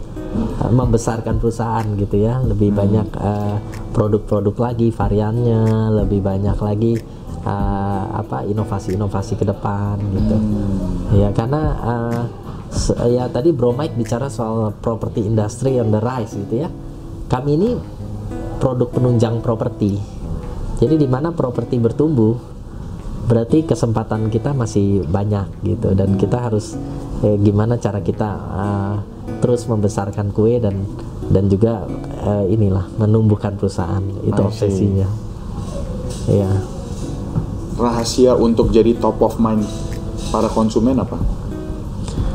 uh, 0.61 0.73
membesarkan 0.73 1.39
perusahaan 1.39 1.87
gitu 1.97 2.21
ya. 2.21 2.43
Lebih 2.43 2.75
banyak 2.75 3.09
uh, 3.17 3.57
produk-produk 3.95 4.57
lagi 4.59 4.91
variannya 4.91 5.95
lebih 5.95 6.21
banyak 6.21 6.59
lagi 6.59 6.93
uh, 7.47 8.05
apa 8.19 8.43
inovasi-inovasi 8.49 9.39
ke 9.39 9.45
depan 9.47 9.97
gitu. 10.01 10.37
Ya 11.15 11.31
karena 11.31 11.63
uh, 11.79 12.23
ya 13.07 13.31
tadi 13.31 13.55
Bro 13.55 13.79
Mike 13.79 13.95
bicara 13.95 14.27
soal 14.27 14.75
property 14.83 15.23
industry 15.23 15.79
on 15.79 15.95
the 15.95 16.03
rise 16.03 16.35
gitu 16.35 16.67
ya. 16.67 16.69
Kami 17.31 17.51
ini 17.55 17.71
produk 18.59 18.91
penunjang 18.91 19.39
properti. 19.45 19.97
Jadi 20.81 20.99
di 20.99 21.07
mana 21.07 21.31
properti 21.31 21.79
bertumbuh 21.79 22.35
berarti 23.25 23.65
kesempatan 23.65 24.29
kita 24.29 24.53
masih 24.53 25.07
banyak 25.07 25.49
gitu. 25.65 25.95
Dan 25.97 26.19
kita 26.21 26.51
harus 26.51 26.77
eh, 27.25 27.37
gimana 27.41 27.81
cara 27.81 28.05
kita 28.05 28.31
uh, 28.35 28.97
terus 29.45 29.69
membesarkan 29.69 30.33
kue 30.33 30.57
dan 30.57 30.89
dan 31.29 31.53
juga 31.53 31.85
eh, 32.25 32.57
inilah 32.57 32.89
menumbuhkan 32.97 33.61
perusahaan. 33.61 34.01
Itu 34.25 34.41
obsesinya. 34.41 35.09
Ya 36.25 36.49
Rahasia 37.77 38.33
untuk 38.33 38.73
jadi 38.73 38.97
top 38.97 39.21
of 39.21 39.37
mind 39.37 39.69
para 40.33 40.49
konsumen 40.49 40.97
apa? 40.97 41.21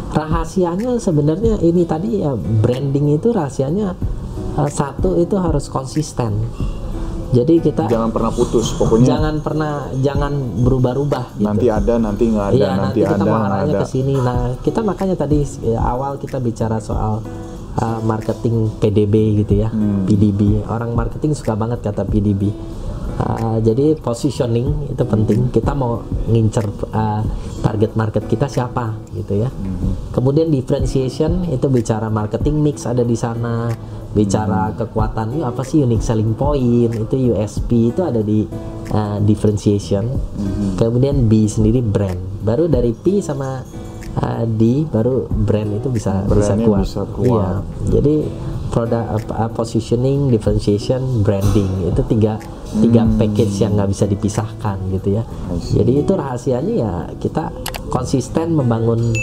rahasianya 0.10 0.97
sebenarnya 0.97 1.62
ini 1.62 1.86
tadi 1.86 2.26
ya 2.26 2.34
branding 2.36 3.14
itu 3.14 3.30
rahasianya 3.30 3.93
eh, 4.57 4.70
satu 4.70 5.22
itu 5.22 5.38
harus 5.38 5.70
konsisten 5.70 6.49
jadi 7.30 7.53
kita 7.61 7.84
Jangan 7.86 8.09
pernah 8.09 8.32
putus, 8.32 8.73
pokoknya 8.73 9.07
jangan 9.07 9.36
pernah 9.39 9.71
jangan 10.01 10.34
berubah-ubah 10.59 11.38
gitu. 11.38 11.45
nanti 11.45 11.67
ada, 11.69 11.93
nanti 11.95 12.23
nggak 12.25 12.45
ada, 12.49 12.55
Iya 12.55 12.67
nanti, 12.69 12.82
nanti 12.82 12.99
kita 13.05 13.15
ada, 13.15 13.23
mau 13.23 13.38
nggak 13.38 13.49
arahnya 13.49 13.73
ada. 13.73 13.82
ke 13.82 13.88
sini. 13.88 14.13
Nah 14.17 14.39
kita 14.59 14.80
makanya 14.82 15.15
tadi 15.15 15.39
ya, 15.61 15.80
awal 15.84 16.17
kita 16.17 16.38
bicara 16.38 16.82
soal 16.82 17.21
uh, 17.75 17.99
marketing 18.01 18.73
PDB 18.77 19.13
gitu 19.39 19.61
ya, 19.61 19.69
Hmm. 19.69 20.03
PDB. 20.03 20.65
Orang 20.65 20.93
marketing 20.93 21.34
suka 21.34 21.53
banget 21.53 21.80
kata 21.80 22.01
PDB. 22.03 22.49
Uh, 23.19 23.59
jadi 23.59 23.99
positioning 23.99 24.89
itu 24.89 25.03
penting. 25.03 25.51
Kita 25.51 25.75
mau 25.75 25.99
ngincer 26.25 26.63
uh, 26.89 27.19
target 27.59 27.91
market 27.93 28.23
kita 28.25 28.47
siapa 28.47 28.95
gitu 29.11 29.43
ya. 29.43 29.51
Hmm. 29.51 29.91
Kemudian 30.09 30.47
differentiation 30.47 31.43
itu 31.45 31.67
bicara 31.67 32.07
marketing 32.07 32.57
mix 32.57 32.88
ada 32.88 33.03
di 33.03 33.13
sana. 33.13 33.67
Bicara 34.10 34.74
Hmm. 34.74 34.78
kekuatan 34.78 35.38
itu 35.38 35.43
apa 35.45 35.62
sih 35.62 35.86
unique 35.86 36.01
selling 36.01 36.34
point 36.34 36.89
itu 36.89 37.16
USP 37.34 37.93
itu 37.93 38.01
ada 38.01 38.26
di 38.26 38.41
uh, 38.89 39.18
differentiation. 39.22 40.05
Hmm. 40.10 40.74
Kemudian 40.82 41.30
B 41.30 41.45
sendiri 41.45 41.86
brand. 41.86 42.18
Baru 42.41 42.66
dari 42.66 42.89
P 42.97 43.22
sama 43.22 43.62
uh, 44.18 44.43
D 44.49 44.89
baru 44.89 45.30
brand 45.30 45.78
itu 45.78 45.93
bisa 45.93 46.26
bisa 46.26 46.57
Brandnya 46.57 46.68
kuat. 46.68 46.82
bisa 46.82 47.01
kuat. 47.05 47.62
Iya. 47.62 47.89
Jadi 47.99 48.16
product 48.74 49.07
uh, 49.30 49.45
uh, 49.45 49.51
positioning, 49.53 50.30
differentiation, 50.34 51.22
branding 51.22 51.70
itu 51.89 52.01
tiga 52.10 52.41
tiga 52.70 53.01
package 53.18 53.66
yang 53.66 53.74
nggak 53.78 53.89
bisa 53.93 54.05
dipisahkan 54.05 54.78
gitu 54.93 55.22
ya. 55.22 55.24
Hmm. 55.26 55.62
Jadi 55.62 55.91
itu 56.01 56.12
rahasianya 56.18 56.74
ya 56.74 56.93
kita 57.22 57.53
konsisten 57.93 58.57
membangun 58.57 59.14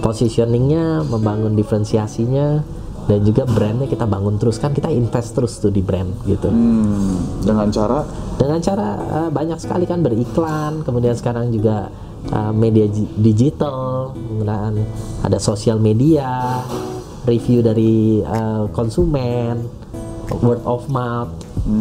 positioningnya, 0.00 1.04
membangun 1.08 1.56
diferensiasinya 1.56 2.75
dan 3.06 3.22
juga 3.22 3.42
brandnya 3.46 3.86
kita 3.86 4.04
bangun 4.06 4.36
terus. 4.38 4.58
Kan 4.58 4.74
kita 4.74 4.90
invest 4.90 5.34
terus 5.34 5.58
tuh 5.62 5.70
di 5.70 5.82
brand 5.82 6.10
gitu. 6.26 6.50
Hmm, 6.50 7.42
dengan 7.42 7.70
cara? 7.70 8.02
Dengan 8.36 8.58
cara 8.62 8.88
uh, 8.98 9.30
banyak 9.30 9.58
sekali 9.58 9.86
kan 9.86 10.02
beriklan. 10.02 10.82
Kemudian 10.82 11.14
sekarang 11.14 11.54
juga 11.54 11.90
uh, 12.34 12.52
media 12.52 12.90
digital. 13.18 14.12
Penggunaan 14.14 14.74
ada 15.22 15.38
sosial 15.38 15.78
media 15.78 16.60
review 17.26 17.62
dari 17.62 18.22
uh, 18.22 18.70
konsumen 18.70 19.86
word 20.42 20.62
of 20.66 20.86
mouth 20.90 21.30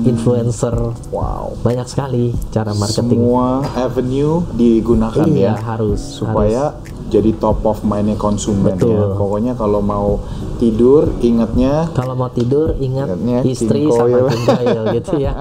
influencer. 0.05 0.73
Wow, 1.13 1.57
banyak 1.61 1.85
sekali 1.85 2.33
cara 2.49 2.73
marketing. 2.73 3.21
Semua 3.21 3.61
avenue 3.77 4.41
digunakan 4.57 5.25
iya 5.29 5.53
ya 5.53 5.61
harus 5.61 6.01
supaya 6.01 6.73
jadi 7.13 7.37
top 7.37 7.61
of 7.65 7.85
mindnya 7.85 8.17
konsumen 8.17 8.77
Betul. 8.77 8.97
ya. 8.97 9.05
Pokoknya 9.13 9.53
kalau 9.53 9.81
mau 9.81 10.17
tidur 10.55 11.03
ingatnya 11.19 11.91
kalau 11.91 12.13
mau 12.13 12.27
tidur 12.27 12.73
ingat 12.77 13.07
Ingatnya 13.11 13.37
istri 13.43 13.85
sama 13.85 14.07
Koil. 14.07 14.25
King 14.27 14.45
Koil 14.45 14.83
gitu 14.95 15.13
ya 15.17 15.33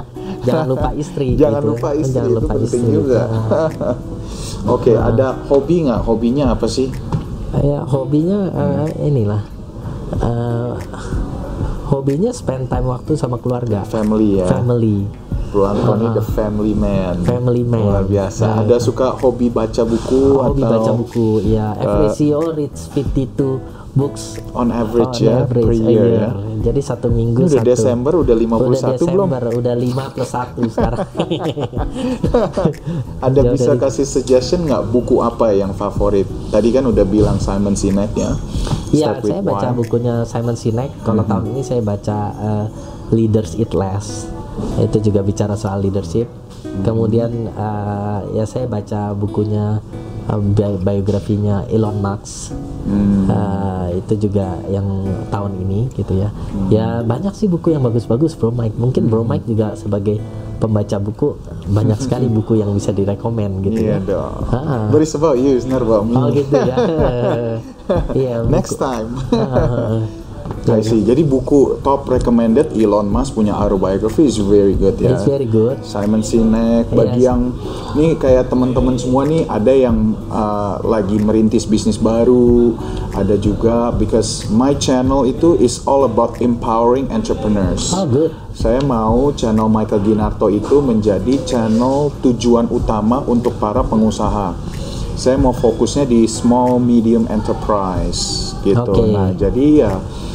jangan 0.43 0.67
lupa 0.69 0.89
istri 0.93 1.29
jangan 1.41 1.61
gitu. 1.61 1.71
lupa 1.71 1.89
istri 1.93 2.13
jangan 2.13 2.29
itu 2.29 2.37
lupa 2.37 2.53
penting 2.53 2.83
istri. 2.85 2.93
juga. 2.93 3.21
Nah. 3.25 3.97
Oke, 4.75 4.93
ada 4.93 5.37
hobi 5.47 5.85
nggak? 5.85 6.01
Hobinya 6.03 6.45
apa 6.51 6.67
sih? 6.67 6.89
ya 7.55 7.85
hobinya 7.85 8.51
eh, 8.51 8.89
inilah 9.05 9.43
Eh, 10.15 10.73
hobinya 11.85 12.31
spend 12.31 12.69
time 12.69 12.87
waktu 12.87 13.15
sama 13.15 13.35
keluarga 13.37 13.83
Family 13.83 14.39
ya. 14.39 14.47
family 14.47 15.09
Bro 15.49 15.71
Anthony 15.71 16.07
the 16.13 16.25
family 16.35 16.75
man. 16.75 17.23
Family 17.23 17.63
man. 17.63 17.83
Luar 17.85 18.03
biasa. 18.05 18.43
Nah. 18.45 18.57
Ada 18.63 18.77
suka 18.79 19.15
hobi 19.15 19.47
baca 19.49 19.83
buku 19.83 20.35
hobi 20.35 20.61
atau 20.61 20.71
baca 20.75 20.91
buku 20.93 21.29
ya 21.47 21.79
every 21.79 22.11
CEO 22.11 22.51
reads 22.51 22.91
52 22.91 23.63
books 23.95 24.43
on 24.53 24.69
average 24.69 25.23
on 25.23 25.25
ya 25.25 25.37
average 25.41 25.65
per 25.65 25.71
a 25.71 25.79
year, 25.81 26.03
year. 26.05 26.19
ya. 26.19 26.31
jadi 26.65 26.81
satu 26.83 27.09
minggu 27.09 27.47
udah 27.47 27.63
satu 27.63 27.69
Desember 27.69 28.13
udah 28.17 28.35
51 28.35 28.43
udah 28.43 28.67
belum? 29.07 29.29
Desember 29.31 29.43
udah 29.55 29.75
5 29.75 30.13
plus 30.13 30.31
1 30.31 30.75
sekarang 30.75 31.01
Ada 33.21 33.41
Jauh 33.41 33.53
bisa 33.53 33.71
dari- 33.71 33.81
kasih 33.81 34.05
suggestion 34.05 34.61
nggak 34.65 34.91
buku 34.91 35.21
apa 35.21 35.51
yang 35.51 35.73
favorit? 35.73 36.27
Tadi 36.51 36.69
kan 36.71 36.85
udah 36.85 37.05
bilang 37.05 37.39
Simon 37.39 37.75
Sinek 37.75 38.13
ya. 38.15 38.33
Iya, 38.91 39.19
saya 39.19 39.41
baca 39.41 39.69
one. 39.71 39.77
bukunya 39.77 40.15
Simon 40.25 40.55
Sinek. 40.55 40.91
Kalau 41.01 41.23
Mm-hmm. 41.23 41.31
tahun 41.31 41.45
ini 41.49 41.63
saya 41.63 41.81
baca 41.81 42.19
uh, 42.33 42.67
Leaders 43.11 43.57
Eat 43.57 43.73
Less. 43.73 44.29
Itu 44.77 45.01
juga 45.01 45.21
bicara 45.21 45.55
soal 45.55 45.81
leadership. 45.81 46.29
Mm-hmm. 46.29 46.83
Kemudian 46.85 47.31
uh, 47.51 48.29
ya 48.33 48.45
saya 48.45 48.67
baca 48.67 49.13
bukunya 49.13 49.81
uh, 50.27 50.39
bi- 50.39 50.81
biografinya 50.81 51.65
Elon 51.67 51.99
Musk. 51.99 52.53
Hmm. 52.85 53.25
Uh, 53.27 53.89
itu 53.95 54.29
juga 54.29 54.61
yang 54.67 54.85
tahun 55.29 55.57
ini 55.59 55.89
gitu 55.93 56.15
ya. 56.15 56.29
Mm-hmm. 56.29 56.69
Ya 56.69 56.87
banyak 57.01 57.33
sih 57.33 57.47
buku 57.47 57.71
yang 57.71 57.81
bagus-bagus 57.81 58.35
Bro 58.35 58.53
Mike. 58.53 58.75
Mungkin 58.75 59.07
Bro 59.07 59.25
Mike 59.25 59.47
juga 59.47 59.73
sebagai 59.75 60.21
pembaca 60.55 60.97
buku 60.97 61.37
banyak 61.67 61.99
sekali 61.99 62.27
buku 62.37 62.57
yang 62.57 62.71
bisa 62.71 62.91
direkomend 62.91 63.63
gitu 63.63 63.81
Iya 63.81 63.97
ya. 63.97 63.99
dong. 64.05 64.35
Ah. 64.51 64.89
But 64.89 65.01
it's 65.01 65.15
about 65.15 65.37
you, 65.37 65.55
it's 65.55 65.65
not 65.65 65.81
about 65.81 66.05
me. 66.05 66.13
Oh 66.13 66.29
gitu 66.29 66.53
ya. 66.55 66.77
Iya. 68.15 68.41
buku- 68.41 68.49
Next 68.51 68.77
time. 68.77 69.13
Ah, 69.31 70.01
I 70.65 70.81
see. 70.81 71.05
Jadi 71.05 71.25
buku 71.29 71.85
top 71.85 72.09
recommended 72.09 72.73
Elon 72.73 73.09
Musk 73.09 73.37
punya 73.37 73.53
autobiography 73.53 74.25
is 74.25 74.41
very 74.41 74.73
good 74.73 74.97
ya. 74.97 75.13
It's 75.13 75.29
very 75.29 75.45
good. 75.45 75.85
Simon 75.85 76.25
Sinek 76.25 76.89
bagi 76.89 77.21
Yes. 77.21 77.29
yang 77.29 77.41
nih 77.95 78.17
kayak 78.17 78.49
teman-teman 78.49 78.97
semua 78.97 79.29
nih 79.29 79.45
ada 79.45 79.73
yang 79.73 80.17
uh, 80.33 80.81
lagi 80.83 81.21
merintis 81.21 81.69
bisnis 81.69 82.01
baru, 82.01 82.75
ada 83.13 83.37
juga 83.37 83.93
because 83.93 84.49
my 84.49 84.73
channel 84.81 85.29
itu 85.29 85.55
is 85.61 85.85
all 85.85 86.09
about 86.09 86.41
empowering 86.41 87.09
entrepreneurs. 87.13 87.93
Oh 87.93 88.09
good. 88.09 88.33
Saya 88.57 88.81
mau 88.81 89.35
channel 89.37 89.69
Michael 89.69 90.01
Ginarto 90.07 90.49
itu 90.49 90.81
menjadi 90.81 91.45
channel 91.45 92.09
tujuan 92.25 92.73
utama 92.73 93.21
untuk 93.29 93.61
para 93.61 93.85
pengusaha. 93.85 94.57
Saya 95.15 95.39
mau 95.39 95.55
fokusnya 95.55 96.11
di 96.11 96.27
small 96.27 96.83
medium 96.83 97.31
enterprise 97.31 98.55
gitu. 98.67 98.91
Oke. 98.91 99.15
Nah, 99.15 99.31
jadi 99.31 99.67
ya 99.87 99.93
uh, 99.95 100.34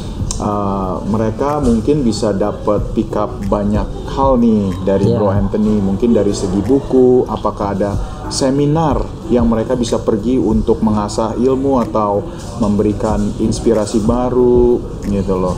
mereka 1.02 1.58
mungkin 1.58 2.00
bisa 2.00 2.30
dapat 2.30 2.92
pick 2.92 3.12
up 3.12 3.28
banyak 3.44 3.84
hal 4.08 4.36
nih 4.36 4.72
dari 4.80 5.06
Iya. 5.06 5.16
Bro 5.16 5.28
Anthony, 5.28 5.76
mungkin 5.78 6.10
dari 6.10 6.32
segi 6.32 6.60
buku, 6.60 7.24
apakah 7.24 7.74
ada 7.74 7.90
seminar 8.28 9.00
yang 9.26 9.44
mereka 9.44 9.74
bisa 9.74 9.98
pergi 9.98 10.36
untuk 10.36 10.80
mengasah 10.80 11.34
ilmu 11.34 11.82
atau 11.82 12.22
memberikan 12.56 13.18
inspirasi 13.36 14.00
baru 14.00 14.78
gitu 15.04 15.34
loh. 15.34 15.56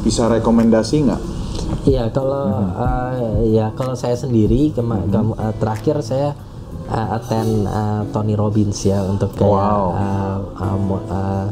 Bisa 0.00 0.26
rekomendasi 0.26 0.96
nggak? 1.02 1.22
Iya 1.84 2.10
kalau 2.10 2.44
Mm-hmm. 2.44 2.84
eh, 3.40 3.54
ya 3.54 3.66
kalau 3.72 3.94
saya 3.94 4.14
sendiri 4.14 4.70
kema- 4.70 5.04
kem- 5.04 5.36
eh, 5.36 5.54
terakhir 5.56 6.00
saya 6.00 6.34
eh, 6.84 7.08
attend 7.10 7.64
eh, 7.64 8.02
Tony 8.10 8.34
Robbins 8.34 8.82
ya 8.82 9.00
untuk 9.02 9.32
kayak 9.32 9.48
Wow. 9.48 9.86
eh, 10.52 10.76
mo- 10.78 11.06
eh, 11.06 11.46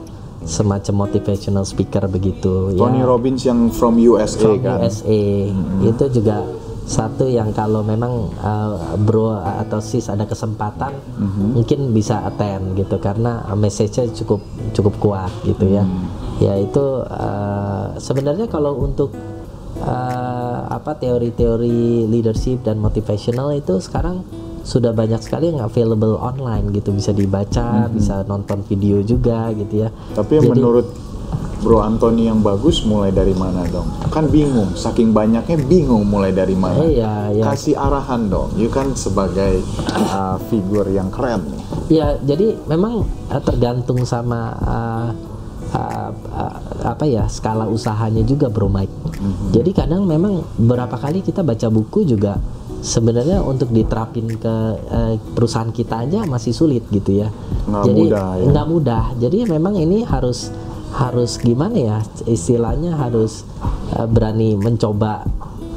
semacam 0.45 1.07
motivational 1.07 1.68
speaker 1.68 2.09
begitu 2.09 2.72
Tony 2.72 3.01
ya. 3.01 3.07
Robbins 3.07 3.43
yang 3.45 3.68
from 3.68 4.01
USA 4.01 4.41
From 4.41 4.64
kan. 4.64 4.80
USA 4.80 5.20
itu 5.84 6.05
juga 6.16 6.36
satu 6.91 7.30
yang 7.30 7.55
kalau 7.55 7.86
memang 7.86 8.34
uh, 8.43 8.99
bro 8.99 9.38
atau 9.38 9.78
sis 9.78 10.11
ada 10.11 10.26
kesempatan 10.26 10.91
mungkin 11.55 11.95
bisa 11.95 12.26
attend 12.26 12.74
gitu 12.74 12.99
karena 12.99 13.47
message-nya 13.55 14.11
cukup 14.11 14.43
cukup 14.74 14.95
kuat 14.99 15.32
gitu 15.47 15.70
ya. 15.70 15.86
Ya 16.41 16.57
itu 16.57 17.05
uh, 17.05 17.95
sebenarnya 18.01 18.49
kalau 18.49 18.80
untuk 18.80 19.12
uh, 19.84 20.61
apa 20.66 20.97
teori-teori 20.99 22.09
leadership 22.11 22.64
dan 22.66 22.80
motivational 22.80 23.55
itu 23.55 23.78
sekarang 23.78 24.24
sudah 24.63 24.93
banyak 24.93 25.21
sekali 25.23 25.51
yang 25.53 25.61
available 25.65 26.21
online 26.21 26.71
gitu 26.75 26.93
bisa 26.93 27.11
dibaca 27.11 27.89
bisa 27.91 28.23
nonton 28.29 28.63
video 28.69 29.01
juga 29.01 29.51
gitu 29.57 29.87
ya 29.87 29.89
Tapi 30.15 30.41
Jadi- 30.41 30.49
menurut 30.61 30.87
Bro 31.61 31.85
Anthony 31.85 32.25
yang 32.25 32.41
bagus 32.41 32.89
mulai 32.89 33.13
dari 33.13 33.37
mana 33.37 33.69
dong? 33.69 33.85
Kan 34.09 34.33
bingung, 34.33 34.73
saking 34.73 35.13
banyaknya 35.13 35.61
bingung 35.69 36.09
mulai 36.09 36.33
dari 36.33 36.57
mana. 36.57 36.81
Iya, 36.81 37.37
iya. 37.37 37.45
Kasih 37.45 37.77
arahan 37.77 38.33
dong. 38.33 38.57
You 38.57 38.73
kan 38.73 38.97
sebagai 38.97 39.61
uh, 39.93 40.41
figur 40.49 40.89
yang 40.89 41.13
keren 41.13 41.45
nih. 41.53 41.63
Ya, 41.93 42.17
jadi 42.17 42.57
memang 42.65 43.05
uh, 43.29 43.43
tergantung 43.45 44.01
sama 44.09 44.57
uh, 44.57 45.09
uh, 45.77 46.11
uh, 46.33 46.57
apa 46.81 47.05
ya 47.05 47.29
skala 47.29 47.69
usahanya 47.69 48.25
juga 48.25 48.49
Bro 48.49 48.73
Mike. 48.73 48.97
Jadi 49.53 49.71
kadang 49.77 50.09
memang 50.09 50.41
beberapa 50.57 50.97
kali 50.97 51.21
kita 51.21 51.45
baca 51.45 51.69
buku 51.69 52.09
juga 52.09 52.41
sebenarnya 52.81 53.45
untuk 53.45 53.70
diterapin 53.70 54.26
ke 54.41 54.55
uh, 54.89 55.14
perusahaan 55.37 55.68
kita 55.68 56.09
aja 56.09 56.24
masih 56.24 56.53
sulit 56.57 56.85
gitu 56.89 57.24
ya. 57.24 57.28
Nggak 57.68 57.85
Jadi 57.87 58.01
mudah 58.01 58.28
ya. 58.37 58.45
nggak 58.51 58.66
mudah. 58.66 59.05
Jadi 59.20 59.39
memang 59.47 59.74
ini 59.76 60.03
harus 60.05 60.49
harus 60.91 61.39
gimana 61.39 61.76
ya 61.78 61.99
istilahnya 62.26 62.99
harus 62.99 63.47
uh, 63.95 64.09
berani 64.11 64.59
mencoba 64.59 65.22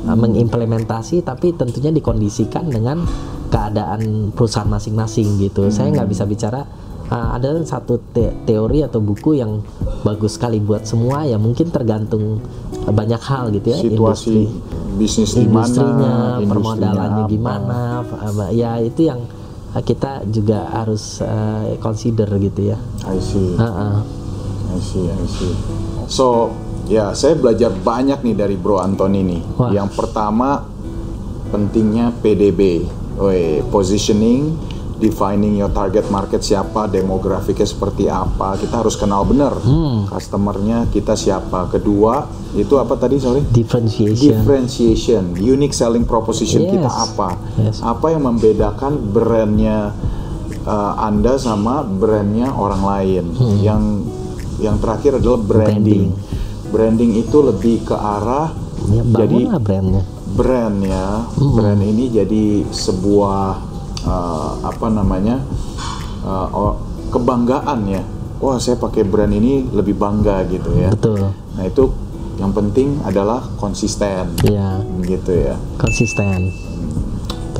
uh, 0.09 0.17
mengimplementasi 0.17 1.21
tapi 1.21 1.53
tentunya 1.53 1.93
dikondisikan 1.93 2.65
dengan 2.71 3.05
keadaan 3.53 4.33
perusahaan 4.33 4.67
masing-masing 4.71 5.37
gitu. 5.37 5.69
Saya 5.69 5.93
nggak 5.93 6.09
bisa 6.09 6.23
bicara 6.25 6.65
uh, 7.11 7.27
ada 7.35 7.53
satu 7.61 7.99
te- 8.15 8.33
teori 8.47 8.81
atau 8.81 9.03
buku 9.03 9.37
yang 9.37 9.61
bagus 10.01 10.39
sekali 10.39 10.57
buat 10.57 10.87
semua 10.87 11.27
ya 11.27 11.37
mungkin 11.37 11.69
tergantung 11.69 12.41
uh, 12.87 12.93
banyak 12.93 13.21
hal 13.21 13.51
gitu 13.53 13.67
ya 13.75 13.77
Situasi 13.77 14.49
bisnis 14.95 15.33
di 15.35 15.45
mana, 15.45 15.67
industrinya, 15.67 16.13
industrinya 16.13 16.49
permodalannya 16.49 17.23
gimana, 17.29 17.79
uh, 18.01 18.51
ya 18.53 18.77
itu 18.79 19.09
yang 19.09 19.25
uh, 19.73 19.83
kita 19.83 20.25
juga 20.29 20.69
harus 20.69 21.19
uh, 21.19 21.73
consider 21.81 22.29
gitu 22.39 22.73
ya. 22.73 22.77
I 23.09 23.19
see. 23.19 23.57
Uh-uh. 23.57 24.05
I 24.73 24.79
see, 24.81 25.05
I 25.05 25.25
see. 25.29 25.53
So, 26.09 26.53
ya 26.89 27.13
saya 27.13 27.37
belajar 27.37 27.69
banyak 27.73 28.25
nih 28.25 28.35
dari 28.35 28.55
Bro 28.57 28.81
Anthony 28.81 29.21
nih. 29.21 29.41
Wah. 29.57 29.69
Yang 29.69 29.89
pertama 29.97 30.65
pentingnya 31.53 32.09
PDB, 32.21 32.89
Woi, 33.13 33.61
positioning, 33.69 34.57
defining 35.03 35.53
your 35.53 35.67
target 35.69 36.07
market 36.07 36.39
siapa, 36.39 36.87
demografiknya 36.87 37.67
seperti 37.67 38.07
apa. 38.07 38.55
Kita 38.55 38.79
harus 38.79 38.95
kenal 38.95 39.23
benar 39.23 39.51
Hmm. 39.53 40.07
customernya 40.07 40.87
kita 40.87 41.13
siapa. 41.13 41.67
Kedua 41.67 42.23
itu 42.53 42.71
apa 42.75 42.95
tadi 42.95 43.19
sorry? 43.19 43.43
Differentiation. 43.43 44.15
Differentiation, 44.31 45.23
unique 45.35 45.73
selling 45.73 46.03
proposition 46.03 46.63
kita 46.63 46.87
Yes. 46.87 47.03
apa? 47.05 47.29
Yes. 47.57 47.77
Apa 47.79 48.09
yang 48.09 48.23
membedakan 48.23 49.11
brandnya 49.11 49.91
uh, 50.63 50.93
Anda 50.97 51.35
sama 51.35 51.83
brandnya 51.83 52.47
orang 52.49 52.81
lain? 52.81 53.23
Yang 53.59 53.83
yang 54.57 54.79
terakhir 54.79 55.19
adalah 55.19 55.41
branding. 55.41 56.15
Branding, 56.65 57.19
itu 57.19 57.37
lebih 57.37 57.83
ke 57.83 57.93
arah 57.93 58.49
Ya, 58.85 59.03
jadi 59.03 59.47
brandnya. 59.53 60.03
brand 60.29 60.77
ya. 60.79 61.23
Brand 61.37 61.81
ini 61.81 62.09
jadi 62.09 62.45
sebuah 62.65 63.72
uh, 64.03 64.61
apa 64.63 64.87
namanya 64.89 65.39
uh, 66.23 66.47
oh, 66.51 66.73
kebanggaan 67.09 67.87
ya. 67.87 68.03
Wah 68.43 68.59
saya 68.59 68.75
pakai 68.75 69.07
brand 69.07 69.31
ini 69.31 69.71
lebih 69.71 69.95
bangga 69.95 70.43
gitu 70.51 70.75
ya. 70.75 70.91
Betul. 70.91 71.31
Nah 71.55 71.63
itu 71.63 71.87
yang 72.35 72.49
penting 72.51 72.97
adalah 73.05 73.45
konsisten 73.61 74.33
Ya, 74.41 74.81
gitu 75.05 75.31
ya. 75.31 75.55
konsisten. 75.77 76.49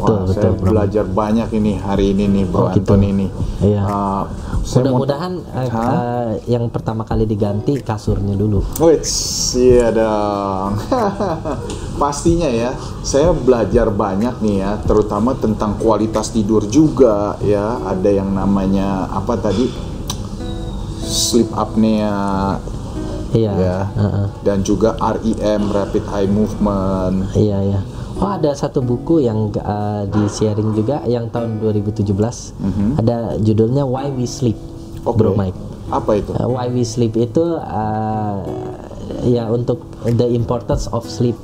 Betul, 0.03 0.11
Wah, 0.13 0.27
betul, 0.27 0.35
saya 0.35 0.51
Bro. 0.51 0.67
belajar 0.67 1.05
banyak 1.07 1.49
ini 1.55 1.71
hari 1.75 2.11
ini 2.11 2.23
nih 2.27 2.43
Bro 2.43 2.59
Oh, 2.59 2.67
gitu. 2.69 2.91
Anthony 2.91 3.07
ini. 3.09 3.27
Iya. 3.63 3.81
Uh, 3.81 4.23
Mudah-mudahan 4.63 5.33
eh, 5.53 5.67
eh, 5.67 6.27
yang 6.49 6.67
pertama 6.67 7.03
kali 7.03 7.23
diganti 7.23 7.79
kasurnya 7.79 8.31
dulu. 8.33 8.63
Wits, 8.77 9.11
iya 9.55 9.91
dong. 9.91 10.75
Pastinya 12.01 12.47
ya, 12.47 12.71
saya 13.01 13.31
belajar 13.31 13.87
banyak 13.87 14.39
nih 14.39 14.55
ya, 14.59 14.71
terutama 14.81 15.35
tentang 15.35 15.75
kualitas 15.77 16.31
tidur 16.31 16.63
juga 16.65 17.39
ya. 17.39 17.79
Ada 17.85 18.09
yang 18.13 18.31
namanya 18.31 19.07
apa 19.09 19.35
tadi? 19.37 19.67
Sleep 20.99 21.51
apnea 21.53 22.55
Iya. 23.31 23.51
ya. 23.51 23.79
heeh. 23.89 24.25
Dan 24.41 24.61
juga 24.61 24.93
REM, 24.95 25.61
rapid 25.69 26.03
eye 26.07 26.29
movement. 26.29 27.33
Iya, 27.33 27.57
iya. 27.63 27.79
Oh, 28.23 28.31
ada 28.31 28.55
satu 28.55 28.79
buku 28.79 29.27
yang 29.27 29.51
eh, 29.51 30.03
di 30.07 30.23
sharing 30.31 30.71
juga 30.71 31.03
yang 31.03 31.27
tahun 31.27 31.59
2017. 31.59 32.07
Ada 33.03 33.35
judulnya 33.43 33.83
Why 33.83 34.15
We 34.15 34.23
Sleep. 34.23 34.55
Oke. 35.03 35.19
Bro 35.19 35.35
Mike. 35.35 35.59
Apa 35.91 36.15
itu? 36.15 36.31
Uh, 36.31 36.47
Why 36.47 36.71
We 36.71 36.87
Sleep 36.87 37.19
itu 37.19 37.59
uh, 37.59 38.39
ya 39.27 39.51
untuk 39.51 39.83
the 40.07 40.27
importance 40.31 40.87
of 40.95 41.03
sleep 41.03 41.35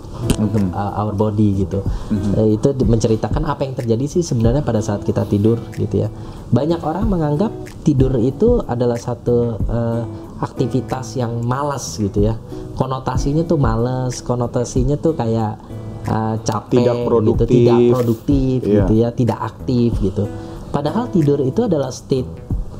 uh, 0.72 0.92
our 0.96 1.12
body 1.12 1.68
gitu. 1.68 1.84
Uh, 2.10 2.56
itu 2.56 2.72
menceritakan 2.88 3.44
apa 3.44 3.68
yang 3.68 3.76
terjadi 3.76 4.06
sih 4.08 4.24
sebenarnya 4.24 4.64
pada 4.64 4.80
saat 4.80 5.04
kita 5.04 5.28
tidur 5.28 5.60
gitu 5.76 6.08
ya. 6.08 6.10
Banyak 6.56 6.80
orang 6.82 7.12
menganggap 7.12 7.52
tidur 7.84 8.16
itu 8.18 8.64
adalah 8.64 8.96
satu 8.96 9.60
uh, 9.68 10.04
aktivitas 10.40 11.20
yang 11.20 11.44
malas 11.44 12.00
gitu 12.00 12.32
ya. 12.32 12.40
Konotasinya 12.80 13.44
tuh 13.44 13.60
malas, 13.60 14.24
konotasinya 14.24 14.96
tuh 14.96 15.20
kayak 15.20 15.60
uh, 16.06 16.36
capek 16.40 16.80
Tidak 16.80 16.96
gitu, 16.96 17.08
produktif. 17.08 17.48
tidak 17.50 17.80
produktif 17.90 18.58
Iya. 18.64 18.74
gitu 18.80 18.94
ya, 18.96 19.10
tidak 19.12 19.40
aktif 19.42 19.90
gitu. 20.00 20.24
Padahal 20.70 21.10
tidur 21.10 21.42
itu 21.42 21.66
adalah 21.66 21.90
state 21.90 22.30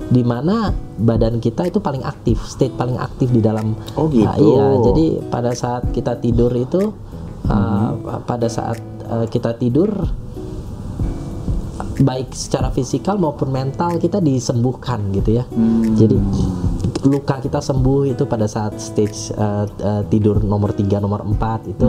di 0.10 0.24
mana 0.24 0.70
badan 0.96 1.38
kita 1.38 1.68
itu 1.68 1.78
paling 1.78 2.02
aktif, 2.02 2.40
state 2.46 2.74
paling 2.74 2.96
aktif 2.96 3.30
di 3.30 3.42
dalam. 3.42 3.76
Oh, 3.94 4.08
gitu. 4.08 4.26
Ah, 4.26 4.38
iya, 4.38 4.66
jadi 4.82 5.06
pada 5.28 5.52
saat 5.52 5.90
kita 5.92 6.18
tidur 6.18 6.50
itu, 6.54 6.94
ah, 7.46 7.94
Hmm. 7.94 8.24
pada 8.24 8.48
saat 8.48 8.80
ah, 9.06 9.26
kita 9.26 9.54
tidur, 9.54 9.90
baik 12.00 12.32
secara 12.32 12.72
fisikal 12.72 13.20
maupun 13.20 13.52
mental 13.52 14.00
kita 14.00 14.24
disembuhkan 14.24 15.12
gitu 15.12 15.36
ya. 15.36 15.44
Hmm. 15.52 15.98
Jadi 16.00 16.16
luka 17.08 17.40
kita 17.40 17.64
sembuh 17.64 18.12
itu 18.12 18.24
pada 18.28 18.50
saat 18.50 18.76
stage 18.82 19.32
ah, 19.38 19.64
ah, 19.84 20.04
tidur 20.08 20.44
nomor 20.44 20.76
3 20.76 21.00
nomor 21.00 21.24
4 21.24 21.72
itu 21.72 21.88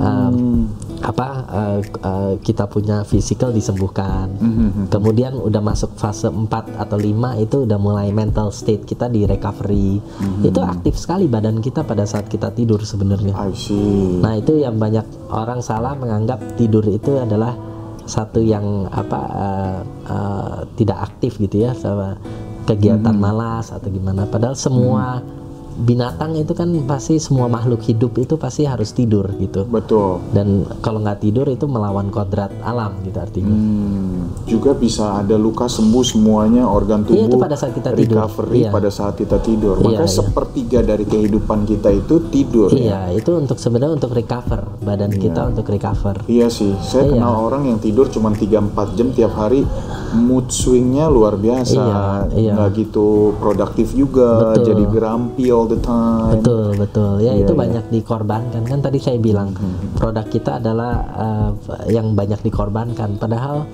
Hmm. 0.00 0.68
apa 1.00 1.28
uh, 1.48 1.80
uh, 2.04 2.34
kita 2.44 2.68
punya 2.68 3.08
physical 3.08 3.56
disembuhkan. 3.56 4.28
Mhm. 4.36 4.92
Kemudian 4.92 5.32
udah 5.32 5.64
masuk 5.64 5.96
fase 5.96 6.28
4 6.28 6.76
atau 6.76 7.00
5 7.00 7.40
itu 7.40 7.64
udah 7.64 7.80
mulai 7.80 8.12
mental 8.12 8.52
state 8.52 8.84
kita 8.84 9.08
di 9.08 9.24
recovery. 9.24 9.96
Mhm. 9.96 10.44
Itu 10.44 10.60
aktif 10.60 11.00
sekali 11.00 11.24
badan 11.24 11.64
kita 11.64 11.88
pada 11.88 12.04
saat 12.04 12.28
kita 12.28 12.52
tidur 12.52 12.84
sebenarnya. 12.84 13.32
Nah, 14.20 14.36
itu 14.36 14.60
yang 14.60 14.76
banyak 14.76 15.32
orang 15.32 15.64
salah 15.64 15.96
menganggap 15.96 16.40
tidur 16.60 16.84
itu 16.84 17.16
adalah 17.16 17.56
satu 18.04 18.42
yang 18.42 18.90
apa 18.92 19.20
uh, 19.30 19.80
uh, 20.04 20.58
tidak 20.74 20.98
aktif 21.08 21.38
gitu 21.38 21.64
ya 21.64 21.72
sama 21.72 22.18
kegiatan 22.62 23.10
Mhm. 23.10 23.20
malas 23.20 23.70
atau 23.70 23.88
gimana. 23.88 24.24
Padahal 24.24 24.54
semua 24.54 25.22
binatang 25.72 26.36
itu 26.36 26.52
kan 26.52 26.68
pasti 26.84 27.16
semua 27.16 27.48
makhluk 27.48 27.80
hidup 27.80 28.12
itu 28.18 28.36
pasti 28.36 28.68
harus 28.68 28.92
tidur 28.92 29.32
gitu 29.34 29.64
Betul. 29.64 30.20
dan 30.28 30.68
kalau 30.76 31.00
nggak 31.00 31.24
tidur 31.24 31.48
itu 31.48 31.64
melawan 31.64 32.12
kodrat 32.12 32.52
alam 32.60 33.00
gitu 33.00 33.16
artinya 33.16 33.48
Hmm, 33.48 34.28
juga 34.44 34.76
bisa 34.76 35.16
ada 35.16 35.40
luka 35.40 35.64
sembuh 35.66 36.04
semuanya 36.04 36.68
organ 36.68 37.00
tubuh 37.00 37.16
Iya, 37.16 37.24
itu 37.24 37.36
pada 37.38 37.56
saat 37.56 37.72
kita 37.72 37.96
tidur. 37.96 38.12
recovery 38.20 38.58
Iya. 38.58 38.70
pada 38.70 38.90
saat 38.92 39.14
kita 39.16 39.36
tidur. 39.40 39.74
Iya, 39.78 39.86
Maka 39.86 40.04
iya. 40.04 40.12
sepertiga 40.12 40.78
dari 40.82 41.04
kehidupan 41.06 41.58
kita 41.64 41.88
itu 41.94 42.14
tidur 42.28 42.68
ya. 42.70 42.76
iya 42.76 43.16
itu 43.16 43.30
untuk 43.32 43.56
sebenarnya 43.56 43.94
untuk 43.96 44.12
recover 44.12 44.60
badan 44.84 45.08
kita 45.10 45.48
untuk 45.48 45.64
recover 45.64 46.20
Iya 46.28 46.52
sih, 46.52 46.76
saya 46.78 47.08
Iya. 47.08 47.12
kenal 47.14 47.34
orang 47.40 47.62
yang 47.64 47.78
tidur 47.80 48.04
cuma 48.06 48.28
3-4 48.30 48.68
jam 48.92 49.08
tiap 49.10 49.32
hari, 49.32 49.64
mood 50.12 50.48
swingnya 50.48 51.06
luar 51.06 51.34
biasa, 51.34 51.76
Iya, 51.76 52.02
iya. 52.34 52.52
nggak 52.52 52.70
gitu 52.74 53.08
produktif 53.36 53.90
juga, 53.90 54.52
Betul. 54.52 54.64
jadi 54.66 54.84
grumpy 54.86 55.44
all 55.48 55.66
the 55.66 55.78
time. 55.78 56.36
betul 56.36 56.66
betul 56.74 57.12
ya 57.18 57.30
Iya, 57.30 57.44
itu 57.44 57.52
iya. 57.52 57.60
banyak 57.60 57.84
dikorbankan 57.90 58.62
kan 58.62 58.78
tadi 58.78 58.98
saya 58.98 59.16
bilang 59.16 59.54
produk 59.94 60.24
kita 60.24 60.58
adalah 60.58 60.92
uh, 61.12 61.50
yang 61.86 62.12
banyak 62.12 62.40
dikorbankan 62.40 63.16
padahal 63.16 63.66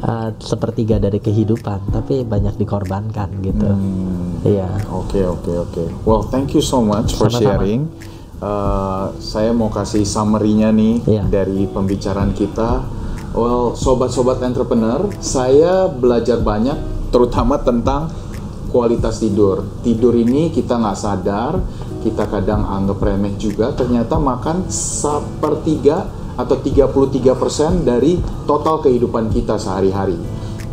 uh, 0.00 0.28
sepertiga 0.36 0.96
dari 0.96 1.18
kehidupan 1.18 1.90
tapi 1.90 2.22
banyak 2.22 2.54
dikorbankan 2.56 3.28
gitu 3.40 3.66
Hmm. 3.66 4.40
iya 4.42 4.68
Oke 4.90 5.20
oke 5.20 5.52
oke. 5.60 5.84
Well, 6.02 6.22
thank 6.24 6.50
you 6.50 6.60
so 6.60 6.80
much 6.80 7.12
for 7.12 7.26
Sama-sama. 7.26 7.60
sharing. 7.60 7.82
Uh, 8.40 9.12
saya 9.18 9.52
mau 9.52 9.68
kasih 9.68 10.00
summary-nya 10.02 10.70
nih 10.70 11.04
Iya. 11.04 11.22
dari 11.26 11.66
pembicaraan 11.66 12.32
kita. 12.32 12.99
Well, 13.30 13.78
sobat-sobat 13.78 14.42
entrepreneur, 14.42 15.06
saya 15.22 15.86
belajar 15.86 16.42
banyak, 16.42 17.10
terutama 17.14 17.62
tentang 17.62 18.10
kualitas 18.74 19.22
tidur. 19.22 19.62
Tidur 19.86 20.18
ini 20.18 20.50
kita 20.50 20.74
nggak 20.82 20.98
sadar, 20.98 21.62
kita 22.02 22.26
kadang 22.26 22.66
anggap 22.66 22.98
remeh 22.98 23.38
juga. 23.38 23.70
Ternyata 23.70 24.18
makan 24.18 24.66
sepertiga 24.70 26.10
atau 26.34 26.58
33% 26.58 27.86
dari 27.86 28.18
total 28.50 28.82
kehidupan 28.82 29.30
kita 29.30 29.62
sehari-hari. 29.62 30.18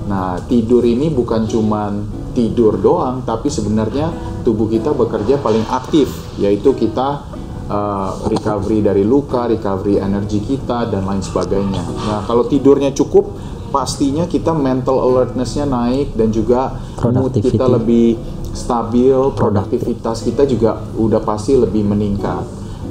Nah, 0.09 0.41
tidur 0.49 0.81
ini 0.81 1.13
bukan 1.13 1.45
cuman 1.45 2.09
tidur 2.33 2.79
doang, 2.81 3.21
tapi 3.21 3.53
sebenarnya 3.53 4.09
tubuh 4.41 4.65
kita 4.65 4.97
bekerja 4.97 5.37
paling 5.43 5.67
aktif, 5.69 6.09
yaitu 6.41 6.73
kita 6.73 7.36
uh, 7.67 8.27
recovery 8.27 8.83
dari 8.83 9.03
luka, 9.03 9.47
recovery 9.47 9.99
energi 9.99 10.43
kita 10.43 10.87
dan 10.91 11.03
lain 11.03 11.23
sebagainya. 11.23 11.83
Nah, 11.83 12.19
kalau 12.25 12.47
tidurnya 12.47 12.91
cukup, 12.95 13.35
pastinya 13.69 14.25
kita 14.25 14.55
mental 14.55 14.99
alertnessnya 15.03 15.67
naik 15.67 16.15
dan 16.15 16.31
juga 16.31 16.79
mood 17.03 17.35
kita 17.35 17.67
lebih 17.67 18.15
stabil, 18.55 19.13
produktivitas 19.35 20.25
kita 20.25 20.47
juga 20.47 20.81
udah 20.97 21.21
pasti 21.21 21.53
lebih 21.53 21.85
meningkat. 21.85 22.43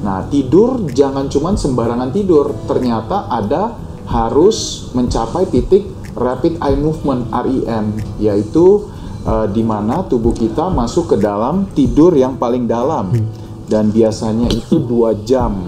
Nah, 0.05 0.29
tidur 0.31 0.87
jangan 0.93 1.27
cuman 1.27 1.57
sembarangan 1.59 2.11
tidur. 2.13 2.55
Ternyata 2.69 3.27
ada 3.33 3.75
harus 4.07 4.89
mencapai 4.95 5.51
titik 5.51 5.83
rapid 6.15 6.63
eye 6.63 6.79
movement 6.79 7.27
REM, 7.33 7.99
yaitu 8.23 8.87
uh, 9.27 9.51
di 9.51 9.67
mana 9.67 10.07
tubuh 10.07 10.33
kita 10.33 10.71
masuk 10.71 11.17
ke 11.17 11.17
dalam 11.19 11.67
tidur 11.75 12.15
yang 12.15 12.39
paling 12.39 12.71
dalam 12.71 13.11
dan 13.67 13.91
biasanya 13.91 14.49
itu 14.51 14.79
dua 14.81 15.15
jam. 15.23 15.67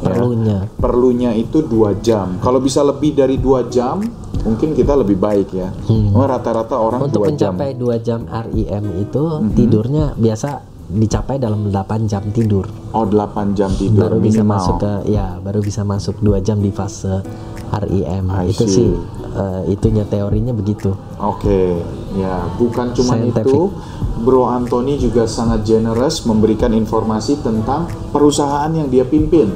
ya. 0.00 0.04
Perlunya. 0.04 0.58
Perlunya 0.76 1.30
itu 1.32 1.64
dua 1.64 1.96
jam. 1.96 2.36
Kalau 2.38 2.60
bisa 2.60 2.84
lebih 2.84 3.16
dari 3.16 3.40
dua 3.40 3.64
jam, 3.66 4.04
mungkin 4.42 4.76
kita 4.76 4.92
lebih 4.94 5.16
baik 5.16 5.48
ya. 5.50 5.72
Cuma 5.84 6.28
Rata-rata 6.28 6.76
orang 6.76 7.00
Untuk 7.02 7.24
dua 7.24 7.32
jam. 7.32 7.56
mencapai 7.56 7.70
2 7.72 8.04
jam 8.04 8.20
REM 8.24 8.84
itu 9.00 9.22
tidurnya 9.54 10.12
biasa 10.14 10.48
dicapai 10.84 11.40
dalam 11.40 11.72
8 11.72 12.04
jam 12.04 12.20
tidur. 12.28 12.68
Oh 12.92 13.08
8 13.08 13.56
jam 13.56 13.72
tidur 13.72 14.12
baru 14.12 14.20
bisa 14.20 14.44
minimal. 14.44 14.52
masuk 14.60 14.74
ke 14.78 14.92
ya 15.08 15.26
baru 15.40 15.60
bisa 15.64 15.80
masuk 15.82 16.20
2 16.20 16.44
jam 16.44 16.60
di 16.60 16.68
fase 16.68 17.24
REM. 17.72 18.28
I 18.28 18.52
itu 18.52 18.64
see. 18.68 18.74
sih 18.84 18.88
eh, 19.32 19.72
itunya 19.72 20.04
teorinya 20.04 20.52
begitu. 20.52 20.92
Oke, 21.16 21.80
ya 22.14 22.46
bukan 22.56 22.94
cuma 22.94 23.18
itu, 23.18 23.74
Bro 24.22 24.46
Anthony 24.46 24.96
juga 24.96 25.26
sangat 25.26 25.66
generous 25.66 26.22
memberikan 26.24 26.70
informasi 26.72 27.42
tentang 27.42 27.90
perusahaan 28.14 28.70
yang 28.70 28.88
dia 28.88 29.02
pimpin. 29.04 29.50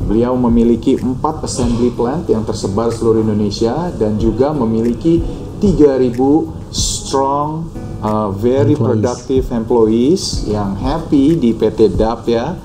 Beliau 0.00 0.34
memiliki 0.34 0.96
empat 0.96 1.44
assembly 1.44 1.92
plant 1.92 2.24
yang 2.26 2.42
tersebar 2.42 2.88
seluruh 2.90 3.20
Indonesia 3.20 3.92
dan 3.94 4.16
juga 4.16 4.50
memiliki 4.56 5.20
3.000 5.60 6.72
strong, 6.72 7.68
uh, 8.00 8.32
very 8.32 8.72
Employees. 8.72 8.80
productive 8.80 9.44
employees 9.52 10.22
yang 10.48 10.74
happy 10.80 11.36
di 11.36 11.52
PT 11.52 11.94
DAP 11.94 12.20
ya. 12.32 12.56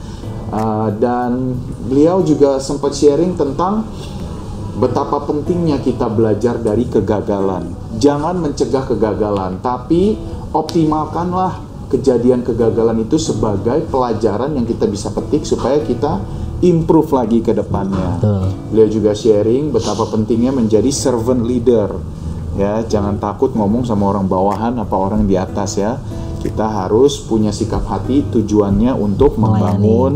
Uh, 0.45 0.87
dan 0.95 1.59
beliau 1.89 2.23
juga 2.23 2.61
sempat 2.63 2.95
sharing 2.95 3.35
tentang 3.35 3.83
betapa 4.79 5.27
pentingnya 5.27 5.83
kita 5.83 6.07
belajar 6.07 6.55
dari 6.59 6.87
kegagalan. 6.87 7.84
Jangan 8.05 8.37
mencegah 8.37 8.85
kegagalan, 8.85 9.57
tapi 9.65 10.13
optimalkanlah 10.53 11.57
kejadian 11.89 12.45
kegagalan 12.45 13.01
itu 13.01 13.17
sebagai 13.17 13.81
pelajaran 13.89 14.53
yang 14.53 14.69
kita 14.69 14.85
bisa 14.85 15.09
petik 15.09 15.41
supaya 15.41 15.81
kita 15.81 16.21
improve 16.61 17.09
lagi 17.17 17.41
ke 17.41 17.57
depannya. 17.57 18.21
Betul. 18.21 18.45
Beliau 18.69 18.89
juga 18.93 19.11
sharing 19.17 19.73
betapa 19.73 20.05
pentingnya 20.05 20.53
menjadi 20.53 20.87
servant 20.93 21.49
leader. 21.49 21.97
Ya, 22.55 22.85
jangan 22.85 23.17
takut 23.17 23.57
ngomong 23.57 23.89
sama 23.89 24.13
orang 24.13 24.29
bawahan 24.29 24.77
apa 24.77 24.93
orang 24.93 25.25
di 25.25 25.33
atas 25.33 25.81
ya. 25.81 25.97
Kita 26.45 26.85
harus 26.85 27.25
punya 27.25 27.49
sikap 27.49 27.89
hati 27.89 28.21
tujuannya 28.29 28.93
untuk 28.93 29.33
Melayani. 29.35 29.81
membangun, 29.81 30.13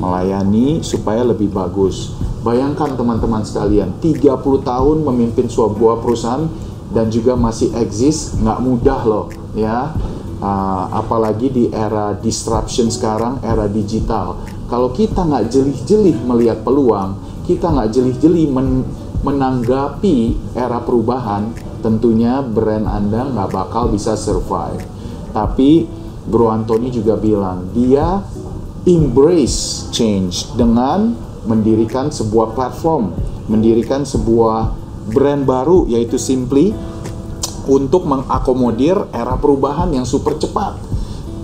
melayani 0.00 0.80
supaya 0.80 1.20
lebih 1.20 1.52
bagus. 1.52 2.16
Bayangkan 2.40 2.96
teman-teman 2.96 3.44
sekalian, 3.44 4.00
30 4.00 4.40
tahun 4.64 4.96
memimpin 5.04 5.52
sebuah 5.52 6.00
perusahaan 6.00 6.48
dan 6.94 7.10
juga 7.10 7.34
masih 7.34 7.74
eksis, 7.74 8.38
nggak 8.38 8.58
mudah 8.62 9.00
loh 9.06 9.26
ya. 9.56 9.94
Ah, 10.36 10.92
apalagi 10.92 11.48
di 11.48 11.64
era 11.72 12.12
disruption 12.12 12.92
sekarang, 12.92 13.40
era 13.40 13.64
digital. 13.64 14.36
Kalau 14.68 14.92
kita 14.92 15.24
nggak 15.24 15.48
jelih-jelih 15.48 16.16
melihat 16.28 16.60
peluang, 16.60 17.16
kita 17.48 17.72
nggak 17.72 17.88
jelih-jelih 17.96 18.46
men- 18.52 18.84
menanggapi 19.24 20.36
era 20.52 20.84
perubahan, 20.84 21.56
tentunya 21.80 22.44
brand 22.44 22.84
Anda 22.84 23.32
nggak 23.32 23.48
bakal 23.48 23.88
bisa 23.88 24.12
survive. 24.12 24.84
Tapi 25.32 25.88
Bro 26.26 26.52
Anthony 26.52 26.92
juga 26.92 27.16
bilang, 27.16 27.70
dia 27.72 28.20
embrace 28.84 29.88
change 29.94 30.52
dengan 30.58 31.14
mendirikan 31.46 32.10
sebuah 32.10 32.52
platform, 32.52 33.14
mendirikan 33.46 34.02
sebuah 34.02 34.74
brand 35.10 35.46
baru 35.46 35.86
yaitu 35.86 36.18
Simply 36.18 36.74
untuk 37.66 38.06
mengakomodir 38.06 39.10
era 39.10 39.34
perubahan 39.38 39.90
yang 39.90 40.06
super 40.06 40.38
cepat. 40.38 40.78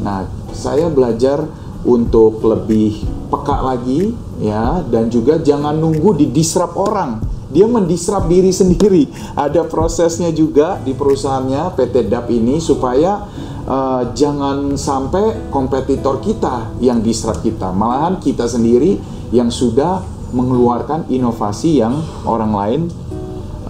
Nah, 0.02 0.26
saya 0.54 0.86
belajar 0.86 1.42
untuk 1.82 2.38
lebih 2.46 3.02
peka 3.26 3.58
lagi 3.58 4.14
ya 4.38 4.86
dan 4.86 5.10
juga 5.10 5.42
jangan 5.42 5.74
nunggu 5.74 6.14
didisrupt 6.14 6.78
orang. 6.78 7.18
Dia 7.52 7.68
mendisrupt 7.68 8.30
diri 8.30 8.54
sendiri. 8.60 9.10
Ada 9.34 9.66
prosesnya 9.66 10.30
juga 10.30 10.78
di 10.80 10.94
perusahaannya 10.94 11.74
PT 11.74 12.06
DAP 12.06 12.28
ini 12.30 12.62
supaya 12.62 13.26
eh, 13.66 14.02
jangan 14.14 14.78
sampai 14.78 15.50
kompetitor 15.50 16.22
kita 16.22 16.78
yang 16.78 17.02
disrupt 17.02 17.42
kita, 17.42 17.74
malahan 17.74 18.22
kita 18.22 18.46
sendiri 18.46 18.96
yang 19.34 19.50
sudah 19.50 20.00
mengeluarkan 20.32 21.12
inovasi 21.12 21.82
yang 21.84 22.00
orang 22.24 22.52
lain 22.56 22.80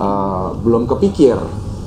eh, 0.02 0.48
belum 0.58 0.90
kepikir. 0.90 1.38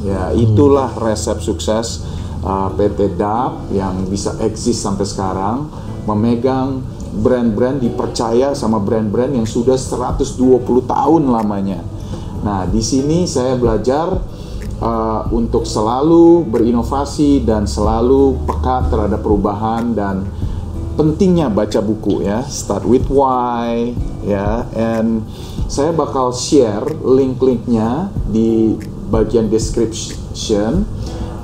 Ya, 0.06 0.30
itulah 0.38 0.94
resep 1.02 1.42
sukses 1.42 2.06
uh, 2.46 2.70
PT 2.78 3.18
DAP 3.18 3.74
yang 3.74 4.06
bisa 4.06 4.38
eksis 4.38 4.78
sampai 4.78 5.02
sekarang, 5.02 5.66
memegang 6.06 6.86
brand-brand 7.16 7.82
dipercaya 7.82 8.54
sama 8.54 8.78
brand-brand 8.78 9.34
yang 9.34 9.48
sudah 9.50 9.74
120 9.74 10.62
tahun 10.86 11.24
lamanya. 11.26 11.82
Nah, 12.46 12.70
di 12.70 12.86
sini 12.86 13.26
saya 13.26 13.58
belajar 13.58 14.22
uh, 14.78 15.22
untuk 15.34 15.66
selalu 15.66 16.46
berinovasi 16.46 17.42
dan 17.42 17.66
selalu 17.66 18.46
peka 18.46 18.94
terhadap 18.94 19.26
perubahan 19.26 19.98
dan 19.98 20.30
pentingnya 20.96 21.48
baca 21.48 21.80
buku 21.80 22.24
ya. 22.24 22.42
Start 22.44 22.84
with 22.84 23.08
why 23.08 23.92
ya. 24.24 24.66
And 24.74 25.28
saya 25.68 25.92
bakal 25.92 26.32
share 26.32 26.84
link-linknya 27.04 28.10
di 28.26 28.74
bagian 29.08 29.48
description. 29.48 30.88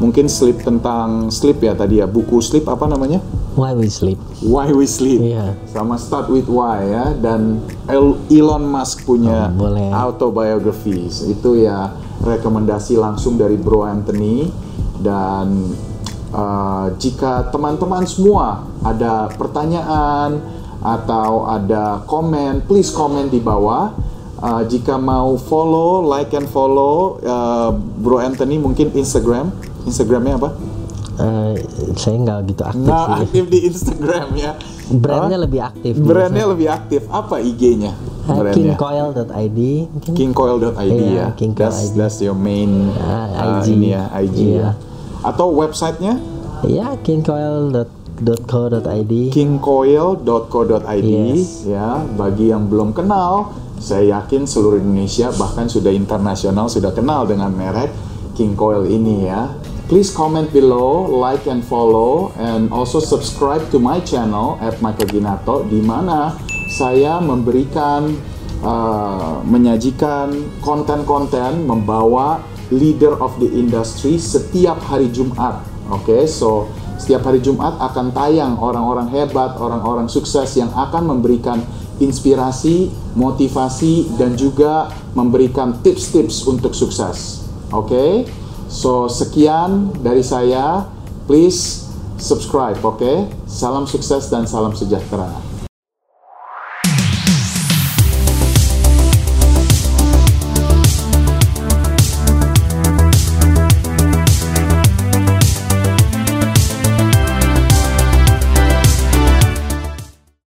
Mungkin 0.02 0.26
slip 0.26 0.66
tentang 0.66 1.30
sleep 1.30 1.62
ya 1.62 1.78
tadi 1.78 2.02
ya. 2.02 2.10
Buku 2.10 2.42
sleep 2.42 2.66
apa 2.66 2.90
namanya? 2.90 3.22
Why 3.54 3.76
we 3.76 3.92
sleep? 3.92 4.16
Why 4.42 4.72
We 4.72 4.88
Sleep. 4.88 5.20
Iya. 5.22 5.54
sama 5.70 6.00
Start 6.00 6.32
with 6.32 6.48
Why 6.48 6.88
ya. 6.88 7.06
Dan 7.14 7.60
El- 7.86 8.18
Elon 8.32 8.64
Musk 8.64 9.04
punya 9.04 9.52
Oh, 9.52 9.68
boleh. 9.68 9.92
autobiographies. 9.92 11.28
Itu 11.28 11.60
ya 11.60 11.92
rekomendasi 12.24 12.96
langsung 12.96 13.36
dari 13.36 13.60
Bro 13.60 13.84
Anthony. 13.84 14.48
Dan 14.98 15.76
uh, 16.32 16.96
jika 16.96 17.52
teman-teman 17.52 18.08
semua 18.08 18.71
ada 18.82 19.30
pertanyaan 19.32 20.42
atau 20.80 21.46
ada 21.46 22.02
komen 22.04 22.66
please 22.66 22.90
komen 22.90 23.28
di 23.28 23.40
bawah 23.40 24.10
Uh, 24.42 24.66
jika 24.66 24.98
mau 24.98 25.38
follow 25.38 26.02
like 26.02 26.34
and 26.34 26.50
follow 26.50 27.22
uh, 27.22 27.70
Bro 28.02 28.26
Anthony 28.26 28.58
mungkin 28.58 28.90
Instagram 28.90 29.54
Instagramnya 29.86 30.42
apa? 30.42 30.50
Eh, 31.22 31.54
saya 31.94 32.18
nggak 32.18 32.50
gitu 32.50 32.64
aktif 32.66 32.82
Nah, 32.82 33.06
sih. 33.06 33.22
aktif 33.22 33.44
di 33.46 33.60
Instagram 33.70 34.28
ya. 34.34 34.58
Brandnya 34.90 35.38
Hah? 35.38 35.46
lebih 35.46 35.62
aktif. 35.62 35.94
Brandnya 35.94 36.46
lebih 36.50 36.68
aktif. 36.74 37.02
Apa 37.06 37.38
IG-nya? 37.38 37.94
Eh. 37.94 38.54
Kingcoil.id 38.58 39.60
mungkin. 39.94 40.12
Kingcoil.id 40.18 40.90
Iya, 40.90 41.06
ya. 41.14 41.26
Kingcoil 41.38 41.70
that's, 41.70 41.94
that's 41.94 42.18
your 42.18 42.34
main 42.34 42.90
Ah, 42.98 43.30
uh, 43.30 43.62
IG. 43.62 43.78
ini 43.78 43.94
ya, 43.94 44.10
IG 44.18 44.38
Iya. 44.42 44.58
ya. 44.58 44.70
Atau 45.22 45.54
websitenya 45.54 46.18
Ya, 46.66 46.98
kingcoil.co.id. 48.22 49.34
kingcoil.co.id 49.34 51.10
Yes. 51.10 51.66
ya. 51.66 52.06
Bagi 52.14 52.54
yang 52.54 52.70
belum 52.70 52.94
kenal, 52.94 53.50
saya 53.82 54.22
yakin 54.22 54.46
seluruh 54.46 54.78
Indonesia 54.78 55.34
bahkan 55.34 55.66
sudah 55.66 55.90
internasional 55.90 56.70
sudah 56.70 56.94
kenal 56.94 57.26
dengan 57.26 57.50
merek 57.50 57.90
King 58.38 58.54
Coil 58.54 58.86
ini 58.86 59.26
ya. 59.26 59.50
Please 59.90 60.08
comment 60.08 60.48
below, 60.56 61.04
like 61.04 61.52
and 61.52 61.60
follow, 61.60 62.32
and 62.40 62.72
also 62.72 63.04
subscribe 63.04 63.60
to 63.76 63.82
my 63.82 64.00
channel 64.08 64.56
at 64.64 64.80
Michael 64.80 65.12
Ginato, 65.12 65.68
di 65.68 65.84
mana 65.84 66.32
saya 66.72 67.20
memberikan, 67.20 68.08
uh, 68.64 69.44
menyajikan 69.44 70.32
konten-konten 70.64 71.68
membawa 71.68 72.40
leader 72.72 73.20
of 73.20 73.36
the 73.44 73.52
industry 73.52 74.16
setiap 74.16 74.80
hari 74.80 75.12
Jumat. 75.12 75.60
Oke, 75.92 76.24
so 76.24 76.72
setiap 77.02 77.26
hari 77.26 77.42
Jumat 77.42 77.82
akan 77.82 78.14
tayang 78.14 78.62
orang-orang 78.62 79.10
hebat, 79.10 79.58
orang-orang 79.58 80.06
sukses 80.06 80.54
yang 80.54 80.70
akan 80.70 81.10
memberikan 81.10 81.58
inspirasi, 81.98 82.94
motivasi, 83.18 84.14
dan 84.22 84.38
juga 84.38 84.94
memberikan 85.18 85.82
tips-tips 85.82 86.46
untuk 86.46 86.78
sukses. 86.78 87.42
Oke, 87.74 88.30
so 88.70 89.10
sekian 89.10 89.90
dari 90.06 90.22
saya. 90.22 90.86
Please 91.26 91.88
subscribe, 92.22 92.78
oke? 92.86 93.30
Salam 93.50 93.90
sukses 93.90 94.30
dan 94.30 94.46
salam 94.46 94.78
sejahtera. 94.78 95.51